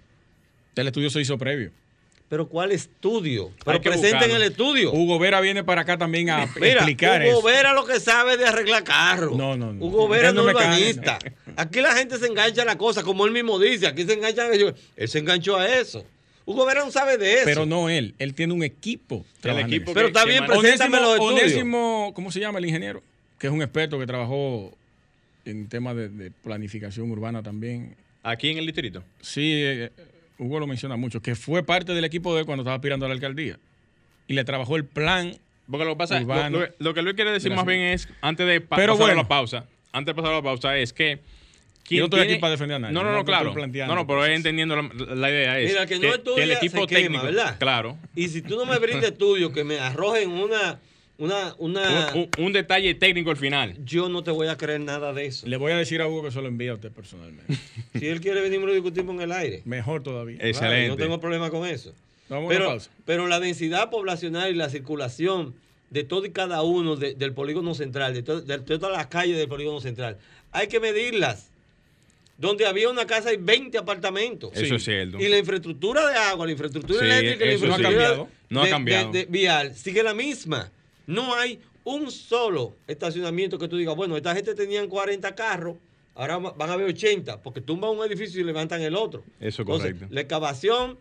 El 0.76 0.88
estudio 0.88 1.10
se 1.10 1.22
hizo 1.22 1.38
previo. 1.40 1.72
Pero 2.30 2.50
¿cuál 2.50 2.74
estudio? 2.74 3.52
Pero 3.64 3.82
presenten 3.82 4.32
el 4.32 4.44
estudio. 4.44 4.92
Hugo 4.92 5.18
Vera 5.18 5.40
viene 5.40 5.64
para 5.64 5.82
acá 5.82 5.98
también 5.98 6.30
a 6.30 6.44
explicar 6.56 7.26
Hugo 7.26 7.42
Vera 7.42 7.74
lo 7.74 7.86
que 7.86 8.00
sabe 8.00 8.36
de 8.36 8.46
arreglar 8.46 8.84
carros. 8.84 9.38
No, 9.38 9.56
no, 9.56 9.72
no. 9.72 9.86
Hugo 9.86 10.10
Vera 10.10 10.34
no 10.34 10.50
es 10.50 10.56
urbanista. 10.56 11.20
Aquí 11.56 11.80
la 11.80 11.96
gente 11.96 12.18
se 12.18 12.28
engancha 12.28 12.64
a 12.64 12.66
la 12.66 12.78
cosa, 12.78 13.04
como 13.04 13.26
él 13.26 13.32
mismo 13.32 13.58
dice. 13.60 13.88
Aquí 13.88 14.04
se 14.04 14.14
engancha 14.14 14.44
a 14.44 14.54
Él 14.54 14.76
se 15.08 15.20
enganchó 15.20 15.58
a 15.58 15.68
eso. 15.68 16.06
Hugo 16.48 16.66
Verón 16.66 16.94
sabe 16.94 17.18
de 17.18 17.34
eso. 17.36 17.46
Pero 17.46 17.66
no 17.66 17.90
él, 17.90 18.16
él 18.20 18.34
tiene 18.34 18.54
un 18.54 18.64
equipo. 18.64 19.26
El 19.44 19.60
equipo 19.60 19.94
pero 19.94 20.08
está 20.08 20.24
bien, 20.24 20.46
preséntame 20.46 21.00
los 21.02 21.14
estudios. 21.16 21.42
Onésimo, 21.42 22.12
¿cómo 22.16 22.32
se 22.32 22.40
llama 22.40 22.60
el 22.60 22.66
ingeniero? 22.66 23.04
Que 23.38 23.48
es 23.48 23.54
un 23.54 23.62
experto 23.62 24.00
que 24.00 24.08
trabajó 24.08 24.74
en 25.44 25.68
temas 25.68 25.96
de, 25.96 26.32
planificación 26.44 27.12
urbana 27.12 27.44
también. 27.44 27.96
¿Aquí 28.24 28.50
en 28.50 28.58
el 28.60 28.66
distrito? 28.66 29.04
Sí, 29.22 29.62
eh, 29.64 29.92
Hugo 30.40 30.60
lo 30.60 30.68
menciona 30.68 30.96
mucho, 30.98 31.22
que 31.22 31.36
fue 31.36 31.64
parte 31.64 31.94
del 31.94 32.06
equipo 32.06 32.34
de 32.34 32.42
él 32.42 32.46
cuando 32.46 32.62
estaba 32.62 32.76
aspirando 32.76 33.06
a 33.06 33.10
la 33.10 33.16
alcaldía. 33.16 33.58
Y 34.28 34.34
le 34.34 34.44
trabajó 34.44 34.76
el 34.76 34.86
plan 34.86 35.38
Porque 35.70 35.86
lo 35.86 35.92
que 35.92 35.98
pasa, 35.98 36.20
lo, 36.20 36.68
lo, 36.80 36.94
que 36.94 37.02
Luis 37.02 37.16
quiere 37.16 37.32
decir 37.32 37.54
más 37.54 37.66
bien 37.66 37.80
es, 37.82 38.10
antes 38.22 38.46
de 38.46 38.62
pasar 38.62 38.90
a 38.90 39.16
la 39.16 39.28
pausa, 39.28 39.66
antes 39.92 40.14
de 40.14 40.16
pasar 40.16 40.34
a 40.34 40.36
la 40.38 40.44
pausa, 40.44 40.78
es 40.78 40.94
que 40.94 41.20
yo 41.90 42.02
no 42.02 42.06
estoy 42.06 42.22
aquí 42.22 42.36
para 42.36 42.52
defender 42.52 42.76
a 42.76 42.80
nadie. 42.80 42.94
No, 42.94 43.04
no, 43.04 43.14
no, 43.14 43.24
claro. 43.24 43.54
No, 43.54 43.96
no, 43.96 44.08
pero 44.08 44.26
entendiendo 44.26 44.76
la, 44.76 45.30
idea 45.30 45.60
es 45.60 45.72
Mira, 45.72 45.86
que, 45.86 46.00
no 46.00 46.36
que, 46.36 46.44
el 46.44 46.52
equipo 46.52 46.86
técnico, 46.88 47.24
¿verdad? 47.24 47.58
Claro. 47.60 47.98
Y 48.16 48.28
si 48.28 48.42
tú 48.42 48.58
no 48.58 48.66
me 48.66 48.78
brindas 48.80 49.12
estudios 49.12 49.52
que 49.52 49.64
me 49.64 49.80
arrojen 49.80 50.32
una 50.32 50.80
una, 51.18 51.56
una 51.58 52.14
un, 52.38 52.54
detalle 52.54 52.94
técnico 52.96 53.32
al 53.32 53.38
final. 53.38 53.76
Yo 53.84 54.10
no 54.10 54.24
te 54.24 54.32
voy 54.32 54.48
a 54.48 54.58
creer 54.58 54.82
nada 54.82 55.14
de 55.14 55.26
eso. 55.26 55.48
Le 55.48 55.58
voy 55.58 55.72
a 55.72 55.78
decir 55.78 56.02
a 56.02 56.08
Hugo 56.08 56.24
que 56.24 56.32
se 56.32 56.42
lo 56.42 56.48
envía 56.48 56.72
a 56.72 56.76
usted 56.76 56.92
personalmente. 56.92 57.58
si 57.98 58.08
él 58.08 58.22
quiere 58.22 58.42
venir 58.42 58.60
lo 58.60 58.74
discutimos 58.74 59.16
en 59.16 59.22
el 59.22 59.32
aire. 59.32 59.62
Mejor 59.66 60.04
todavía. 60.04 60.38
Excelente. 60.42 60.90
no 60.90 60.98
tengo 60.98 61.20
problema 61.20 61.50
con 61.50 61.68
eso. 61.68 61.94
pero, 62.30 62.78
pero 63.06 63.28
la 63.28 63.40
densidad 63.40 63.90
poblacional 63.90 64.52
y 64.52 64.56
la 64.56 64.70
circulación 64.70 65.56
de 65.90 66.04
todo 66.04 66.26
y 66.26 66.32
cada 66.32 66.62
uno 66.64 66.96
del 66.96 67.34
polígono 67.34 67.74
central, 67.74 68.14
de, 68.14 68.22
de 68.22 68.60
todas 68.60 68.96
las 68.96 69.08
calles 69.08 69.38
del 69.38 69.48
polígono 69.48 69.80
central, 69.80 70.18
hay 70.52 70.68
que 70.68 70.80
medirlas 70.80 71.50
donde 72.38 72.68
había 72.68 72.90
una 72.90 73.06
casa 73.08 73.34
y 73.34 73.38
20 73.38 73.78
apartamentos. 73.78 74.52
Eso 74.54 74.76
es 74.76 74.84
cierto. 74.84 75.20
Y 75.20 75.28
la 75.28 75.40
infraestructura 75.40 76.08
de 76.08 76.18
agua, 76.18 76.46
la 76.46 76.52
infraestructura 76.52 77.04
eléctrica, 77.04 77.46
la 77.46 77.54
infraestructura 77.54 77.92
no 77.92 77.98
ha 77.98 78.10
cambiado. 78.10 78.30
No 78.50 78.62
ha 78.62 78.70
cambiado. 78.70 79.12
De, 79.12 79.26
vial 79.26 79.76
sigue 79.76 80.04
la 80.04 80.14
misma. 80.14 80.72
No 81.08 81.34
hay 81.34 81.60
un 81.86 82.12
solo 82.12 82.76
estacionamiento 82.86 83.58
que 83.58 83.68
tú 83.68 83.78
digas, 83.78 83.96
bueno, 83.96 84.18
esta 84.18 84.36
gente 84.36 84.54
tenían 84.54 84.88
40 84.90 85.34
carros, 85.36 85.78
ahora 86.14 86.38
van 86.38 86.70
a 86.70 86.74
haber 86.74 86.88
80, 86.88 87.42
porque 87.42 87.62
tumban 87.62 87.92
un 87.92 88.06
edificio 88.06 88.42
y 88.42 88.44
levantan 88.44 88.82
el 88.82 88.96
otro. 88.96 89.24
Eso 89.40 89.62
es 89.62 89.66
correcto. 89.66 90.06
La 90.10 90.22
excavación 90.22 90.98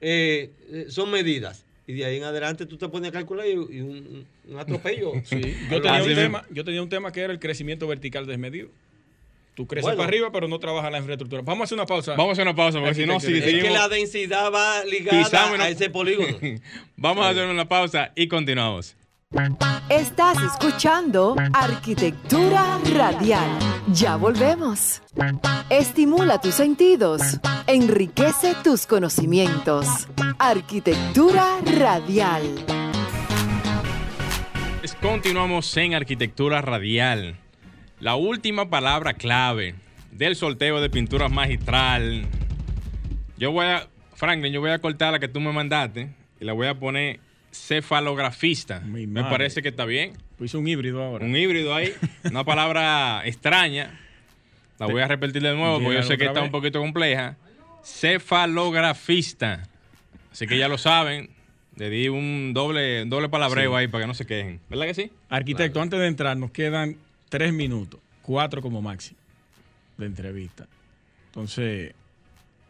eh, 0.00 0.50
eh, 0.72 0.86
son 0.88 1.10
medidas. 1.10 1.64
Y 1.86 1.92
de 1.92 2.04
ahí 2.04 2.16
en 2.16 2.24
adelante 2.24 2.66
tú 2.66 2.78
te 2.78 2.88
pones 2.88 3.10
a 3.10 3.12
calcular 3.12 3.46
y, 3.46 3.54
un, 3.54 4.26
atropello. 4.56 5.12
Yo, 5.70 5.82
tenía 5.82 6.02
un 6.02 6.14
tema, 6.14 6.44
yo 6.50 6.64
tenía 6.64 6.82
un 6.82 6.88
tema 6.88 7.12
que 7.12 7.20
era 7.20 7.32
el 7.32 7.38
crecimiento 7.38 7.86
vertical 7.86 8.26
desmedido. 8.26 8.68
Tú 9.54 9.66
creces 9.66 9.90
para 9.94 10.04
arriba, 10.04 10.30
pero 10.32 10.48
no 10.48 10.58
trabajas 10.58 10.90
la 10.90 10.98
infraestructura. 10.98 11.42
Vamos 11.42 11.62
a 11.62 11.64
hacer 11.64 11.76
una 11.76 11.86
pausa. 11.86 12.12
Vamos 12.12 12.30
a 12.30 12.32
hacer 12.32 12.46
una 12.46 12.54
pausa, 12.54 12.78
porque 12.78 12.94
si 12.94 13.06
no, 13.06 13.20
si 13.20 13.36
es 13.36 13.44
que 13.44 13.70
la 13.70 13.88
densidad 13.88 14.50
va 14.52 14.84
ligada 14.84 15.62
a 15.62 15.68
ese 15.68 15.90
polígono. 15.90 16.38
Vamos 16.96 17.26
a 17.26 17.30
hacer 17.30 17.46
una 17.46 17.68
pausa 17.68 18.12
y 18.14 18.28
continuamos. 18.28 18.96
Estás 19.88 20.36
escuchando 20.42 21.36
Arquitectura 21.52 22.80
Radial. 22.92 23.48
Ya 23.92 24.16
volvemos. 24.16 25.02
Estimula 25.70 26.40
tus 26.40 26.56
sentidos, 26.56 27.38
enriquece 27.68 28.56
tus 28.64 28.88
conocimientos. 28.88 30.08
Arquitectura 30.36 31.60
Radial. 31.78 32.42
Continuamos 35.00 35.76
en 35.76 35.94
Arquitectura 35.94 36.60
Radial. 36.60 37.36
La 38.00 38.16
última 38.16 38.68
palabra 38.68 39.14
clave 39.14 39.76
del 40.10 40.34
sorteo 40.34 40.80
de 40.80 40.90
pintura 40.90 41.28
magistral. 41.28 42.26
Yo 43.38 43.52
voy 43.52 43.66
a, 43.66 43.88
Franklin, 44.16 44.52
yo 44.52 44.60
voy 44.60 44.72
a 44.72 44.80
cortar 44.80 45.12
la 45.12 45.20
que 45.20 45.28
tú 45.28 45.38
me 45.38 45.52
mandaste 45.52 46.16
y 46.40 46.44
la 46.44 46.52
voy 46.52 46.66
a 46.66 46.80
poner 46.80 47.20
cefalografista. 47.52 48.80
me 48.80 49.22
parece 49.22 49.62
que 49.62 49.68
está 49.68 49.84
bien. 49.84 50.12
Pues 50.38 50.54
un 50.54 50.66
híbrido 50.66 51.02
ahora. 51.02 51.24
Un 51.24 51.36
híbrido 51.36 51.74
ahí. 51.74 51.92
una 52.24 52.44
palabra 52.44 53.22
extraña. 53.26 53.98
La 54.78 54.86
voy 54.86 55.02
a 55.02 55.08
repetir 55.08 55.42
de 55.42 55.54
nuevo 55.54 55.80
porque 55.80 55.96
yo 55.96 56.02
sé 56.02 56.16
que 56.16 56.24
está 56.24 56.42
un 56.42 56.50
poquito 56.50 56.80
compleja. 56.80 57.36
Cefalografista. 57.84 59.68
Así 60.32 60.46
que 60.46 60.56
ya 60.56 60.68
lo 60.68 60.78
saben. 60.78 61.30
Le 61.76 61.90
di 61.90 62.08
un 62.08 62.52
doble, 62.54 63.04
doble 63.06 63.28
palabreo 63.28 63.76
ahí 63.76 63.88
para 63.88 64.04
que 64.04 64.08
no 64.08 64.14
se 64.14 64.26
quejen. 64.26 64.60
¿Verdad 64.68 64.86
que 64.86 64.94
sí? 64.94 65.10
Arquitecto, 65.28 65.80
antes 65.80 65.98
de 65.98 66.06
entrar, 66.06 66.36
nos 66.36 66.50
quedan 66.50 66.96
tres 67.28 67.52
minutos, 67.52 68.00
cuatro 68.22 68.60
como 68.60 68.82
máximo 68.82 69.18
de 69.96 70.06
entrevista. 70.06 70.66
Entonces, 71.26 71.94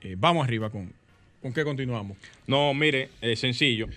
eh, 0.02 0.14
vamos 0.18 0.44
arriba 0.44 0.70
con, 0.70 0.92
con 1.40 1.52
qué 1.52 1.64
continuamos. 1.64 2.18
No, 2.46 2.74
mire, 2.74 3.10
es 3.20 3.40
sencillo. 3.40 3.88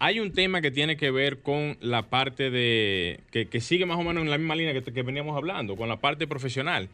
Hay 0.00 0.20
un 0.20 0.32
tema 0.32 0.60
que 0.60 0.70
tiene 0.70 0.96
que 0.96 1.10
ver 1.10 1.38
con 1.38 1.76
la 1.80 2.02
parte 2.02 2.50
de, 2.50 3.18
que, 3.32 3.60
sigue 3.60 3.84
más 3.84 3.98
o 3.98 4.04
menos 4.04 4.22
en 4.22 4.30
la 4.30 4.38
misma 4.38 4.54
línea 4.54 4.80
que, 4.80 5.02
veníamos 5.02 5.36
hablando, 5.36 5.74
con 5.74 5.88
la 5.88 5.96
parte 5.96 6.28
profesional, 6.28 6.88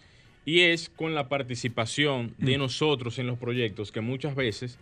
y 0.46 0.60
es 0.60 0.88
con 0.88 1.14
la 1.14 1.28
participación 1.28 2.34
de 2.38 2.56
mm. 2.56 2.60
nosotros 2.60 3.18
en 3.18 3.26
los 3.26 3.38
proyectos, 3.38 3.92
que 3.92 4.00
muchas 4.00 4.34
veces 4.34 4.78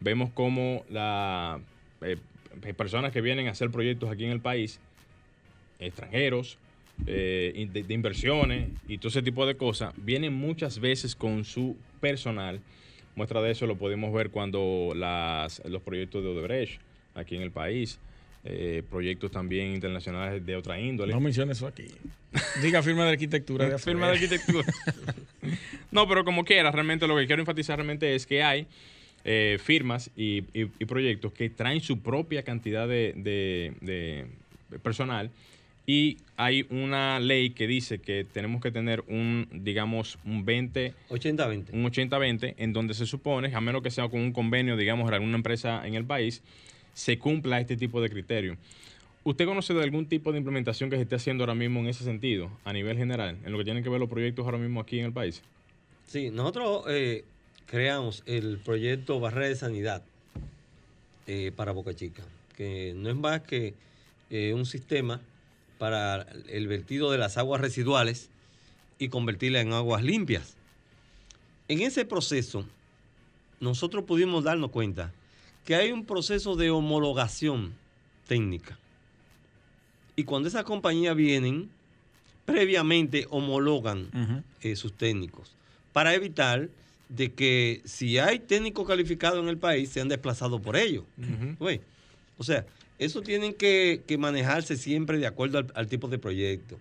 vemos 0.00 0.30
como 0.32 0.84
las 0.90 1.60
eh, 2.02 2.18
personas 2.76 3.10
que 3.10 3.22
vienen 3.22 3.48
a 3.48 3.52
hacer 3.52 3.70
proyectos 3.70 4.10
aquí 4.10 4.24
en 4.24 4.32
el 4.32 4.40
país, 4.40 4.78
extranjeros, 5.78 6.58
eh, 7.06 7.68
de, 7.72 7.94
inversiones 7.94 8.68
y 8.86 8.98
todo 8.98 9.08
ese 9.08 9.22
tipo 9.22 9.46
de 9.46 9.56
cosas, 9.56 9.94
vienen 9.96 10.34
muchas 10.34 10.78
veces 10.78 11.16
con 11.16 11.46
su 11.46 11.78
personal. 12.02 12.60
Muestra 13.16 13.40
de 13.40 13.50
eso 13.50 13.66
lo 13.66 13.76
podemos 13.76 14.12
ver 14.12 14.28
cuando 14.28 14.92
las, 14.94 15.62
los 15.64 15.80
proyectos 15.80 16.22
de 16.22 16.28
Odebrecht 16.28 16.80
aquí 17.14 17.36
en 17.36 17.42
el 17.42 17.50
país, 17.50 17.98
eh, 18.44 18.82
proyectos 18.90 19.30
también 19.30 19.72
internacionales 19.72 20.44
de 20.44 20.56
otra 20.56 20.78
índole. 20.80 21.12
No 21.12 21.20
menciones 21.20 21.58
eso 21.58 21.66
aquí. 21.66 21.86
Diga 22.62 22.82
firma 22.82 23.04
de 23.04 23.10
arquitectura. 23.10 23.68
De 23.68 23.78
firma 23.78 24.06
de 24.06 24.12
arquitectura. 24.12 24.66
no, 25.90 26.08
pero 26.08 26.24
como 26.24 26.44
quiera, 26.44 26.70
realmente 26.70 27.06
lo 27.06 27.16
que 27.16 27.26
quiero 27.26 27.42
enfatizar 27.42 27.76
realmente 27.78 28.14
es 28.14 28.26
que 28.26 28.42
hay 28.42 28.66
eh, 29.24 29.58
firmas 29.62 30.10
y, 30.16 30.42
proyectos 30.86 31.32
que 31.32 31.50
traen 31.50 31.80
su 31.80 32.00
propia 32.00 32.42
cantidad 32.42 32.88
de, 32.88 33.14
de 33.80 34.78
personal 34.80 35.30
y 35.86 36.18
hay 36.36 36.64
una 36.70 37.18
ley 37.18 37.50
que 37.50 37.66
dice 37.66 37.98
que 37.98 38.24
tenemos 38.24 38.62
que 38.62 38.70
tener 38.70 39.02
un, 39.08 39.48
digamos, 39.50 40.18
un 40.24 40.44
20... 40.44 40.94
80-20. 41.10 41.72
Un 41.72 41.84
80-20, 41.84 42.54
en 42.56 42.72
donde 42.72 42.94
se 42.94 43.04
supone, 43.04 43.52
a 43.54 43.60
menos 43.60 43.82
que 43.82 43.90
sea 43.90 44.08
con 44.08 44.20
un 44.20 44.32
convenio, 44.32 44.76
digamos, 44.76 45.10
de 45.10 45.16
alguna 45.16 45.36
empresa 45.36 45.86
en 45.86 45.94
el 45.94 46.04
país, 46.04 46.42
se 46.94 47.18
cumpla 47.18 47.60
este 47.60 47.76
tipo 47.76 48.00
de 48.00 48.10
criterio. 48.10 48.56
¿Usted 49.24 49.46
conoce 49.46 49.72
de 49.72 49.82
algún 49.82 50.06
tipo 50.06 50.32
de 50.32 50.38
implementación 50.38 50.90
que 50.90 50.96
se 50.96 51.02
esté 51.02 51.14
haciendo 51.14 51.44
ahora 51.44 51.54
mismo 51.54 51.80
en 51.80 51.86
ese 51.86 52.02
sentido, 52.02 52.50
a 52.64 52.72
nivel 52.72 52.96
general, 52.96 53.38
en 53.44 53.52
lo 53.52 53.58
que 53.58 53.64
tienen 53.64 53.84
que 53.84 53.88
ver 53.88 54.00
los 54.00 54.08
proyectos 54.08 54.44
ahora 54.44 54.58
mismo 54.58 54.80
aquí 54.80 54.98
en 54.98 55.06
el 55.06 55.12
país? 55.12 55.42
Sí, 56.08 56.30
nosotros 56.30 56.84
eh, 56.88 57.24
creamos 57.66 58.24
el 58.26 58.58
proyecto 58.58 59.20
Barrera 59.20 59.48
de 59.48 59.56
Sanidad 59.56 60.02
eh, 61.28 61.52
para 61.54 61.70
Boca 61.70 61.94
Chica, 61.94 62.24
que 62.56 62.94
no 62.96 63.10
es 63.10 63.16
más 63.16 63.42
que 63.42 63.74
eh, 64.30 64.54
un 64.54 64.66
sistema 64.66 65.20
para 65.78 66.26
el 66.48 66.66
vertido 66.66 67.12
de 67.12 67.18
las 67.18 67.38
aguas 67.38 67.60
residuales 67.60 68.28
y 68.98 69.08
convertirlas 69.08 69.62
en 69.62 69.72
aguas 69.72 70.02
limpias. 70.02 70.56
En 71.68 71.80
ese 71.80 72.04
proceso, 72.04 72.66
nosotros 73.60 74.04
pudimos 74.04 74.42
darnos 74.42 74.70
cuenta 74.72 75.12
que 75.64 75.74
hay 75.74 75.92
un 75.92 76.04
proceso 76.04 76.56
de 76.56 76.70
homologación 76.70 77.72
técnica. 78.26 78.78
Y 80.16 80.24
cuando 80.24 80.48
esas 80.48 80.64
compañías 80.64 81.16
vienen, 81.16 81.70
previamente 82.44 83.26
homologan 83.30 84.44
eh, 84.60 84.76
sus 84.76 84.92
técnicos 84.92 85.54
para 85.92 86.14
evitar 86.14 86.68
de 87.08 87.32
que 87.32 87.82
si 87.84 88.18
hay 88.18 88.38
técnicos 88.38 88.86
calificados 88.86 89.38
en 89.38 89.48
el 89.48 89.58
país, 89.58 89.90
sean 89.90 90.08
desplazados 90.08 90.60
por 90.60 90.76
ellos. 90.76 91.04
O 92.38 92.44
sea, 92.44 92.64
eso 92.98 93.20
tienen 93.22 93.52
que, 93.54 94.02
manejarse 94.18 94.76
siempre 94.76 95.18
de 95.18 95.26
acuerdo 95.26 95.66
al, 95.74 95.86
tipo 95.88 96.08
de 96.08 96.18
proyecto. 96.18 96.78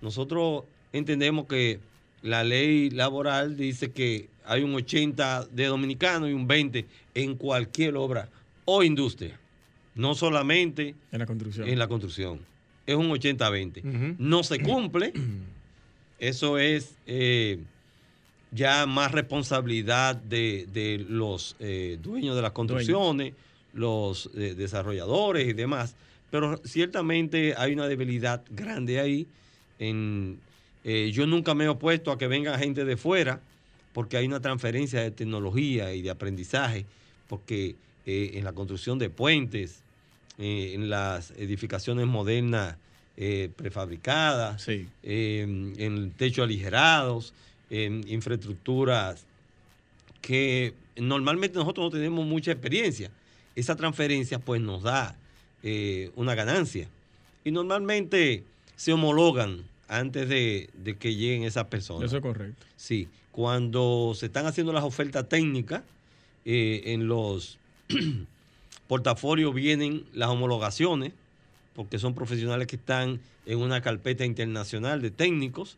Nosotros 0.00 0.64
entendemos 0.92 1.46
que 1.46 1.80
la 2.22 2.44
ley 2.44 2.90
laboral 2.90 3.56
dice 3.56 3.90
que 3.92 4.28
hay 4.44 4.62
un 4.62 4.74
80 4.74 5.46
de 5.46 5.66
dominicanos 5.66 6.30
y 6.30 6.32
un 6.32 6.46
20 6.46 6.86
en 7.14 7.36
cualquier 7.36 7.96
obra 7.96 8.28
o 8.64 8.82
industria. 8.82 9.38
No 9.94 10.14
solamente 10.14 10.94
en 11.10 11.18
la 11.18 11.26
construcción. 11.26 11.68
En 11.68 11.78
la 11.78 11.88
construcción. 11.88 12.40
Es 12.86 12.94
un 12.94 13.08
80-20. 13.10 14.16
No 14.18 14.42
se 14.42 14.60
cumple. 14.60 15.12
Eso 16.18 16.58
es 16.58 16.94
eh, 17.06 17.58
ya 18.52 18.86
más 18.86 19.12
responsabilidad 19.12 20.16
de, 20.16 21.04
los 21.08 21.56
eh, 21.58 21.98
dueños 22.02 22.36
de 22.36 22.42
las 22.42 22.52
construcciones, 22.52 23.34
los 23.72 24.30
eh, 24.34 24.54
desarrolladores 24.54 25.48
y 25.48 25.52
demás. 25.52 25.96
Pero 26.30 26.58
ciertamente 26.64 27.54
hay 27.56 27.72
una 27.72 27.86
debilidad 27.88 28.42
grande 28.50 29.00
ahí. 29.00 29.26
En, 29.78 30.38
yo 31.12 31.26
nunca 31.26 31.54
me 31.54 31.64
he 31.64 31.68
opuesto 31.68 32.12
a 32.12 32.18
que 32.18 32.28
venga 32.28 32.56
gente 32.58 32.84
de 32.84 32.96
fuera, 32.96 33.40
porque 33.92 34.16
hay 34.16 34.26
una 34.26 34.40
transferencia 34.40 35.00
de 35.00 35.10
tecnología 35.10 35.92
y 35.94 36.02
de 36.02 36.10
aprendizaje, 36.10 36.86
porque 37.28 37.74
en 38.04 38.44
la 38.44 38.52
construcción 38.52 38.98
de 38.98 39.10
puentes, 39.10 39.82
en 40.38 40.88
las 40.88 41.32
edificaciones 41.32 42.06
modernas 42.06 42.76
prefabricadas, 43.56 44.68
en 45.02 46.12
techos 46.16 46.44
aligerados, 46.44 47.34
en 47.70 48.06
infraestructuras 48.08 49.24
que 50.20 50.74
normalmente 50.96 51.58
nosotros 51.58 51.86
no 51.86 51.90
tenemos 51.90 52.26
mucha 52.26 52.52
experiencia. 52.52 53.10
Esa 53.54 53.76
transferencia 53.76 54.38
pues 54.38 54.60
nos 54.60 54.82
da 54.82 55.16
eh, 55.62 56.10
una 56.16 56.34
ganancia. 56.34 56.88
Y 57.44 57.52
normalmente 57.52 58.44
se 58.76 58.92
homologan 58.92 59.62
antes 59.88 60.28
de, 60.28 60.68
que 60.98 61.14
lleguen 61.14 61.44
esas 61.44 61.66
personas. 61.66 62.04
Eso 62.04 62.16
es 62.16 62.22
correcto. 62.22 62.66
Sí, 62.76 63.08
cuando 63.32 64.12
se 64.14 64.26
están 64.26 64.46
haciendo 64.46 64.72
las 64.72 64.84
ofertas 64.84 65.28
técnicas, 65.28 65.82
eh, 66.44 66.82
en 66.86 67.08
los 67.08 67.58
portafolios 68.88 69.54
vienen 69.54 70.04
las 70.12 70.28
homologaciones, 70.28 71.12
porque 71.74 71.98
son 71.98 72.14
profesionales 72.14 72.66
que 72.66 72.76
están 72.76 73.20
en 73.44 73.58
una 73.58 73.80
carpeta 73.80 74.24
internacional 74.24 75.02
de 75.02 75.10
técnicos 75.10 75.76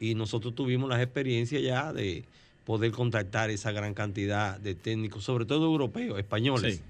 y 0.00 0.14
nosotros 0.14 0.54
tuvimos 0.54 0.88
las 0.88 1.00
experiencias 1.00 1.62
ya 1.62 1.92
de 1.92 2.24
poder 2.64 2.92
contactar 2.92 3.50
esa 3.50 3.72
gran 3.72 3.94
cantidad 3.94 4.58
de 4.58 4.74
técnicos, 4.74 5.24
sobre 5.24 5.44
todo 5.44 5.66
europeos, 5.66 6.18
españoles. 6.18 6.80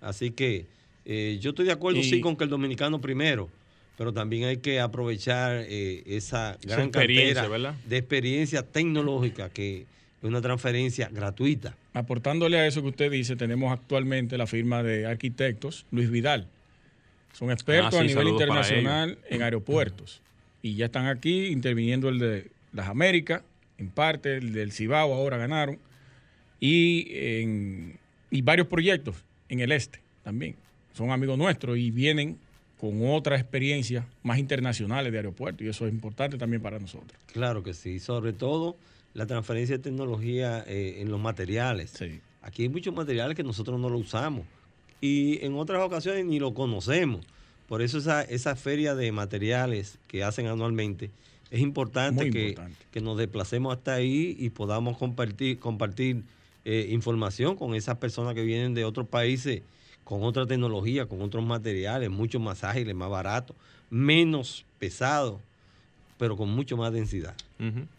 Así 0.00 0.30
que 0.30 0.66
eh, 1.04 1.38
yo 1.40 1.50
estoy 1.50 1.66
de 1.66 1.72
acuerdo, 1.72 2.02
sí, 2.02 2.20
con 2.20 2.36
que 2.36 2.44
el 2.44 2.50
dominicano 2.50 3.00
primero, 3.00 3.48
pero 3.96 4.12
también 4.12 4.44
hay 4.44 4.58
que 4.58 4.80
aprovechar 4.80 5.64
eh, 5.68 6.02
esa 6.06 6.58
gran 6.62 6.90
cantidad 6.90 7.74
de 7.86 7.96
experiencia 7.96 8.62
tecnológica 8.62 9.48
que 9.48 9.86
es 10.22 10.28
una 10.28 10.40
transferencia 10.40 11.08
gratuita. 11.10 11.76
Aportándole 11.94 12.58
a 12.58 12.66
eso 12.66 12.82
que 12.82 12.88
usted 12.88 13.10
dice, 13.10 13.36
tenemos 13.36 13.72
actualmente 13.72 14.36
la 14.36 14.46
firma 14.46 14.82
de 14.82 15.06
arquitectos 15.06 15.86
Luis 15.90 16.10
Vidal. 16.10 16.48
Son 17.32 17.50
expertos 17.50 17.94
ah, 17.94 18.00
a 18.00 18.04
nivel 18.04 18.28
internacional 18.28 19.18
en 19.28 19.42
aeropuertos 19.42 20.22
y 20.62 20.74
ya 20.74 20.86
están 20.86 21.06
aquí 21.06 21.46
interviniendo 21.46 22.08
el 22.08 22.18
de 22.18 22.50
las 22.72 22.88
Américas, 22.88 23.42
en 23.78 23.90
parte, 23.90 24.36
el 24.36 24.52
del 24.52 24.72
Cibao 24.72 25.12
ahora 25.14 25.36
ganaron, 25.36 25.78
y, 26.60 27.08
en, 27.10 27.98
y 28.30 28.42
varios 28.42 28.66
proyectos 28.66 29.16
en 29.48 29.60
el 29.60 29.72
este 29.72 30.00
también. 30.24 30.56
Son 30.92 31.10
amigos 31.10 31.38
nuestros 31.38 31.78
y 31.78 31.90
vienen 31.90 32.38
con 32.80 33.08
otras 33.08 33.40
experiencias 33.40 34.04
más 34.22 34.38
internacionales 34.38 35.10
de 35.12 35.18
aeropuertos 35.18 35.66
y 35.66 35.68
eso 35.68 35.86
es 35.86 35.92
importante 35.92 36.36
también 36.36 36.62
para 36.62 36.78
nosotros. 36.78 37.18
Claro 37.32 37.62
que 37.62 37.74
sí, 37.74 37.98
sobre 37.98 38.32
todo 38.32 38.76
la 39.14 39.26
transferencia 39.26 39.78
de 39.78 39.82
tecnología 39.82 40.62
eh, 40.66 40.98
en 41.00 41.10
los 41.10 41.20
materiales. 41.20 41.94
Aquí 42.42 42.64
hay 42.64 42.68
muchos 42.68 42.94
materiales 42.94 43.34
que 43.34 43.42
nosotros 43.42 43.80
no 43.80 43.88
lo 43.88 43.98
usamos 43.98 44.44
y 45.00 45.44
en 45.44 45.54
otras 45.54 45.82
ocasiones 45.82 46.26
ni 46.26 46.38
lo 46.38 46.52
conocemos. 46.52 47.26
Por 47.66 47.82
eso 47.82 47.98
esa, 47.98 48.22
esa 48.22 48.54
feria 48.56 48.94
de 48.94 49.10
materiales 49.12 49.98
que 50.06 50.22
hacen 50.22 50.46
anualmente 50.46 51.10
es 51.50 51.60
importante, 51.60 52.30
que, 52.30 52.56
que, 52.90 53.00
nos 53.00 53.16
desplacemos 53.16 53.76
hasta 53.76 53.94
ahí 53.94 54.36
y 54.38 54.50
podamos 54.50 54.98
compartir, 54.98 55.58
compartir 55.58 56.22
eh, 56.64 56.88
información 56.90 57.56
con 57.56 57.74
esas 57.74 57.98
personas 57.98 58.34
que 58.34 58.42
vienen 58.42 58.74
de 58.74 58.84
otros 58.84 59.08
países 59.08 59.62
con 60.06 60.22
otra 60.22 60.46
tecnología, 60.46 61.04
con 61.06 61.20
otros 61.20 61.44
materiales, 61.44 62.08
mucho 62.10 62.38
más 62.38 62.62
ágiles, 62.62 62.94
más 62.94 63.10
baratos, 63.10 63.56
menos 63.90 64.64
pesados, 64.78 65.40
pero 66.16 66.36
con 66.36 66.48
mucho 66.48 66.76
más 66.76 66.92
densidad. 66.92 67.34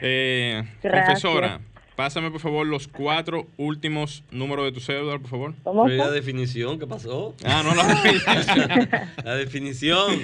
Eh, 0.00 0.62
confesora. 0.82 1.60
Pásame, 1.96 2.30
por 2.30 2.40
favor, 2.40 2.66
los 2.66 2.88
cuatro 2.88 3.46
últimos 3.56 4.24
números 4.32 4.64
de 4.64 4.72
tu 4.72 4.80
cédula, 4.80 5.18
por 5.18 5.30
favor. 5.30 5.54
¿Cómo 5.62 5.86
la 5.86 6.10
definición? 6.10 6.78
¿Qué 6.78 6.86
pasó? 6.88 7.34
Ah, 7.44 7.62
no, 7.64 7.72
la 7.76 7.86
definición. 7.86 8.88
la 9.24 9.34
definición. 9.36 10.18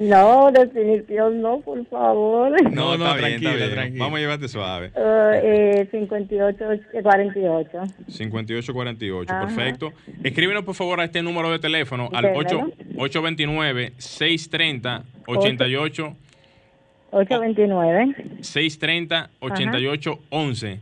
No, 0.00 0.50
definición 0.50 1.40
no, 1.40 1.60
por 1.60 1.86
favor. 1.86 2.60
No, 2.72 2.98
no, 2.98 3.14
tranquila, 3.14 3.70
tranquila. 3.70 4.04
Vamos 4.04 4.16
a 4.16 4.20
llevarte 4.20 4.48
suave. 4.48 4.90
Uh, 4.96 5.32
eh, 5.34 5.88
58, 5.90 6.64
48. 7.02 7.82
58, 8.08 8.72
48, 8.72 9.32
perfecto. 9.46 9.92
Escríbenos, 10.24 10.64
por 10.64 10.74
favor, 10.74 11.00
a 11.00 11.04
este 11.04 11.22
número 11.22 11.52
de 11.52 11.60
teléfono, 11.60 12.08
al 12.12 12.26
829 12.34 13.92
630 13.96 15.04
88 17.10 17.74
829. 17.74 18.42
630 18.42 19.30
8811. 19.40 20.80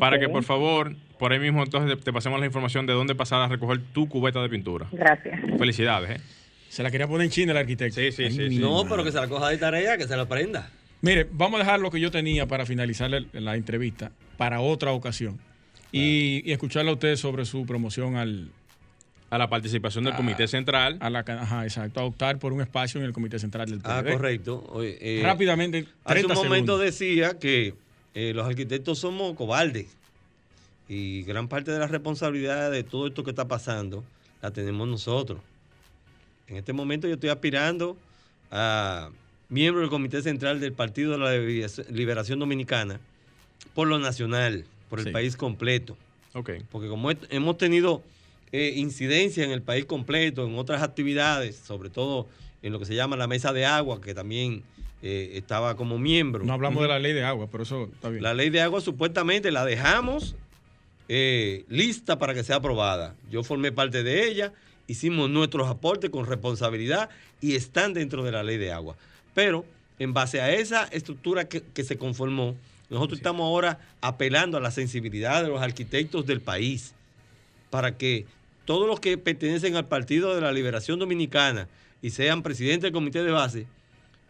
Para 0.00 0.18
que 0.18 0.28
por 0.28 0.42
favor, 0.44 0.94
por 1.18 1.32
ahí 1.32 1.38
mismo 1.38 1.62
entonces 1.62 1.98
te 2.02 2.12
pasemos 2.12 2.40
la 2.40 2.46
información 2.46 2.86
de 2.86 2.92
dónde 2.92 3.14
pasar 3.14 3.40
a 3.42 3.48
recoger 3.48 3.80
tu 3.92 4.08
cubeta 4.08 4.42
de 4.42 4.48
pintura. 4.48 4.86
Gracias. 4.92 5.40
Felicidades. 5.58 6.18
¿eh? 6.18 6.22
Se 6.68 6.82
la 6.82 6.90
quería 6.90 7.06
poner 7.06 7.26
en 7.26 7.30
China 7.30 7.52
el 7.52 7.58
arquitecto. 7.58 8.00
Sí, 8.00 8.12
sí, 8.12 8.30
sí. 8.30 8.58
No, 8.58 8.84
pero 8.88 9.04
que 9.04 9.12
se 9.12 9.18
la 9.18 9.28
coja 9.28 9.48
de 9.48 9.58
tarea, 9.58 9.96
que 9.96 10.06
se 10.06 10.16
la 10.16 10.22
aprenda. 10.22 10.70
Mire, 11.00 11.26
vamos 11.30 11.60
a 11.60 11.64
dejar 11.64 11.80
lo 11.80 11.90
que 11.90 12.00
yo 12.00 12.10
tenía 12.10 12.46
para 12.46 12.66
finalizar 12.66 13.10
la 13.10 13.54
entrevista 13.54 14.10
para 14.36 14.60
otra 14.60 14.92
ocasión. 14.92 15.38
Y, 15.92 16.42
y, 16.44 16.52
escucharle 16.52 16.90
a 16.90 16.94
usted 16.94 17.16
sobre 17.16 17.46
su 17.46 17.64
promoción 17.64 18.16
al, 18.16 18.50
a 19.30 19.38
la 19.38 19.48
participación 19.50 20.04
del 20.04 20.14
Comité 20.14 20.48
Central. 20.48 20.96
A 21.00 21.10
la, 21.10 21.20
ajá, 21.20 21.64
exacto, 21.64 22.00
a 22.00 22.04
optar 22.04 22.38
por 22.38 22.52
un 22.52 22.60
espacio 22.60 22.98
en 23.00 23.06
el 23.06 23.12
Comité 23.12 23.38
Central 23.38 23.68
del 23.68 23.80
PLD. 23.80 23.90
Ah, 23.90 24.02
correcto. 24.12 24.80
eh, 24.82 25.20
Rápidamente, 25.22 25.82
30 26.06 26.32
Hace 26.32 26.40
un 26.40 26.46
momento 26.48 26.72
segundos. 26.78 26.80
decía 26.80 27.38
que 27.38 27.74
eh, 28.14 28.32
los 28.34 28.46
arquitectos 28.46 28.98
somos 28.98 29.34
cobardes 29.36 29.86
y 30.88 31.22
gran 31.24 31.48
parte 31.48 31.70
de 31.70 31.78
la 31.78 31.86
responsabilidad 31.86 32.70
de 32.70 32.82
todo 32.84 33.06
esto 33.08 33.22
que 33.22 33.30
está 33.30 33.46
pasando 33.46 34.02
la 34.40 34.50
tenemos 34.50 34.88
nosotros. 34.88 35.40
En 36.46 36.56
este 36.56 36.72
momento 36.72 37.06
yo 37.06 37.14
estoy 37.14 37.28
aspirando 37.28 37.96
a 38.50 39.10
miembro 39.50 39.82
del 39.82 39.90
Comité 39.90 40.22
Central 40.22 40.60
del 40.60 40.72
Partido 40.72 41.12
de 41.12 41.18
la 41.18 41.84
Liberación 41.90 42.38
Dominicana 42.38 42.98
por 43.74 43.88
lo 43.88 43.98
nacional, 43.98 44.64
por 44.88 45.00
el 45.00 45.06
Sí. 45.06 45.10
país 45.10 45.36
completo. 45.36 45.96
Ok. 46.32 46.50
Porque 46.72 46.88
como 46.88 47.10
he- 47.10 47.18
hemos 47.30 47.58
tenido 47.58 48.02
eh, 48.52 48.72
incidencia 48.76 49.44
en 49.44 49.50
el 49.50 49.62
país 49.62 49.84
completo, 49.84 50.46
en 50.46 50.58
otras 50.58 50.82
actividades, 50.82 51.56
sobre 51.56 51.90
todo 51.90 52.28
en 52.62 52.72
lo 52.72 52.78
que 52.78 52.86
se 52.86 52.94
llama 52.94 53.16
la 53.16 53.26
mesa 53.26 53.52
de 53.52 53.66
agua, 53.66 54.00
que 54.00 54.14
también 54.14 54.62
eh, 55.02 55.32
estaba 55.34 55.76
como 55.76 55.98
miembro. 55.98 56.44
No 56.44 56.52
hablamos 56.52 56.82
de 56.82 56.88
la 56.88 56.98
ley 56.98 57.12
de 57.12 57.24
agua, 57.24 57.48
pero 57.50 57.62
eso 57.62 57.88
está 57.92 58.08
bien. 58.08 58.22
La 58.22 58.34
ley 58.34 58.50
de 58.50 58.60
agua 58.60 58.80
supuestamente 58.80 59.50
la 59.50 59.64
dejamos 59.64 60.34
eh, 61.08 61.64
lista 61.68 62.18
para 62.18 62.34
que 62.34 62.42
sea 62.42 62.56
aprobada. 62.56 63.14
Yo 63.30 63.44
formé 63.44 63.70
parte 63.70 64.02
de 64.02 64.28
ella, 64.28 64.52
hicimos 64.86 65.30
nuestros 65.30 65.68
aportes 65.68 66.10
con 66.10 66.26
responsabilidad 66.26 67.10
y 67.40 67.54
están 67.54 67.94
dentro 67.94 68.24
de 68.24 68.32
la 68.32 68.42
ley 68.42 68.56
de 68.56 68.72
agua. 68.72 68.96
Pero 69.34 69.64
en 69.98 70.14
base 70.14 70.40
a 70.40 70.52
esa 70.52 70.84
estructura 70.84 71.48
que, 71.48 71.62
que 71.62 71.84
se 71.84 71.96
conformó, 71.96 72.56
nosotros 72.90 73.18
estamos 73.18 73.44
ahora 73.44 73.78
apelando 74.00 74.56
a 74.56 74.60
la 74.60 74.70
sensibilidad 74.70 75.42
de 75.42 75.48
los 75.48 75.60
arquitectos 75.60 76.26
del 76.26 76.40
país 76.40 76.94
para 77.70 77.96
que 77.96 78.26
todos 78.68 78.86
los 78.86 79.00
que 79.00 79.16
pertenecen 79.16 79.76
al 79.76 79.88
Partido 79.88 80.34
de 80.34 80.42
la 80.42 80.52
Liberación 80.52 80.98
Dominicana 80.98 81.68
y 82.02 82.10
sean 82.10 82.42
presidentes 82.42 82.82
del 82.82 82.92
comité 82.92 83.24
de 83.24 83.30
base, 83.30 83.66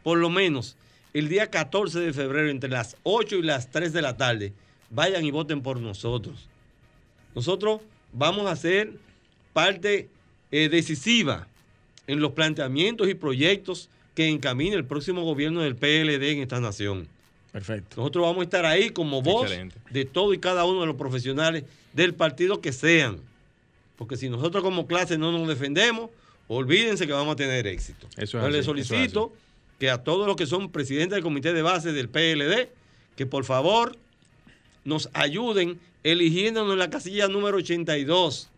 por 0.04 0.16
lo 0.16 0.30
menos 0.30 0.76
el 1.12 1.28
día 1.28 1.50
14 1.50 1.98
de 1.98 2.12
febrero, 2.12 2.48
entre 2.48 2.70
las 2.70 2.96
8 3.02 3.34
y 3.34 3.42
las 3.42 3.72
3 3.72 3.92
de 3.92 4.00
la 4.00 4.16
tarde, 4.16 4.52
vayan 4.90 5.24
y 5.24 5.32
voten 5.32 5.60
por 5.60 5.80
nosotros. 5.80 6.48
Nosotros 7.34 7.80
vamos 8.12 8.46
a 8.46 8.54
ser 8.54 8.92
parte 9.52 10.08
eh, 10.52 10.68
decisiva 10.68 11.48
en 12.06 12.20
los 12.20 12.30
planteamientos 12.30 13.08
y 13.08 13.14
proyectos 13.14 13.88
que 14.14 14.28
encamine 14.28 14.76
el 14.76 14.84
próximo 14.84 15.24
gobierno 15.24 15.62
del 15.62 15.74
PLD 15.74 16.22
en 16.30 16.42
esta 16.42 16.60
nación. 16.60 17.08
Perfecto. 17.50 17.96
Nosotros 17.96 18.22
vamos 18.22 18.42
a 18.42 18.44
estar 18.44 18.66
ahí 18.66 18.90
como 18.90 19.20
voz 19.20 19.50
Excelente. 19.50 19.80
de 19.90 20.04
todo 20.04 20.32
y 20.32 20.38
cada 20.38 20.64
uno 20.64 20.82
de 20.82 20.86
los 20.86 20.96
profesionales 20.96 21.64
del 21.92 22.14
partido 22.14 22.60
que 22.60 22.72
sean. 22.72 23.26
Porque 23.98 24.16
si 24.16 24.30
nosotros 24.30 24.62
como 24.64 24.86
clase 24.86 25.18
no 25.18 25.30
nos 25.32 25.46
defendemos, 25.48 26.08
olvídense 26.46 27.06
que 27.06 27.12
vamos 27.12 27.34
a 27.34 27.36
tener 27.36 27.66
éxito. 27.66 28.06
Eso 28.16 28.38
es 28.38 28.44
Entonces, 28.44 28.60
así, 28.60 28.70
eso 28.70 28.70
es 28.80 28.86
solicito 28.88 29.32
que 29.78 29.90
a 29.90 29.98
todos 29.98 30.26
los 30.26 30.36
que 30.36 30.46
son 30.46 30.70
presidentes 30.70 31.16
del 31.16 31.22
comité 31.22 31.52
de 31.52 31.62
base 31.62 31.92
del 31.92 32.08
PLD, 32.08 32.68
que 33.16 33.26
por 33.26 33.44
favor 33.44 33.96
nos 34.84 35.10
ayuden 35.12 35.78
eligiéndonos 36.04 36.72
en 36.72 36.78
la 36.78 36.88
casilla 36.90 37.28
número 37.28 37.58
82. 37.58 38.48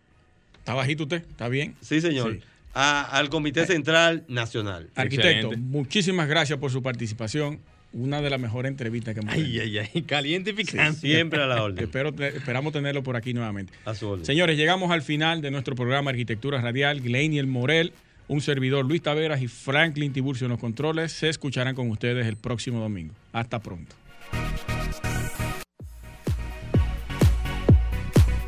¿Está 0.59 0.73
bajito 0.75 1.03
usted? 1.03 1.23
¿Está 1.27 1.47
bien? 1.49 1.75
Sí, 1.81 1.99
señor. 2.01 2.33
Sí. 2.33 2.39
a- 2.73 3.01
al 3.17 3.27
Comité 3.29 3.65
Central 3.65 4.23
Nacional. 4.29 4.89
Arquitecto, 4.95 5.47
Excelente. 5.47 5.57
muchísimas 5.57 6.29
gracias 6.29 6.57
por 6.57 6.71
su 6.71 6.81
participación. 6.81 7.59
Una 7.93 8.21
de 8.21 8.29
las 8.29 8.39
mejores 8.39 8.69
entrevistas 8.71 9.13
que 9.13 9.19
hemos 9.19 9.33
Ay, 9.33 9.43
tenido. 9.43 9.63
ay, 9.63 9.89
ay. 9.93 10.01
Caliente 10.07 10.51
y 10.51 10.53
picante. 10.53 10.99
Siempre 11.01 11.41
a 11.43 11.45
la 11.45 11.61
orden. 11.63 11.83
Espero, 11.83 12.13
te- 12.13 12.29
esperamos 12.37 12.71
tenerlo 12.71 13.03
por 13.03 13.15
aquí 13.17 13.33
nuevamente. 13.33 13.73
A 13.85 13.93
su 13.93 14.07
orden. 14.07 14.25
Señores, 14.25 14.57
llegamos 14.57 14.91
al 14.91 15.01
final 15.01 15.41
de 15.41 15.51
nuestro 15.51 15.75
programa 15.75 16.11
Arquitectura 16.11 16.61
Radial. 16.61 17.01
Gleiniel 17.01 17.47
Morel, 17.47 17.91
un 18.29 18.39
servidor 18.39 18.85
Luis 18.85 19.01
Taveras 19.01 19.41
y 19.41 19.47
Franklin 19.49 20.13
Tiburcio 20.13 20.45
en 20.45 20.51
los 20.51 20.59
controles 20.59 21.11
se 21.11 21.27
escucharán 21.27 21.75
con 21.75 21.89
ustedes 21.89 22.25
el 22.27 22.37
próximo 22.37 22.79
domingo. 22.79 23.13
Hasta 23.33 23.59
pronto. 23.59 23.93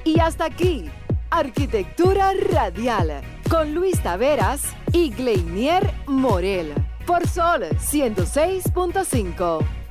Y 0.06 0.20
hasta 0.20 0.46
aquí, 0.46 0.86
Arquitectura 1.30 2.32
Radial, 2.52 3.22
con 3.50 3.74
Luis 3.74 4.00
Taveras 4.02 4.62
y 4.92 5.10
Gleinier 5.12 5.90
Morel, 6.08 6.74
por 7.06 7.28
Sol 7.28 7.64
106.5. 7.78 9.83